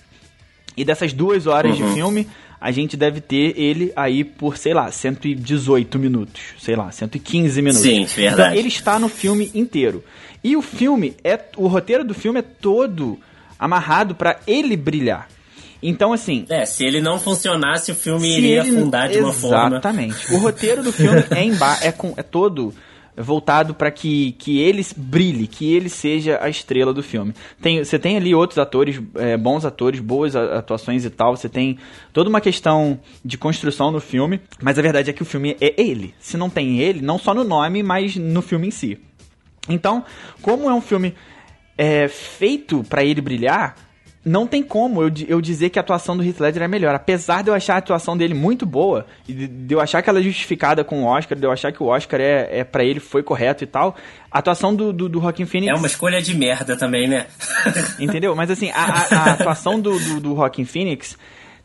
e 0.78 0.86
dessas 0.86 1.14
duas 1.14 1.48
horas 1.48 1.80
uhum. 1.80 1.88
de 1.88 1.94
filme, 1.96 2.28
a 2.62 2.70
gente 2.70 2.96
deve 2.96 3.20
ter 3.20 3.60
ele 3.60 3.92
aí 3.96 4.24
por, 4.24 4.56
sei 4.56 4.76
lá, 4.76 4.92
118 4.92 5.98
minutos, 5.98 6.42
sei 6.60 6.76
lá, 6.76 6.92
115 6.92 7.60
minutos. 7.60 7.82
Sim, 7.82 8.06
verdade. 8.06 8.50
Então 8.50 8.54
ele 8.54 8.68
está 8.68 9.00
no 9.00 9.10
filme 9.10 9.50
inteiro. 9.56 10.04
E 10.44 10.56
o 10.56 10.62
filme 10.62 11.16
é 11.24 11.40
o 11.58 11.66
roteiro 11.66 12.04
do 12.04 12.14
filme 12.14 12.38
é 12.38 12.44
todo 12.44 13.20
amarrado 13.58 14.14
para 14.14 14.40
ele 14.46 14.78
brilhar. 14.78 15.28
Então, 15.84 16.14
assim. 16.14 16.46
É, 16.50 16.66
se 16.66 16.86
ele 16.86 17.02
não 17.02 17.20
funcionasse, 17.20 17.92
o 17.92 17.96
filme 17.96 18.28
iria 18.38 18.62
ele... 18.62 18.78
afundar 18.78 19.10
de 19.10 19.20
uma 19.20 19.34
forma. 19.34 19.68
Exatamente. 19.68 20.34
O 20.34 20.38
roteiro 20.38 20.82
do 20.82 20.92
filme 20.92 21.24
é, 21.30 21.44
emba... 21.44 21.78
é, 21.82 21.92
com... 21.92 22.14
é 22.18 22.24
todo 22.24 22.74
voltado 23.16 23.74
para 23.74 23.92
que, 23.92 24.32
que 24.34 24.60
ele 24.60 24.84
brilhe, 24.98 25.46
que 25.46 25.72
ele 25.72 25.90
seja 25.90 26.40
a 26.42 26.50
estrela 26.50 26.94
do 26.94 27.04
filme. 27.04 27.34
Tem, 27.62 27.84
você 27.84 28.00
tem 28.00 28.18
ali 28.18 28.34
outros 28.34 28.58
atores, 28.58 29.00
é, 29.16 29.38
bons 29.38 29.66
atores, 29.66 30.00
boas 30.00 30.36
atuações 30.36 31.06
e 31.06 31.10
tal. 31.10 31.36
Você 31.36 31.48
tem 31.48 31.78
toda 32.12 32.30
uma 32.30 32.42
questão 32.42 33.00
de 33.24 33.38
construção 33.38 33.92
no 33.92 34.00
filme, 34.00 34.42
mas 34.62 34.80
a 34.80 34.82
verdade 34.82 35.10
é 35.10 35.14
que 35.14 35.22
o 35.22 35.26
filme 35.26 35.56
é 35.62 35.80
ele. 35.80 36.14
Se 36.20 36.38
não 36.38 36.50
tem 36.50 36.80
ele, 36.80 37.02
não 37.02 37.20
só 37.20 37.34
no 37.34 37.44
nome, 37.44 37.84
mas 37.84 38.16
no 38.16 38.42
filme 38.42 38.68
em 38.68 38.72
si. 38.72 38.98
Então, 39.70 40.04
como 40.42 40.70
é 40.70 40.74
um 40.74 40.82
filme 40.82 41.14
é, 41.78 42.08
feito 42.08 42.84
para 42.84 43.04
ele 43.04 43.22
brilhar, 43.22 43.76
não 44.26 44.48
tem 44.48 44.64
como 44.64 45.02
eu, 45.02 45.12
eu 45.28 45.42
dizer 45.42 45.70
que 45.70 45.78
a 45.78 45.82
atuação 45.82 46.16
do 46.16 46.24
Heath 46.24 46.40
Ledger 46.40 46.64
é 46.64 46.68
melhor. 46.68 46.96
Apesar 46.96 47.44
de 47.44 47.50
eu 47.50 47.54
achar 47.54 47.76
a 47.76 47.78
atuação 47.78 48.16
dele 48.16 48.34
muito 48.34 48.66
boa, 48.66 49.06
e 49.28 49.34
de, 49.34 49.48
de 49.48 49.74
eu 49.74 49.82
achar 49.82 50.02
que 50.02 50.10
ela 50.10 50.20
é 50.20 50.24
justificada 50.24 50.84
com 50.84 51.04
o 51.04 51.06
Oscar, 51.06 51.38
de 51.38 51.46
eu 51.46 51.52
achar 51.52 51.72
que 51.72 51.84
o 51.84 51.88
Oscar 51.88 52.22
é, 52.22 52.60
é 52.60 52.64
para 52.64 52.86
ele 52.86 53.00
foi 53.00 53.22
correto 53.22 53.64
e 53.64 53.68
tal, 53.68 53.96
a 54.32 54.40
atuação 54.40 54.74
do, 54.74 54.94
do, 54.94 55.10
do 55.10 55.22
Phoenix... 55.46 55.68
É 55.68 55.76
uma 55.76 55.88
escolha 55.88 56.22
de 56.22 56.36
merda 56.36 56.78
também, 56.78 57.08
né? 57.08 57.28
entendeu? 58.00 58.36
Mas 58.36 58.50
assim, 58.50 58.72
a, 58.72 58.84
a, 58.84 59.18
a 59.18 59.32
atuação 59.34 59.80
do, 59.80 60.00
do, 60.00 60.20
do 60.22 60.66
Phoenix, 60.66 61.18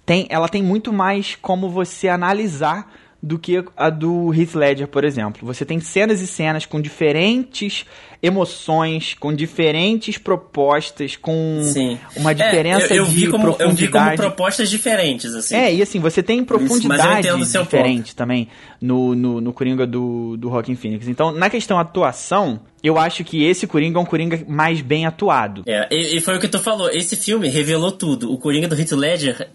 tem, 0.05 0.27
ela 0.29 0.49
tem 0.49 0.63
muito 0.63 0.93
mais 0.93 1.37
como 1.41 1.71
você 1.71 2.09
analisar 2.09 2.91
do 3.21 3.39
que 3.39 3.65
a 3.77 3.91
do 3.91 4.33
Heath 4.33 4.55
Ledger, 4.55 4.87
por 4.87 5.05
exemplo. 5.05 5.47
Você 5.47 5.65
tem 5.65 5.81
cenas 5.81 6.21
e 6.21 6.27
cenas 6.27 6.65
com 6.65 6.81
diferentes 6.81 7.85
emoções, 8.23 9.15
com 9.15 9.35
diferentes 9.35 10.19
propostas, 10.19 11.17
com 11.17 11.61
Sim. 11.63 11.99
uma 12.17 12.35
diferença 12.35 12.93
é, 12.93 12.99
eu, 12.99 13.05
eu 13.05 13.05
de 13.07 13.15
vi 13.15 13.29
como, 13.29 13.45
profundidade. 13.45 13.83
Eu 13.83 14.11
vi 14.11 14.17
como 14.17 14.17
propostas 14.17 14.71
diferentes, 14.71 15.35
assim. 15.35 15.57
É, 15.57 15.75
e 15.75 15.83
assim, 15.83 15.99
você 15.99 16.23
tem 16.23 16.45
profundidade 16.45 17.29
diferente 17.45 18.15
também 18.15 18.49
no, 18.81 19.15
no, 19.15 19.41
no 19.41 19.53
Coringa 19.53 19.87
do, 19.87 20.37
do 20.37 20.49
Rockin' 20.49 20.77
Phoenix. 20.77 21.09
Então, 21.09 21.33
na 21.33 21.51
questão 21.51 21.79
atuação, 21.79 22.61
eu 22.83 22.99
acho 22.99 23.25
que 23.25 23.45
esse 23.45 23.67
Coringa 23.67 23.99
é 23.99 24.03
um 24.03 24.07
Coringa 24.07 24.45
mais 24.49 24.81
bem 24.81 25.07
atuado. 25.07 25.63
É, 25.67 25.89
e, 25.91 26.19
e 26.19 26.21
foi 26.21 26.37
o 26.37 26.41
que 26.41 26.49
tu 26.49 26.59
falou. 26.61 26.89
Esse 26.91 27.17
filme 27.17 27.49
revelou 27.49 27.93
tudo. 27.93 28.33
O 28.33 28.39
Coringa 28.39 28.69
do 28.69 28.79
Heath 28.79 28.93
Ledger 28.93 29.49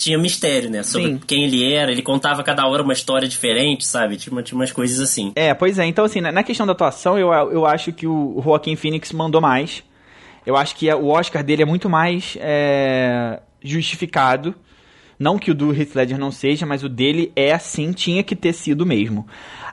tinha 0.00 0.18
mistério, 0.18 0.70
né? 0.70 0.82
Sobre 0.82 1.08
Sim. 1.08 1.20
quem 1.26 1.44
ele 1.44 1.72
era. 1.72 1.92
Ele 1.92 2.00
contava 2.00 2.42
cada 2.42 2.66
hora 2.66 2.82
uma 2.82 2.92
história 2.92 3.28
diferente, 3.28 3.86
sabe? 3.86 4.16
Tinha, 4.16 4.42
tinha 4.42 4.58
umas 4.58 4.72
coisas 4.72 4.98
assim. 4.98 5.32
É, 5.36 5.52
pois 5.52 5.78
é. 5.78 5.84
Então, 5.84 6.04
assim, 6.04 6.20
na 6.20 6.42
questão 6.42 6.66
da 6.66 6.72
atuação, 6.72 7.18
eu, 7.18 7.30
eu 7.50 7.66
acho 7.66 7.92
que 7.92 8.06
o 8.06 8.40
Joaquim 8.42 8.76
Phoenix 8.76 9.12
mandou 9.12 9.40
mais. 9.40 9.84
Eu 10.46 10.56
acho 10.56 10.74
que 10.74 10.90
o 10.92 11.08
Oscar 11.08 11.44
dele 11.44 11.62
é 11.62 11.66
muito 11.66 11.88
mais 11.88 12.36
é, 12.40 13.40
justificado. 13.62 14.54
Não 15.18 15.38
que 15.38 15.50
o 15.50 15.54
do 15.54 15.70
Heath 15.70 15.94
Ledger 15.94 16.18
não 16.18 16.32
seja, 16.32 16.64
mas 16.64 16.82
o 16.82 16.88
dele 16.88 17.30
é 17.36 17.52
assim, 17.52 17.92
tinha 17.92 18.22
que 18.22 18.34
ter 18.34 18.54
sido 18.54 18.86
mesmo. 18.86 19.26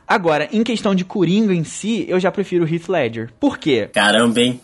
Agora, 0.08 0.48
em 0.54 0.64
questão 0.64 0.96
de 0.96 1.04
Coringa 1.04 1.54
em 1.54 1.66
si, 1.66 2.06
eu 2.08 2.18
já 2.18 2.32
prefiro 2.32 2.64
o 2.64 2.68
Heath 2.68 2.88
Ledger. 2.88 3.30
Por 3.38 3.58
quê? 3.58 3.90
Caramba, 3.92 4.40
hein? 4.40 4.62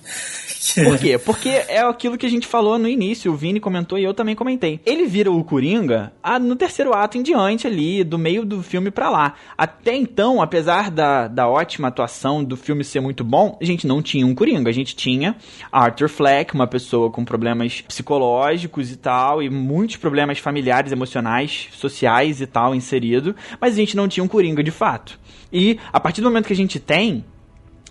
Por 0.85 0.97
quê? 0.97 1.17
Porque 1.23 1.49
é 1.49 1.81
aquilo 1.81 2.17
que 2.17 2.25
a 2.25 2.29
gente 2.29 2.47
falou 2.47 2.79
no 2.79 2.87
início, 2.87 3.29
o 3.29 3.35
Vini 3.35 3.59
comentou 3.59 3.99
e 3.99 4.03
eu 4.05 4.13
também 4.13 4.35
comentei. 4.35 4.79
Ele 4.85 5.05
vira 5.05 5.29
o 5.29 5.43
Coringa 5.43 6.13
no 6.41 6.55
terceiro 6.55 6.93
ato 6.93 7.17
em 7.17 7.23
diante 7.23 7.67
ali, 7.67 8.05
do 8.05 8.17
meio 8.17 8.45
do 8.45 8.63
filme 8.63 8.89
pra 8.89 9.09
lá. 9.09 9.33
Até 9.57 9.93
então, 9.93 10.41
apesar 10.41 10.89
da, 10.89 11.27
da 11.27 11.47
ótima 11.47 11.89
atuação 11.89 12.41
do 12.41 12.55
filme 12.55 12.83
ser 12.83 13.01
muito 13.01 13.23
bom, 13.23 13.57
a 13.61 13.65
gente 13.65 13.85
não 13.85 14.01
tinha 14.01 14.25
um 14.25 14.33
Coringa. 14.33 14.69
A 14.69 14.73
gente 14.73 14.95
tinha 14.95 15.35
Arthur 15.69 16.07
Fleck, 16.07 16.53
uma 16.53 16.67
pessoa 16.67 17.11
com 17.11 17.25
problemas 17.25 17.81
psicológicos 17.81 18.91
e 18.91 18.95
tal, 18.95 19.43
e 19.43 19.49
muitos 19.49 19.97
problemas 19.97 20.39
familiares, 20.39 20.93
emocionais, 20.93 21.67
sociais 21.73 22.39
e 22.39 22.47
tal 22.47 22.73
inserido, 22.73 23.35
mas 23.59 23.73
a 23.73 23.77
gente 23.77 23.97
não 23.97 24.07
tinha 24.07 24.23
um 24.23 24.27
Coringa 24.27 24.63
de 24.63 24.71
fato. 24.71 25.19
E 25.53 25.79
a 25.93 25.99
partir 25.99 26.21
do 26.21 26.27
momento 26.27 26.47
que 26.47 26.53
a 26.53 26.55
gente 26.55 26.79
tem, 26.79 27.23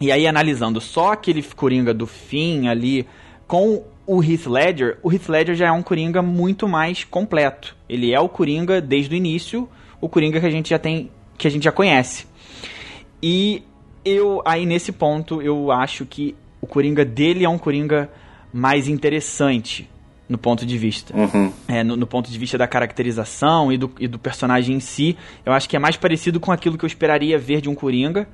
e 0.00 0.10
aí, 0.10 0.26
analisando 0.26 0.80
só 0.80 1.12
aquele 1.12 1.42
Coringa 1.42 1.94
do 1.94 2.08
fim 2.08 2.66
ali 2.66 3.06
com 3.46 3.84
o 4.04 4.20
Heath 4.20 4.46
Ledger, 4.46 4.98
o 5.00 5.12
Heath 5.12 5.28
Ledger 5.28 5.54
já 5.54 5.68
é 5.68 5.72
um 5.72 5.82
Coringa 5.82 6.20
muito 6.20 6.66
mais 6.66 7.04
completo. 7.04 7.76
Ele 7.88 8.12
é 8.12 8.18
o 8.18 8.28
Coringa 8.28 8.80
desde 8.80 9.14
o 9.14 9.16
início, 9.16 9.68
o 10.00 10.08
Coringa 10.08 10.40
que 10.40 10.46
a 10.46 10.50
gente 10.50 10.70
já 10.70 10.78
tem, 10.78 11.08
que 11.38 11.46
a 11.46 11.50
gente 11.50 11.62
já 11.62 11.70
conhece. 11.70 12.26
E 13.22 13.62
eu 14.04 14.42
aí 14.44 14.66
nesse 14.66 14.90
ponto 14.90 15.40
eu 15.40 15.70
acho 15.70 16.04
que 16.04 16.34
o 16.60 16.66
Coringa 16.66 17.04
dele 17.04 17.44
é 17.44 17.48
um 17.48 17.58
Coringa 17.58 18.10
mais 18.52 18.88
interessante 18.88 19.88
no 20.32 20.38
ponto 20.38 20.64
de 20.64 20.78
vista. 20.78 21.14
Uhum. 21.14 21.52
É, 21.68 21.84
no, 21.84 21.94
no, 21.94 22.06
ponto 22.06 22.30
de 22.30 22.38
vista 22.38 22.56
da 22.56 22.66
caracterização 22.66 23.70
e 23.70 23.76
do, 23.76 23.92
e 24.00 24.08
do 24.08 24.18
personagem 24.18 24.76
em 24.76 24.80
si, 24.80 25.16
eu 25.44 25.52
acho 25.52 25.68
que 25.68 25.76
é 25.76 25.78
mais 25.78 25.94
parecido 25.96 26.40
com 26.40 26.50
aquilo 26.50 26.78
que 26.78 26.84
eu 26.84 26.88
esperaria 26.88 27.38
ver 27.38 27.60
de 27.60 27.68
um 27.68 27.74
Coringa 27.74 28.26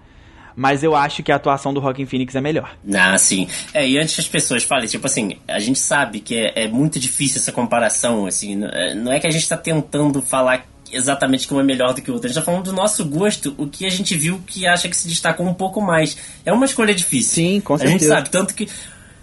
mas 0.57 0.83
eu 0.83 0.97
acho 0.97 1.23
que 1.23 1.31
a 1.31 1.37
atuação 1.37 1.73
do 1.73 1.79
Rockin' 1.79 2.05
Phoenix 2.05 2.35
é 2.35 2.41
melhor. 2.41 2.77
Ah, 2.93 3.17
sim. 3.17 3.47
É, 3.73 3.89
e 3.89 3.97
antes 3.97 4.17
que 4.17 4.21
as 4.21 4.27
pessoas 4.27 4.65
falem, 4.65 4.89
tipo 4.89 5.07
assim, 5.07 5.37
a 5.47 5.61
gente 5.61 5.79
sabe 5.79 6.19
que 6.19 6.35
é, 6.35 6.65
é 6.65 6.69
muito 6.69 6.99
difícil 6.99 7.39
essa 7.39 7.53
comparação, 7.53 8.27
assim, 8.27 8.57
não 8.97 9.13
é 9.13 9.21
que 9.21 9.29
a 9.29 9.31
gente 9.31 9.49
tá 9.49 9.57
tentando 9.57 10.21
falar 10.21 10.67
exatamente 10.93 11.47
que 11.47 11.55
um 11.55 11.61
é 11.61 11.63
melhor 11.63 11.95
do 11.95 12.03
que 12.03 12.11
o 12.11 12.15
outro. 12.15 12.27
A 12.27 12.33
gente 12.33 12.41
tá 12.41 12.45
falando 12.45 12.65
do 12.65 12.73
nosso 12.73 13.05
gosto, 13.05 13.55
o 13.57 13.69
que 13.69 13.87
a 13.87 13.91
gente 13.91 14.17
viu 14.17 14.41
que 14.45 14.67
acha 14.67 14.89
que 14.89 14.97
se 14.97 15.07
destacou 15.07 15.47
um 15.47 15.55
pouco 15.55 15.81
mais. 15.81 16.17
É 16.45 16.53
uma 16.53 16.65
escolha 16.65 16.93
difícil. 16.93 17.35
Sim, 17.35 17.61
com 17.61 17.79
certeza. 17.79 17.95
A 17.95 17.99
gente 17.99 18.09
sabe, 18.09 18.31
tanto 18.31 18.53
que 18.53 18.69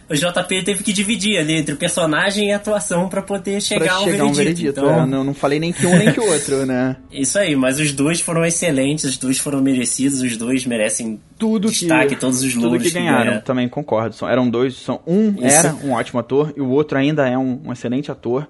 o 0.09 0.13
JP 0.13 0.63
teve 0.63 0.83
que 0.83 0.93
dividir 0.93 1.37
ali 1.37 1.53
entre 1.53 1.73
o 1.73 1.77
personagem 1.77 2.49
e 2.49 2.51
a 2.51 2.57
atuação 2.57 3.09
para 3.09 3.21
poder 3.21 3.61
chegar, 3.61 3.85
pra 3.85 3.93
ao 3.95 4.03
chegar 4.03 4.11
veredito. 4.11 4.31
Um 4.31 4.33
veredito 4.33 4.79
então, 4.79 5.01
é, 5.01 5.05
não, 5.05 5.23
não 5.23 5.33
falei 5.33 5.59
nem 5.59 5.73
que 5.73 5.85
um 5.85 5.97
nem 5.97 6.11
que 6.11 6.19
o 6.19 6.31
outro, 6.31 6.65
né? 6.65 6.95
Isso 7.11 7.39
aí, 7.39 7.55
mas 7.55 7.79
os 7.79 7.91
dois 7.91 8.21
foram 8.21 8.45
excelentes, 8.45 9.05
os 9.05 9.17
dois 9.17 9.37
foram 9.37 9.61
merecidos, 9.61 10.21
os 10.21 10.37
dois 10.37 10.65
merecem 10.65 11.19
tudo 11.37 11.69
destaque, 11.69 12.09
que, 12.09 12.15
todos 12.15 12.43
os 12.43 12.53
louros 12.55 12.83
que 12.83 12.91
ganharam. 12.91 13.39
Que 13.39 13.45
também 13.45 13.67
concordo. 13.67 14.15
São, 14.15 14.29
eram 14.29 14.49
dois, 14.49 14.75
são 14.75 15.01
um 15.07 15.29
Isso. 15.29 15.45
era 15.45 15.75
um 15.83 15.93
ótimo 15.93 16.19
ator 16.19 16.53
e 16.55 16.61
o 16.61 16.69
outro 16.69 16.97
ainda 16.97 17.27
é 17.27 17.37
um, 17.37 17.61
um 17.65 17.73
excelente 17.73 18.11
ator. 18.11 18.47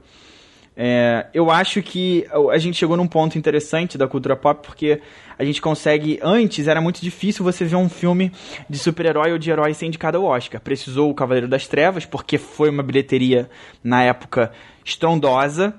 É, 0.78 1.28
eu 1.34 1.49
acho 1.49 1.82
que 1.82 2.26
a 2.51 2.57
gente 2.57 2.78
chegou 2.78 2.97
num 2.97 3.07
ponto 3.07 3.38
interessante 3.38 3.97
da 3.97 4.07
cultura 4.07 4.36
pop 4.36 4.61
porque 4.65 5.01
a 5.38 5.43
gente 5.43 5.61
consegue. 5.61 6.19
Antes 6.21 6.67
era 6.67 6.82
muito 6.82 7.01
difícil 7.01 7.45
você 7.45 7.63
ver 7.63 7.78
um 7.78 7.88
filme 7.88 8.32
de 8.69 8.78
super-herói 8.78 9.32
ou 9.32 9.38
de 9.38 9.49
herói 9.49 9.73
sem 9.73 9.88
indicado 9.88 10.17
ao 10.17 10.26
Oscar. 10.26 10.59
Precisou 10.59 11.09
o 11.09 11.13
Cavaleiro 11.13 11.47
das 11.47 11.67
Trevas, 11.67 12.05
porque 12.05 12.38
foi 12.38 12.69
uma 12.69 12.84
bilheteria 12.84 13.49
na 13.84 14.03
época 14.03 14.51
estrondosa 14.84 15.73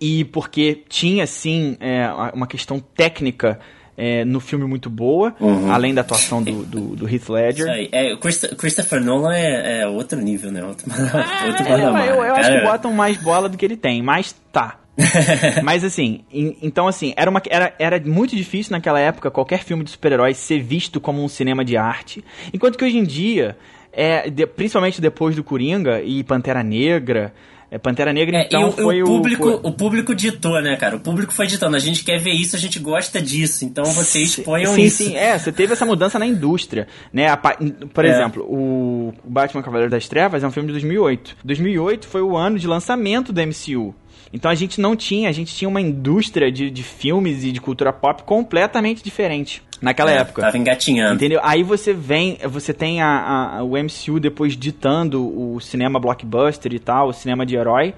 e 0.00 0.24
porque 0.26 0.84
tinha, 0.88 1.26
sim, 1.26 1.76
é, 1.80 2.08
uma 2.32 2.46
questão 2.46 2.78
técnica. 2.78 3.58
É, 3.96 4.24
no 4.24 4.40
filme 4.40 4.64
muito 4.64 4.90
boa, 4.90 5.34
uhum. 5.38 5.70
além 5.70 5.94
da 5.94 6.00
atuação 6.00 6.42
do, 6.42 6.64
do, 6.64 6.80
do 6.96 7.08
Heath 7.08 7.28
Ledger. 7.28 7.68
É, 7.92 8.16
Christopher 8.16 9.00
Nolan 9.00 9.34
é, 9.34 9.82
é, 9.82 9.86
outro 9.86 10.20
nível, 10.20 10.50
né? 10.50 10.64
Outro, 10.64 10.86
ah, 10.90 11.46
outro 11.46 11.64
eu, 11.66 11.78
eu, 11.78 12.24
eu 12.24 12.34
acho 12.34 12.50
que 12.50 12.60
botam 12.60 12.92
mais 12.92 13.16
bola 13.18 13.48
do 13.48 13.56
que 13.56 13.64
ele 13.64 13.76
tem, 13.76 14.02
mas 14.02 14.34
tá. 14.50 14.80
Mas 15.62 15.82
assim, 15.82 16.24
in, 16.32 16.56
então 16.62 16.86
assim, 16.86 17.12
era, 17.16 17.28
uma, 17.28 17.42
era, 17.50 17.74
era 17.78 18.00
muito 18.00 18.36
difícil 18.36 18.72
naquela 18.72 19.00
época 19.00 19.30
qualquer 19.30 19.64
filme 19.64 19.82
de 19.82 19.90
super-heróis 19.90 20.36
ser 20.36 20.62
visto 20.62 21.00
como 21.00 21.22
um 21.22 21.28
cinema 21.28 21.64
de 21.64 21.76
arte. 21.76 22.24
Enquanto 22.52 22.78
que 22.78 22.84
hoje 22.84 22.98
em 22.98 23.04
dia, 23.04 23.56
é, 23.92 24.30
de, 24.30 24.46
principalmente 24.46 25.00
depois 25.00 25.34
do 25.34 25.42
Coringa 25.42 26.00
e 26.00 26.22
Pantera 26.22 26.62
Negra, 26.62 27.34
é, 27.70 27.78
Pantera 27.78 28.12
Negra, 28.12 28.38
é, 28.38 28.46
então, 28.46 28.68
o, 28.68 28.72
foi 28.72 29.02
o 29.02 29.06
público, 29.06 29.48
o... 29.48 29.68
o 29.68 29.72
público 29.72 30.14
ditou, 30.14 30.60
né, 30.60 30.76
cara? 30.76 30.96
O 30.96 31.00
público 31.00 31.32
foi 31.32 31.46
ditando. 31.46 31.76
A 31.76 31.80
gente 31.80 32.04
quer 32.04 32.18
ver 32.18 32.32
isso, 32.32 32.56
a 32.56 32.58
gente 32.58 32.78
gosta 32.78 33.20
disso. 33.20 33.64
Então 33.64 33.84
vocês 33.84 34.36
ponham 34.36 34.74
sim, 34.74 34.82
isso. 34.82 34.98
Sim, 34.98 35.10
sim. 35.10 35.16
É, 35.16 35.38
você 35.38 35.50
teve 35.50 35.72
essa 35.72 35.84
mudança 35.84 36.18
na 36.18 36.26
indústria, 36.26 36.86
né? 37.12 37.28
A, 37.28 37.36
por 37.36 38.04
é. 38.04 38.08
exemplo, 38.08 38.44
o 38.44 39.12
Batman 39.24 39.62
Cavaleiro 39.62 39.90
das 39.90 40.08
Trevas 40.08 40.42
é 40.42 40.46
um 40.46 40.50
filme 40.50 40.68
de 40.68 40.72
2008. 40.74 41.36
2008 41.44 42.06
foi 42.06 42.22
o 42.22 42.36
ano 42.36 42.58
de 42.58 42.66
lançamento 42.66 43.32
do 43.32 43.40
MCU. 43.40 43.94
Então 44.32 44.50
a 44.50 44.54
gente 44.54 44.80
não 44.80 44.96
tinha, 44.96 45.28
a 45.28 45.32
gente 45.32 45.54
tinha 45.54 45.68
uma 45.68 45.80
indústria 45.80 46.50
de, 46.50 46.68
de 46.68 46.82
filmes 46.82 47.44
e 47.44 47.52
de 47.52 47.60
cultura 47.60 47.92
pop 47.92 48.24
completamente 48.24 49.02
diferente. 49.02 49.62
Naquela 49.84 50.10
É, 50.10 50.16
época. 50.18 50.42
Tava 50.42 50.58
engatinhando. 50.58 51.14
Entendeu? 51.14 51.40
Aí 51.42 51.62
você 51.62 51.92
vem, 51.92 52.38
você 52.48 52.72
tem 52.74 53.00
a, 53.00 53.58
a- 53.58 53.62
o 53.62 53.76
MCU 53.76 54.18
depois 54.18 54.56
ditando 54.56 55.22
o 55.24 55.60
cinema 55.60 56.00
blockbuster 56.00 56.72
e 56.74 56.78
tal, 56.78 57.08
o 57.08 57.12
cinema 57.12 57.44
de 57.46 57.54
herói, 57.56 57.94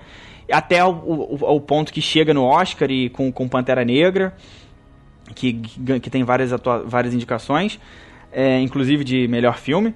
até 0.52 0.84
o, 0.84 0.90
o- 0.90 1.38
o 1.56 1.60
ponto 1.60 1.92
que 1.92 2.00
chega 2.02 2.34
no 2.34 2.44
Oscar 2.44 2.90
e 2.90 3.08
com, 3.08 3.32
com 3.32 3.48
Pantera 3.48 3.84
Negra, 3.84 4.34
que, 5.34 5.54
que, 6.00 6.10
tem 6.10 6.22
várias, 6.24 6.50
várias 6.84 7.14
indicações, 7.14 7.80
é, 8.32 8.60
inclusive 8.60 9.02
de 9.02 9.26
melhor 9.28 9.58
filme. 9.58 9.94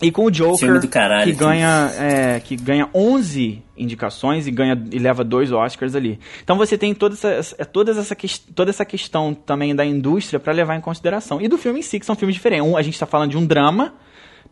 E 0.00 0.12
com 0.12 0.26
o 0.26 0.30
Joker, 0.30 0.88
caralho, 0.88 1.24
que 1.24 1.32
ganha, 1.32 1.92
é, 1.98 2.40
que 2.40 2.54
ganha 2.54 2.88
11 2.94 3.62
indicações 3.76 4.46
e 4.46 4.50
ganha 4.50 4.80
e 4.92 4.98
leva 4.98 5.24
dois 5.24 5.50
Oscars 5.50 5.94
ali. 5.94 6.20
Então 6.42 6.56
você 6.56 6.78
tem 6.78 6.94
toda 6.94 7.14
essa, 7.14 7.56
é, 7.58 7.64
todas 7.64 7.98
essa, 7.98 8.16
toda 8.54 8.70
essa 8.70 8.84
questão 8.84 9.34
também 9.34 9.74
da 9.74 9.84
indústria 9.84 10.38
para 10.38 10.52
levar 10.52 10.76
em 10.76 10.80
consideração. 10.80 11.40
E 11.40 11.48
do 11.48 11.58
filme 11.58 11.80
em 11.80 11.82
si, 11.82 11.98
que 11.98 12.06
são 12.06 12.14
filmes 12.14 12.36
diferentes. 12.36 12.64
Um, 12.64 12.76
a 12.76 12.82
gente 12.82 12.94
está 12.94 13.06
falando 13.06 13.30
de 13.30 13.36
um 13.36 13.44
drama 13.44 13.94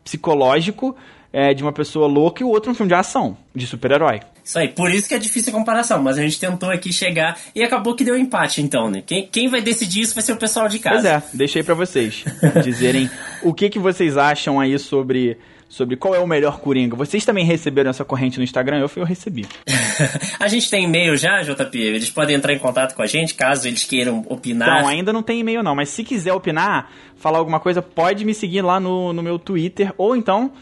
psicológico 0.03 0.97
é, 1.33 1.53
de 1.53 1.63
uma 1.63 1.73
pessoa 1.73 2.07
louca 2.07 2.43
e 2.43 2.45
o 2.45 2.49
outro 2.49 2.71
um 2.71 2.75
filme 2.75 2.89
de 2.89 2.95
ação, 2.95 3.37
de 3.55 3.67
super-herói. 3.67 4.21
Isso 4.47 4.59
aí, 4.59 4.69
por 4.69 4.91
isso 4.91 5.09
que 5.09 5.15
é 5.15 5.19
difícil 5.19 5.53
a 5.53 5.59
comparação, 5.59 6.01
mas 6.01 6.17
a 6.17 6.23
gente 6.23 6.39
tentou 6.39 6.71
aqui 6.71 6.93
chegar 6.93 7.37
e 7.53 7.65
acabou 7.65 7.97
que 7.97 8.05
deu 8.05 8.17
empate 8.17 8.63
então, 8.63 8.89
né? 8.89 9.03
Quem, 9.05 9.27
quem 9.27 9.49
vai 9.49 9.61
decidir 9.61 10.03
isso 10.03 10.15
vai 10.15 10.23
ser 10.23 10.33
o 10.33 10.37
pessoal 10.37 10.69
de 10.69 10.79
casa. 10.79 11.03
Pois 11.03 11.05
é, 11.05 11.23
deixei 11.37 11.65
pra 11.65 11.75
vocês 11.75 12.25
dizerem 12.63 13.11
o 13.43 13.53
que, 13.53 13.69
que 13.69 13.79
vocês 13.79 14.17
acham 14.17 14.61
aí 14.61 14.79
sobre, 14.79 15.37
sobre 15.69 15.97
qual 15.97 16.15
é 16.15 16.21
o 16.21 16.27
melhor 16.29 16.61
Coringa. 16.61 16.95
Vocês 16.95 17.25
também 17.25 17.45
receberam 17.45 17.91
essa 17.91 18.05
corrente 18.05 18.39
no 18.39 18.45
Instagram? 18.45 18.79
Eu, 18.79 18.91
eu 18.95 19.05
recebi. 19.05 19.47
a 20.39 20.47
gente 20.47 20.71
tem 20.71 20.85
e-mail 20.85 21.17
já, 21.17 21.43
JP? 21.43 21.77
Eles 21.77 22.11
podem 22.11 22.37
entrar 22.37 22.53
em 22.53 22.59
contato 22.61 22.95
com 22.95 23.03
a 23.03 23.07
gente 23.07 23.35
caso 23.35 23.67
eles 23.67 23.83
queiram 23.83 24.25
opinar. 24.29 24.79
Então, 24.79 24.89
ainda 24.89 25.13
não 25.13 25.25
tem 25.25 25.41
e-mail 25.41 25.63
não, 25.63 25.75
mas 25.75 25.89
se 25.89 26.05
quiser 26.05 26.33
opinar, 26.33 26.89
falar 27.17 27.39
alguma 27.39 27.59
coisa, 27.59 27.83
pode 27.83 28.25
me 28.25 28.33
seguir 28.33 28.63
lá 28.63 28.79
no, 28.79 29.13
no 29.13 29.25
meu 29.25 29.41
Twitter 29.41 29.93
ou 29.99 30.15
então 30.15 30.53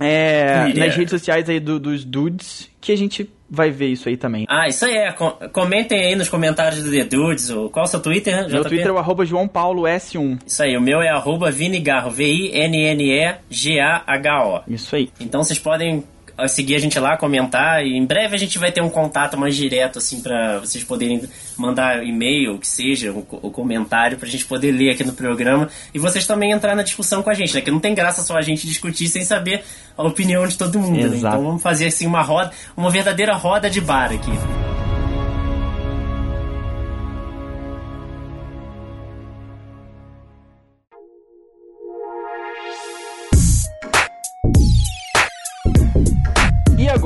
é, 0.00 0.72
nas 0.74 0.94
redes 0.96 1.10
sociais 1.10 1.48
aí 1.48 1.60
do- 1.60 1.78
dos 1.80 2.04
dudes, 2.04 2.68
que 2.80 2.92
a 2.92 2.96
gente 2.96 3.28
vai 3.48 3.70
ver 3.70 3.88
isso 3.88 4.08
aí 4.08 4.16
também. 4.16 4.44
Ah, 4.48 4.66
isso 4.68 4.84
aí 4.84 4.96
é. 4.96 5.12
Com- 5.12 5.30
comentem 5.52 6.04
aí 6.06 6.16
nos 6.16 6.28
comentários 6.28 6.82
do 6.82 6.90
The 6.90 7.04
Dudes. 7.04 7.50
Ou, 7.50 7.70
qual 7.70 7.84
é 7.84 7.88
o 7.88 7.90
seu 7.90 8.00
Twitter, 8.00 8.42
JP? 8.44 8.52
Meu 8.52 8.64
Twitter 8.64 8.86
é 8.88 8.92
o 8.92 8.98
arroba 8.98 9.24
João 9.24 9.46
Paulo 9.46 9.82
S1. 9.82 10.38
Isso 10.44 10.62
aí, 10.62 10.76
o 10.76 10.80
meu 10.80 11.00
é 11.00 11.08
arroba 11.10 11.50
Vinigarro, 11.50 12.10
V-I-N-N-E-G-A-H-O. 12.10 14.62
Isso 14.68 14.96
aí. 14.96 15.08
Então 15.20 15.42
vocês 15.42 15.58
podem 15.58 16.02
seguir 16.48 16.74
a 16.74 16.78
gente 16.78 16.98
lá, 16.98 17.16
comentar 17.16 17.84
e 17.84 17.96
em 17.96 18.04
breve 18.04 18.34
a 18.34 18.38
gente 18.38 18.58
vai 18.58 18.72
ter 18.72 18.80
um 18.80 18.90
contato 18.90 19.36
mais 19.38 19.54
direto 19.54 19.98
assim 19.98 20.20
pra 20.20 20.58
vocês 20.58 20.82
poderem 20.82 21.22
mandar 21.56 22.04
e-mail, 22.04 22.54
o 22.54 22.58
que 22.58 22.66
seja, 22.66 23.12
o, 23.12 23.26
o 23.30 23.50
comentário 23.50 24.18
pra 24.18 24.28
gente 24.28 24.44
poder 24.44 24.72
ler 24.72 24.90
aqui 24.90 25.04
no 25.04 25.12
programa 25.12 25.68
e 25.92 25.98
vocês 25.98 26.26
também 26.26 26.50
entrar 26.50 26.74
na 26.74 26.82
discussão 26.82 27.22
com 27.22 27.30
a 27.30 27.34
gente, 27.34 27.54
né? 27.54 27.60
Que 27.60 27.70
não 27.70 27.80
tem 27.80 27.94
graça 27.94 28.22
só 28.22 28.36
a 28.36 28.42
gente 28.42 28.66
discutir 28.66 29.08
sem 29.08 29.24
saber 29.24 29.62
a 29.96 30.02
opinião 30.02 30.46
de 30.46 30.58
todo 30.58 30.78
mundo, 30.78 31.08
né? 31.08 31.16
Então 31.16 31.42
vamos 31.42 31.62
fazer 31.62 31.86
assim 31.86 32.06
uma 32.06 32.22
roda, 32.22 32.50
uma 32.76 32.90
verdadeira 32.90 33.34
roda 33.34 33.70
de 33.70 33.80
bar 33.80 34.12
aqui. 34.12 34.83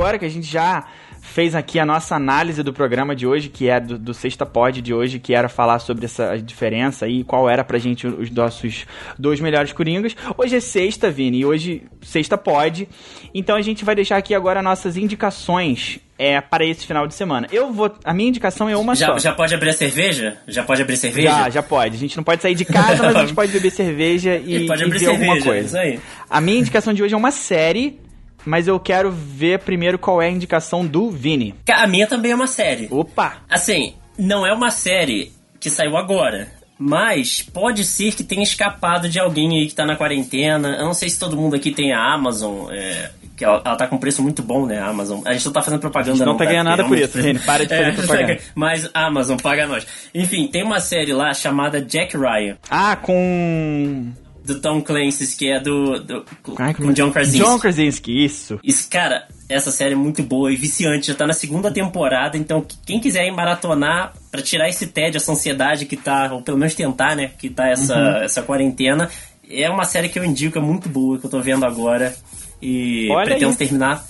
E 0.08 0.10
agora 0.10 0.18
que 0.20 0.24
a 0.24 0.30
gente 0.30 0.50
já 0.50 0.86
fez 1.20 1.54
aqui 1.54 1.78
a 1.78 1.84
nossa 1.84 2.16
análise 2.16 2.62
do 2.62 2.72
programa 2.72 3.14
de 3.14 3.26
hoje, 3.26 3.50
que 3.50 3.68
é 3.68 3.78
do, 3.78 3.98
do 3.98 4.14
Sexta 4.14 4.46
Pod 4.46 4.80
de 4.80 4.94
hoje, 4.94 5.18
que 5.18 5.34
era 5.34 5.50
falar 5.50 5.78
sobre 5.80 6.06
essa 6.06 6.38
diferença 6.38 7.06
e 7.06 7.22
qual 7.22 7.46
era 7.46 7.62
pra 7.62 7.76
gente 7.78 8.06
os 8.06 8.30
nossos 8.30 8.86
dois 9.18 9.38
melhores 9.38 9.70
coringas. 9.70 10.16
Hoje 10.38 10.56
é 10.56 10.60
sexta, 10.60 11.10
Vini, 11.10 11.40
e 11.40 11.44
hoje 11.44 11.82
Sexta 12.00 12.38
Pod. 12.38 12.88
Então 13.34 13.54
a 13.54 13.60
gente 13.60 13.84
vai 13.84 13.94
deixar 13.94 14.16
aqui 14.16 14.34
agora 14.34 14.62
nossas 14.62 14.96
indicações 14.96 16.00
é, 16.18 16.40
para 16.40 16.64
esse 16.64 16.86
final 16.86 17.06
de 17.06 17.12
semana. 17.14 17.46
Eu 17.52 17.70
vou. 17.70 17.94
A 18.02 18.14
minha 18.14 18.30
indicação 18.30 18.66
é 18.66 18.76
uma 18.78 18.94
Já, 18.96 19.08
só. 19.08 19.18
já 19.18 19.32
pode 19.34 19.54
abrir 19.54 19.68
a 19.68 19.74
cerveja? 19.74 20.38
Já 20.48 20.62
pode 20.64 20.80
abrir 20.80 20.96
cerveja? 20.96 21.28
Já, 21.28 21.50
já 21.50 21.62
pode. 21.62 21.96
A 21.96 21.98
gente 21.98 22.16
não 22.16 22.24
pode 22.24 22.40
sair 22.40 22.54
de 22.54 22.64
casa, 22.64 23.02
mas 23.02 23.14
a 23.16 23.20
gente 23.20 23.34
pode 23.36 23.52
beber 23.52 23.70
cerveja 23.70 24.36
e, 24.36 24.64
E 24.64 24.66
pode 24.66 24.80
e 24.80 24.86
abrir 24.86 24.98
ver 25.00 25.04
cerveja, 25.04 25.30
alguma 25.30 25.44
coisa. 25.44 25.66
isso 25.66 25.76
aí. 25.76 26.00
A 26.30 26.40
minha 26.40 26.58
indicação 26.58 26.94
de 26.94 27.02
hoje 27.02 27.12
é 27.12 27.16
uma 27.16 27.30
série, 27.30 28.00
mas 28.44 28.66
eu 28.68 28.78
quero 28.80 29.10
ver 29.10 29.60
primeiro 29.60 29.98
qual 29.98 30.20
é 30.22 30.26
a 30.26 30.30
indicação 30.30 30.86
do 30.86 31.10
Vini. 31.10 31.54
A 31.70 31.86
minha 31.86 32.06
também 32.06 32.32
é 32.32 32.34
uma 32.34 32.46
série. 32.46 32.88
Opa! 32.90 33.38
Assim, 33.48 33.94
não 34.18 34.46
é 34.46 34.52
uma 34.52 34.70
série 34.70 35.32
que 35.60 35.68
saiu 35.70 35.96
agora. 35.96 36.48
Mas 36.80 37.42
pode 37.42 37.84
ser 37.84 38.14
que 38.14 38.22
tenha 38.22 38.42
escapado 38.42 39.08
de 39.08 39.18
alguém 39.18 39.58
aí 39.58 39.66
que 39.66 39.74
tá 39.74 39.84
na 39.84 39.96
quarentena. 39.96 40.76
Eu 40.76 40.84
não 40.84 40.94
sei 40.94 41.10
se 41.10 41.18
todo 41.18 41.36
mundo 41.36 41.56
aqui 41.56 41.72
tem 41.72 41.92
a 41.92 42.14
Amazon. 42.14 42.70
é, 42.70 43.10
que 43.36 43.44
ela, 43.44 43.60
ela 43.64 43.74
tá 43.76 43.88
com 43.88 43.96
um 43.96 43.98
preço 43.98 44.22
muito 44.22 44.44
bom, 44.44 44.64
né? 44.64 44.78
A 44.78 44.86
Amazon. 44.86 45.20
A 45.24 45.32
gente 45.32 45.44
não 45.46 45.52
tá 45.52 45.60
fazendo 45.60 45.80
propaganda, 45.80 46.12
A 46.12 46.16
gente 46.18 46.24
não 46.26 46.36
tá 46.36 46.44
ganhando 46.44 46.68
nada 46.68 46.84
por 46.84 46.96
isso, 46.96 47.20
Vini. 47.20 47.40
Para 47.40 47.66
de 47.66 47.74
fazer 47.76 47.94
propaganda. 47.96 48.38
Mas 48.54 48.88
Amazon 48.94 49.36
paga 49.38 49.66
nós. 49.66 49.84
Enfim, 50.14 50.46
tem 50.46 50.62
uma 50.62 50.78
série 50.78 51.12
lá 51.12 51.34
chamada 51.34 51.80
Jack 51.82 52.16
Ryan, 52.16 52.56
Ah, 52.70 52.94
com. 52.94 54.12
Do 54.48 54.60
Tom 54.60 54.80
Clancy, 54.82 55.36
que 55.36 55.48
é 55.50 55.60
do. 55.60 56.00
do 56.00 56.24
Ai, 56.58 56.74
com 56.74 56.92
John 56.92 57.10
Krasinski. 57.12 57.38
John 57.44 57.58
Krasinski, 57.58 58.24
isso. 58.24 58.58
Isso, 58.64 58.88
cara, 58.90 59.28
essa 59.48 59.70
série 59.70 59.92
é 59.92 59.96
muito 59.96 60.22
boa 60.22 60.50
e 60.52 60.56
viciante. 60.56 61.06
Já 61.08 61.14
tá 61.14 61.26
na 61.26 61.32
segunda 61.34 61.70
temporada, 61.70 62.36
então 62.36 62.66
quem 62.86 62.98
quiser 62.98 63.26
ir 63.26 63.30
maratonar 63.30 64.12
pra 64.30 64.42
tirar 64.42 64.68
esse 64.68 64.86
tédio, 64.88 65.18
essa 65.18 65.30
ansiedade 65.30 65.84
que 65.86 65.96
tá, 65.96 66.32
ou 66.32 66.42
pelo 66.42 66.58
menos 66.58 66.74
tentar, 66.74 67.14
né, 67.14 67.30
que 67.38 67.48
tá 67.48 67.68
essa, 67.68 67.94
Uhum. 67.96 68.16
essa 68.24 68.42
quarentena, 68.42 69.08
é 69.50 69.68
uma 69.70 69.84
série 69.84 70.08
que 70.08 70.18
eu 70.18 70.24
indico, 70.24 70.58
é 70.58 70.62
muito 70.62 70.88
boa, 70.88 71.18
que 71.18 71.26
eu 71.26 71.30
tô 71.30 71.40
vendo 71.40 71.64
agora. 71.64 72.14
E 72.60 73.08
Olha 73.10 73.24
pretendo 73.26 73.54
terminar. 73.54 74.04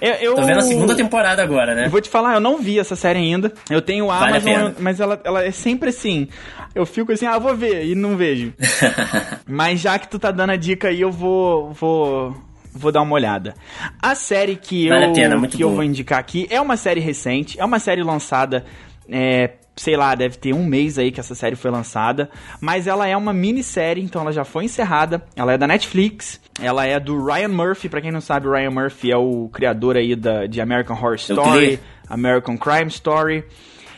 Eu, 0.00 0.12
eu- 0.20 0.34
tô 0.34 0.42
vendo 0.44 0.58
a 0.58 0.62
segunda 0.62 0.94
temporada 0.94 1.42
agora, 1.42 1.74
né? 1.74 1.86
Eu 1.86 1.90
vou 1.90 2.00
te 2.00 2.08
falar, 2.08 2.34
eu 2.34 2.40
não 2.40 2.58
vi 2.60 2.78
essa 2.78 2.96
série 2.96 3.18
ainda. 3.18 3.52
Eu 3.70 3.80
tenho 3.82 4.10
a 4.10 4.18
Vale 4.18 4.36
a 4.50 4.56
Amazon, 4.58 4.72
mas 4.80 5.00
ela, 5.00 5.20
ela 5.24 5.44
é 5.44 5.50
sempre 5.50 5.88
assim. 5.90 6.28
Eu 6.74 6.84
fico 6.84 7.12
assim, 7.12 7.26
ah, 7.26 7.38
vou 7.38 7.54
ver, 7.54 7.86
e 7.86 7.94
não 7.94 8.16
vejo. 8.16 8.52
mas 9.46 9.80
já 9.80 9.98
que 9.98 10.08
tu 10.08 10.18
tá 10.18 10.30
dando 10.30 10.50
a 10.50 10.56
dica 10.56 10.88
aí, 10.88 11.00
eu 11.00 11.10
vou. 11.10 11.72
vou. 11.72 12.34
Vou 12.76 12.90
dar 12.90 13.02
uma 13.02 13.14
olhada. 13.14 13.54
A 14.02 14.16
série 14.16 14.56
que, 14.56 14.88
Vale 14.88 15.06
eu, 15.06 15.12
pena, 15.12 15.46
que 15.46 15.62
eu 15.62 15.70
vou 15.70 15.84
indicar 15.84 16.18
aqui 16.18 16.48
é 16.50 16.60
uma 16.60 16.76
série 16.76 16.98
recente, 16.98 17.60
é 17.60 17.64
uma 17.64 17.78
série 17.78 18.02
lançada, 18.02 18.64
é, 19.08 19.52
sei 19.76 19.96
lá, 19.96 20.12
deve 20.16 20.38
ter 20.38 20.52
um 20.52 20.66
mês 20.66 20.98
aí 20.98 21.12
que 21.12 21.20
essa 21.20 21.36
série 21.36 21.54
foi 21.54 21.70
lançada, 21.70 22.28
mas 22.60 22.88
ela 22.88 23.06
é 23.06 23.16
uma 23.16 23.32
minissérie, 23.32 24.02
então 24.02 24.22
ela 24.22 24.32
já 24.32 24.42
foi 24.42 24.64
encerrada, 24.64 25.24
ela 25.36 25.52
é 25.52 25.58
da 25.58 25.68
Netflix, 25.68 26.40
ela 26.60 26.84
é 26.84 26.98
do 26.98 27.24
Ryan 27.24 27.46
Murphy, 27.46 27.88
pra 27.88 28.00
quem 28.00 28.10
não 28.10 28.20
sabe, 28.20 28.48
o 28.48 28.52
Ryan 28.52 28.72
Murphy 28.72 29.12
é 29.12 29.16
o 29.16 29.48
criador 29.52 29.96
aí 29.96 30.16
da, 30.16 30.46
de 30.46 30.60
American 30.60 30.96
Horror 30.96 31.14
Story. 31.14 31.78
American 32.08 32.56
Crime 32.56 32.88
Story. 32.88 33.44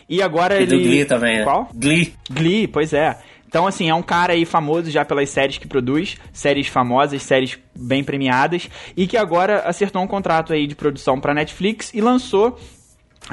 E 0.09 0.23
agora 0.23 0.59
E 0.59 0.63
ele. 0.63 0.77
do 0.77 0.83
Glee 0.83 1.05
também, 1.05 1.39
né? 1.39 1.45
Qual? 1.45 1.69
Glee. 1.75 2.15
Glee, 2.31 2.69
pois 2.69 2.93
é. 2.93 3.19
Então, 3.49 3.67
assim, 3.67 3.89
é 3.89 3.95
um 3.95 4.03
cara 4.03 4.33
aí 4.33 4.45
famoso 4.45 4.91
já 4.91 5.05
pelas 5.05 5.31
séries 5.31 5.57
que 5.57 5.67
produz, 5.67 6.17
séries 6.33 6.67
famosas, 6.67 7.23
séries 7.23 7.59
bem 7.75 8.03
premiadas, 8.05 8.69
e 8.97 9.07
que 9.07 9.17
agora 9.17 9.61
acertou 9.61 10.03
um 10.03 10.07
contrato 10.07 10.53
aí 10.53 10.67
de 10.67 10.75
produção 10.75 11.21
pra 11.21 11.33
Netflix 11.33 11.95
e 11.95 12.01
lançou. 12.01 12.59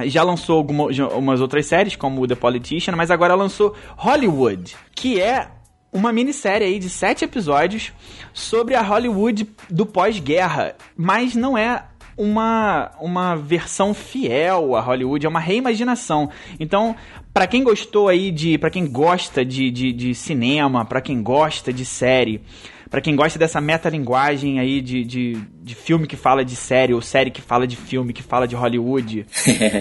Já 0.06 0.24
lançou 0.24 0.58
algumas 0.58 0.98
umas 0.98 1.42
outras 1.42 1.66
séries, 1.66 1.96
como 1.96 2.28
The 2.28 2.36
Politician, 2.36 2.96
mas 2.96 3.12
agora 3.12 3.36
lançou 3.36 3.76
Hollywood, 3.98 4.76
que 4.96 5.20
é 5.22 5.50
uma 5.92 6.12
minissérie 6.12 6.66
aí 6.66 6.80
de 6.80 6.90
sete 6.90 7.24
episódios 7.26 7.92
sobre 8.34 8.74
a 8.76 8.82
Hollywood 8.82 9.48
do 9.70 9.86
pós-guerra, 9.86 10.76
mas 10.98 11.36
não 11.36 11.56
é 11.56 11.84
uma, 12.18 12.92
uma 13.00 13.36
versão 13.36 13.94
fiel 13.94 14.76
a 14.76 14.82
Hollywood, 14.82 15.26
é 15.26 15.30
uma 15.30 15.40
reimaginação. 15.40 16.30
Então, 16.60 16.96
pra 17.34 17.48
quem 17.48 17.64
gostou 17.64 18.08
aí 18.08 18.32
de. 18.32 18.58
para 18.58 18.70
quem 18.70 18.86
gosta 18.86 19.44
de, 19.44 19.72
de, 19.72 19.92
de 19.92 20.16
cinema, 20.16 20.86
pra 20.86 21.02
quem 21.02 21.22
gosta 21.22 21.74
de 21.74 21.86
série, 21.86 22.42
pra 22.90 23.02
quem 23.02 23.16
gosta 23.16 23.40
dessa 23.40 23.60
metalinguagem 23.60 24.60
aí 24.60 24.82
de, 24.82 25.04
de, 25.04 25.34
de 25.62 25.76
filme 25.76 26.08
que 26.08 26.16
fala 26.16 26.46
de 26.46 26.56
série, 26.56 26.94
ou 26.94 27.02
série 27.02 27.32
que 27.32 27.42
fala 27.42 27.66
de 27.66 27.76
filme, 27.76 28.14
que 28.14 28.24
fala 28.24 28.48
de 28.48 28.56
Hollywood, 28.56 29.26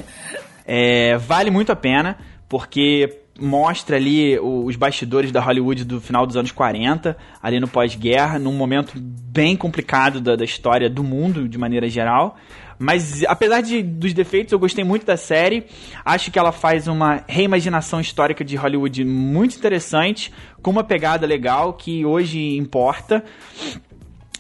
é, 0.67 1.17
vale 1.19 1.51
muito 1.51 1.71
a 1.71 1.77
pena, 1.77 2.19
porque 2.49 3.22
mostra 3.41 3.97
ali 3.97 4.39
os 4.39 4.77
bastidores 4.77 5.33
da 5.33 5.41
Hollywood 5.41 5.85
do 5.85 6.01
final 6.01 6.27
dos 6.27 6.37
anos 6.37 6.53
40, 6.53 7.17
ali 7.43 7.59
no 7.59 7.69
pós-guerra, 7.69 8.39
num 8.39 8.53
momento 8.53 8.93
bem 8.97 9.57
complicado 9.57 10.21
da, 10.21 10.37
da 10.37 10.45
história 10.45 10.89
do 10.89 11.03
mundo, 11.03 11.49
de 11.49 11.59
maneira 11.59 11.89
geral. 11.89 12.37
Mas, 12.79 13.23
apesar 13.25 13.61
de, 13.61 13.83
dos 13.83 14.13
defeitos, 14.13 14.53
eu 14.53 14.59
gostei 14.59 14.83
muito 14.83 15.07
da 15.07 15.17
série. 15.17 15.67
Acho 16.05 16.31
que 16.31 16.39
ela 16.39 16.51
faz 16.51 16.89
uma 16.89 17.23
reimaginação 17.29 18.01
histórica 18.01 18.45
de 18.45 18.57
Hollywood 18.57 19.05
muito 19.05 19.57
interessante, 19.57 20.33
com 20.61 20.71
uma 20.71 20.83
pegada 20.83 21.27
legal 21.27 21.75
que 21.75 22.05
hoje 22.05 22.57
importa. 22.57 23.25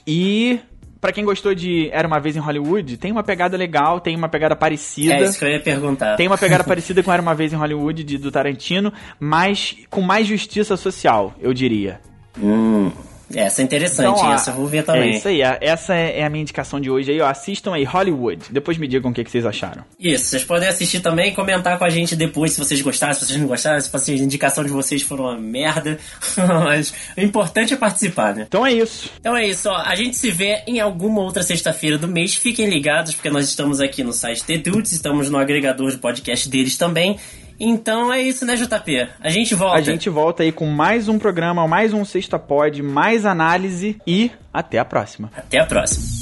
E 0.07 0.59
Pra 1.03 1.11
quem 1.11 1.24
gostou 1.24 1.53
de 1.53 1.90
Era 1.90 2.07
Uma 2.07 2.20
Vez 2.20 2.36
em 2.36 2.38
Hollywood, 2.38 2.96
tem 2.96 3.11
uma 3.11 3.24
pegada 3.24 3.57
legal, 3.57 3.98
tem 3.98 4.14
uma 4.14 4.28
pegada 4.28 4.55
parecida. 4.55 5.14
É 5.14 5.24
isso 5.24 5.36
que 5.36 5.44
eu 5.44 5.48
ia 5.48 5.59
perguntar. 5.59 6.14
Tem 6.14 6.28
uma 6.28 6.38
pegada 6.38 6.62
parecida 6.64 7.03
com 7.03 7.12
Era 7.12 7.20
Uma 7.20 7.34
Vez 7.34 7.53
em 7.53 7.57
Hollywood, 7.57 8.05
de, 8.05 8.16
do 8.16 8.30
Tarantino, 8.30 8.92
mas 9.18 9.76
com 9.90 10.00
mais 10.00 10.28
justiça 10.28 10.76
social, 10.76 11.34
eu 11.40 11.53
diria. 11.53 12.00
Hum, 12.40 12.92
essa 13.34 13.62
é 13.62 13.64
interessante, 13.64 14.16
Então, 14.18 14.28
ó, 14.30 14.34
essa 14.34 14.50
eu 14.50 14.54
vou 14.54 14.66
ver 14.66 14.84
também. 14.84 15.14
É 15.14 15.16
isso 15.16 15.28
aí, 15.28 15.42
a- 15.42 15.58
essa 15.60 15.94
é 15.94 16.20
é 16.20 16.24
a 16.24 16.30
minha 16.30 16.42
indicação 16.42 16.80
de 16.80 16.90
hoje 16.90 17.10
aí, 17.12 17.20
ó. 17.20 17.26
Assistam 17.28 17.72
aí 17.74 17.84
Hollywood. 17.84 18.44
Depois 18.50 18.76
me 18.78 18.86
digam 18.86 19.10
o 19.10 19.14
que, 19.14 19.24
que 19.24 19.30
vocês 19.30 19.46
acharam. 19.46 19.84
Isso, 19.98 20.26
vocês 20.26 20.44
podem 20.44 20.68
assistir 20.68 21.00
também 21.00 21.30
e 21.30 21.34
comentar 21.34 21.78
com 21.78 21.84
a 21.84 21.90
gente 21.90 22.14
depois 22.14 22.52
se 22.52 22.58
vocês 22.58 22.80
gostaram, 22.80 23.14
se 23.14 23.24
vocês 23.24 23.38
não 23.38 23.46
gostaram, 23.46 23.80
se 23.80 24.12
a 24.12 24.14
indicação 24.16 24.62
de 24.64 24.70
vocês 24.70 25.02
foram 25.02 25.24
uma 25.24 25.38
merda. 25.38 25.98
Mas 26.64 26.92
o 27.16 27.20
importante 27.20 27.72
é 27.74 27.76
participar, 27.76 28.34
né? 28.34 28.44
Então 28.46 28.66
é 28.66 28.72
isso. 28.72 29.10
Então 29.20 29.36
é 29.36 29.46
isso, 29.46 29.68
ó. 29.68 29.76
A 29.76 29.94
gente 29.94 30.16
se 30.16 30.30
vê 30.30 30.62
em 30.66 30.80
alguma 30.80 31.20
outra 31.22 31.42
sexta-feira 31.42 31.96
do 31.98 32.08
mês. 32.08 32.34
Fiquem 32.34 32.68
ligados, 32.68 33.14
porque 33.14 33.30
nós 33.30 33.48
estamos 33.48 33.80
aqui 33.80 34.02
no 34.02 34.12
site 34.12 34.44
The 34.44 34.58
Dudes, 34.58 34.92
estamos 34.92 35.30
no 35.30 35.38
agregador 35.38 35.90
de 35.90 35.98
podcast 35.98 36.48
deles 36.48 36.76
também. 36.76 37.18
Então 37.64 38.12
é 38.12 38.20
isso, 38.20 38.44
né, 38.44 38.56
JP? 38.56 39.08
A 39.20 39.30
gente 39.30 39.54
volta. 39.54 39.78
A 39.78 39.80
gente 39.80 40.10
volta 40.10 40.42
aí 40.42 40.50
com 40.50 40.66
mais 40.66 41.08
um 41.08 41.16
programa, 41.16 41.68
mais 41.68 41.92
um 41.92 42.04
Sexta 42.04 42.36
Pod, 42.36 42.82
mais 42.82 43.24
análise 43.24 44.00
e 44.04 44.32
até 44.52 44.80
a 44.80 44.84
próxima. 44.84 45.30
Até 45.36 45.60
a 45.60 45.64
próxima. 45.64 46.21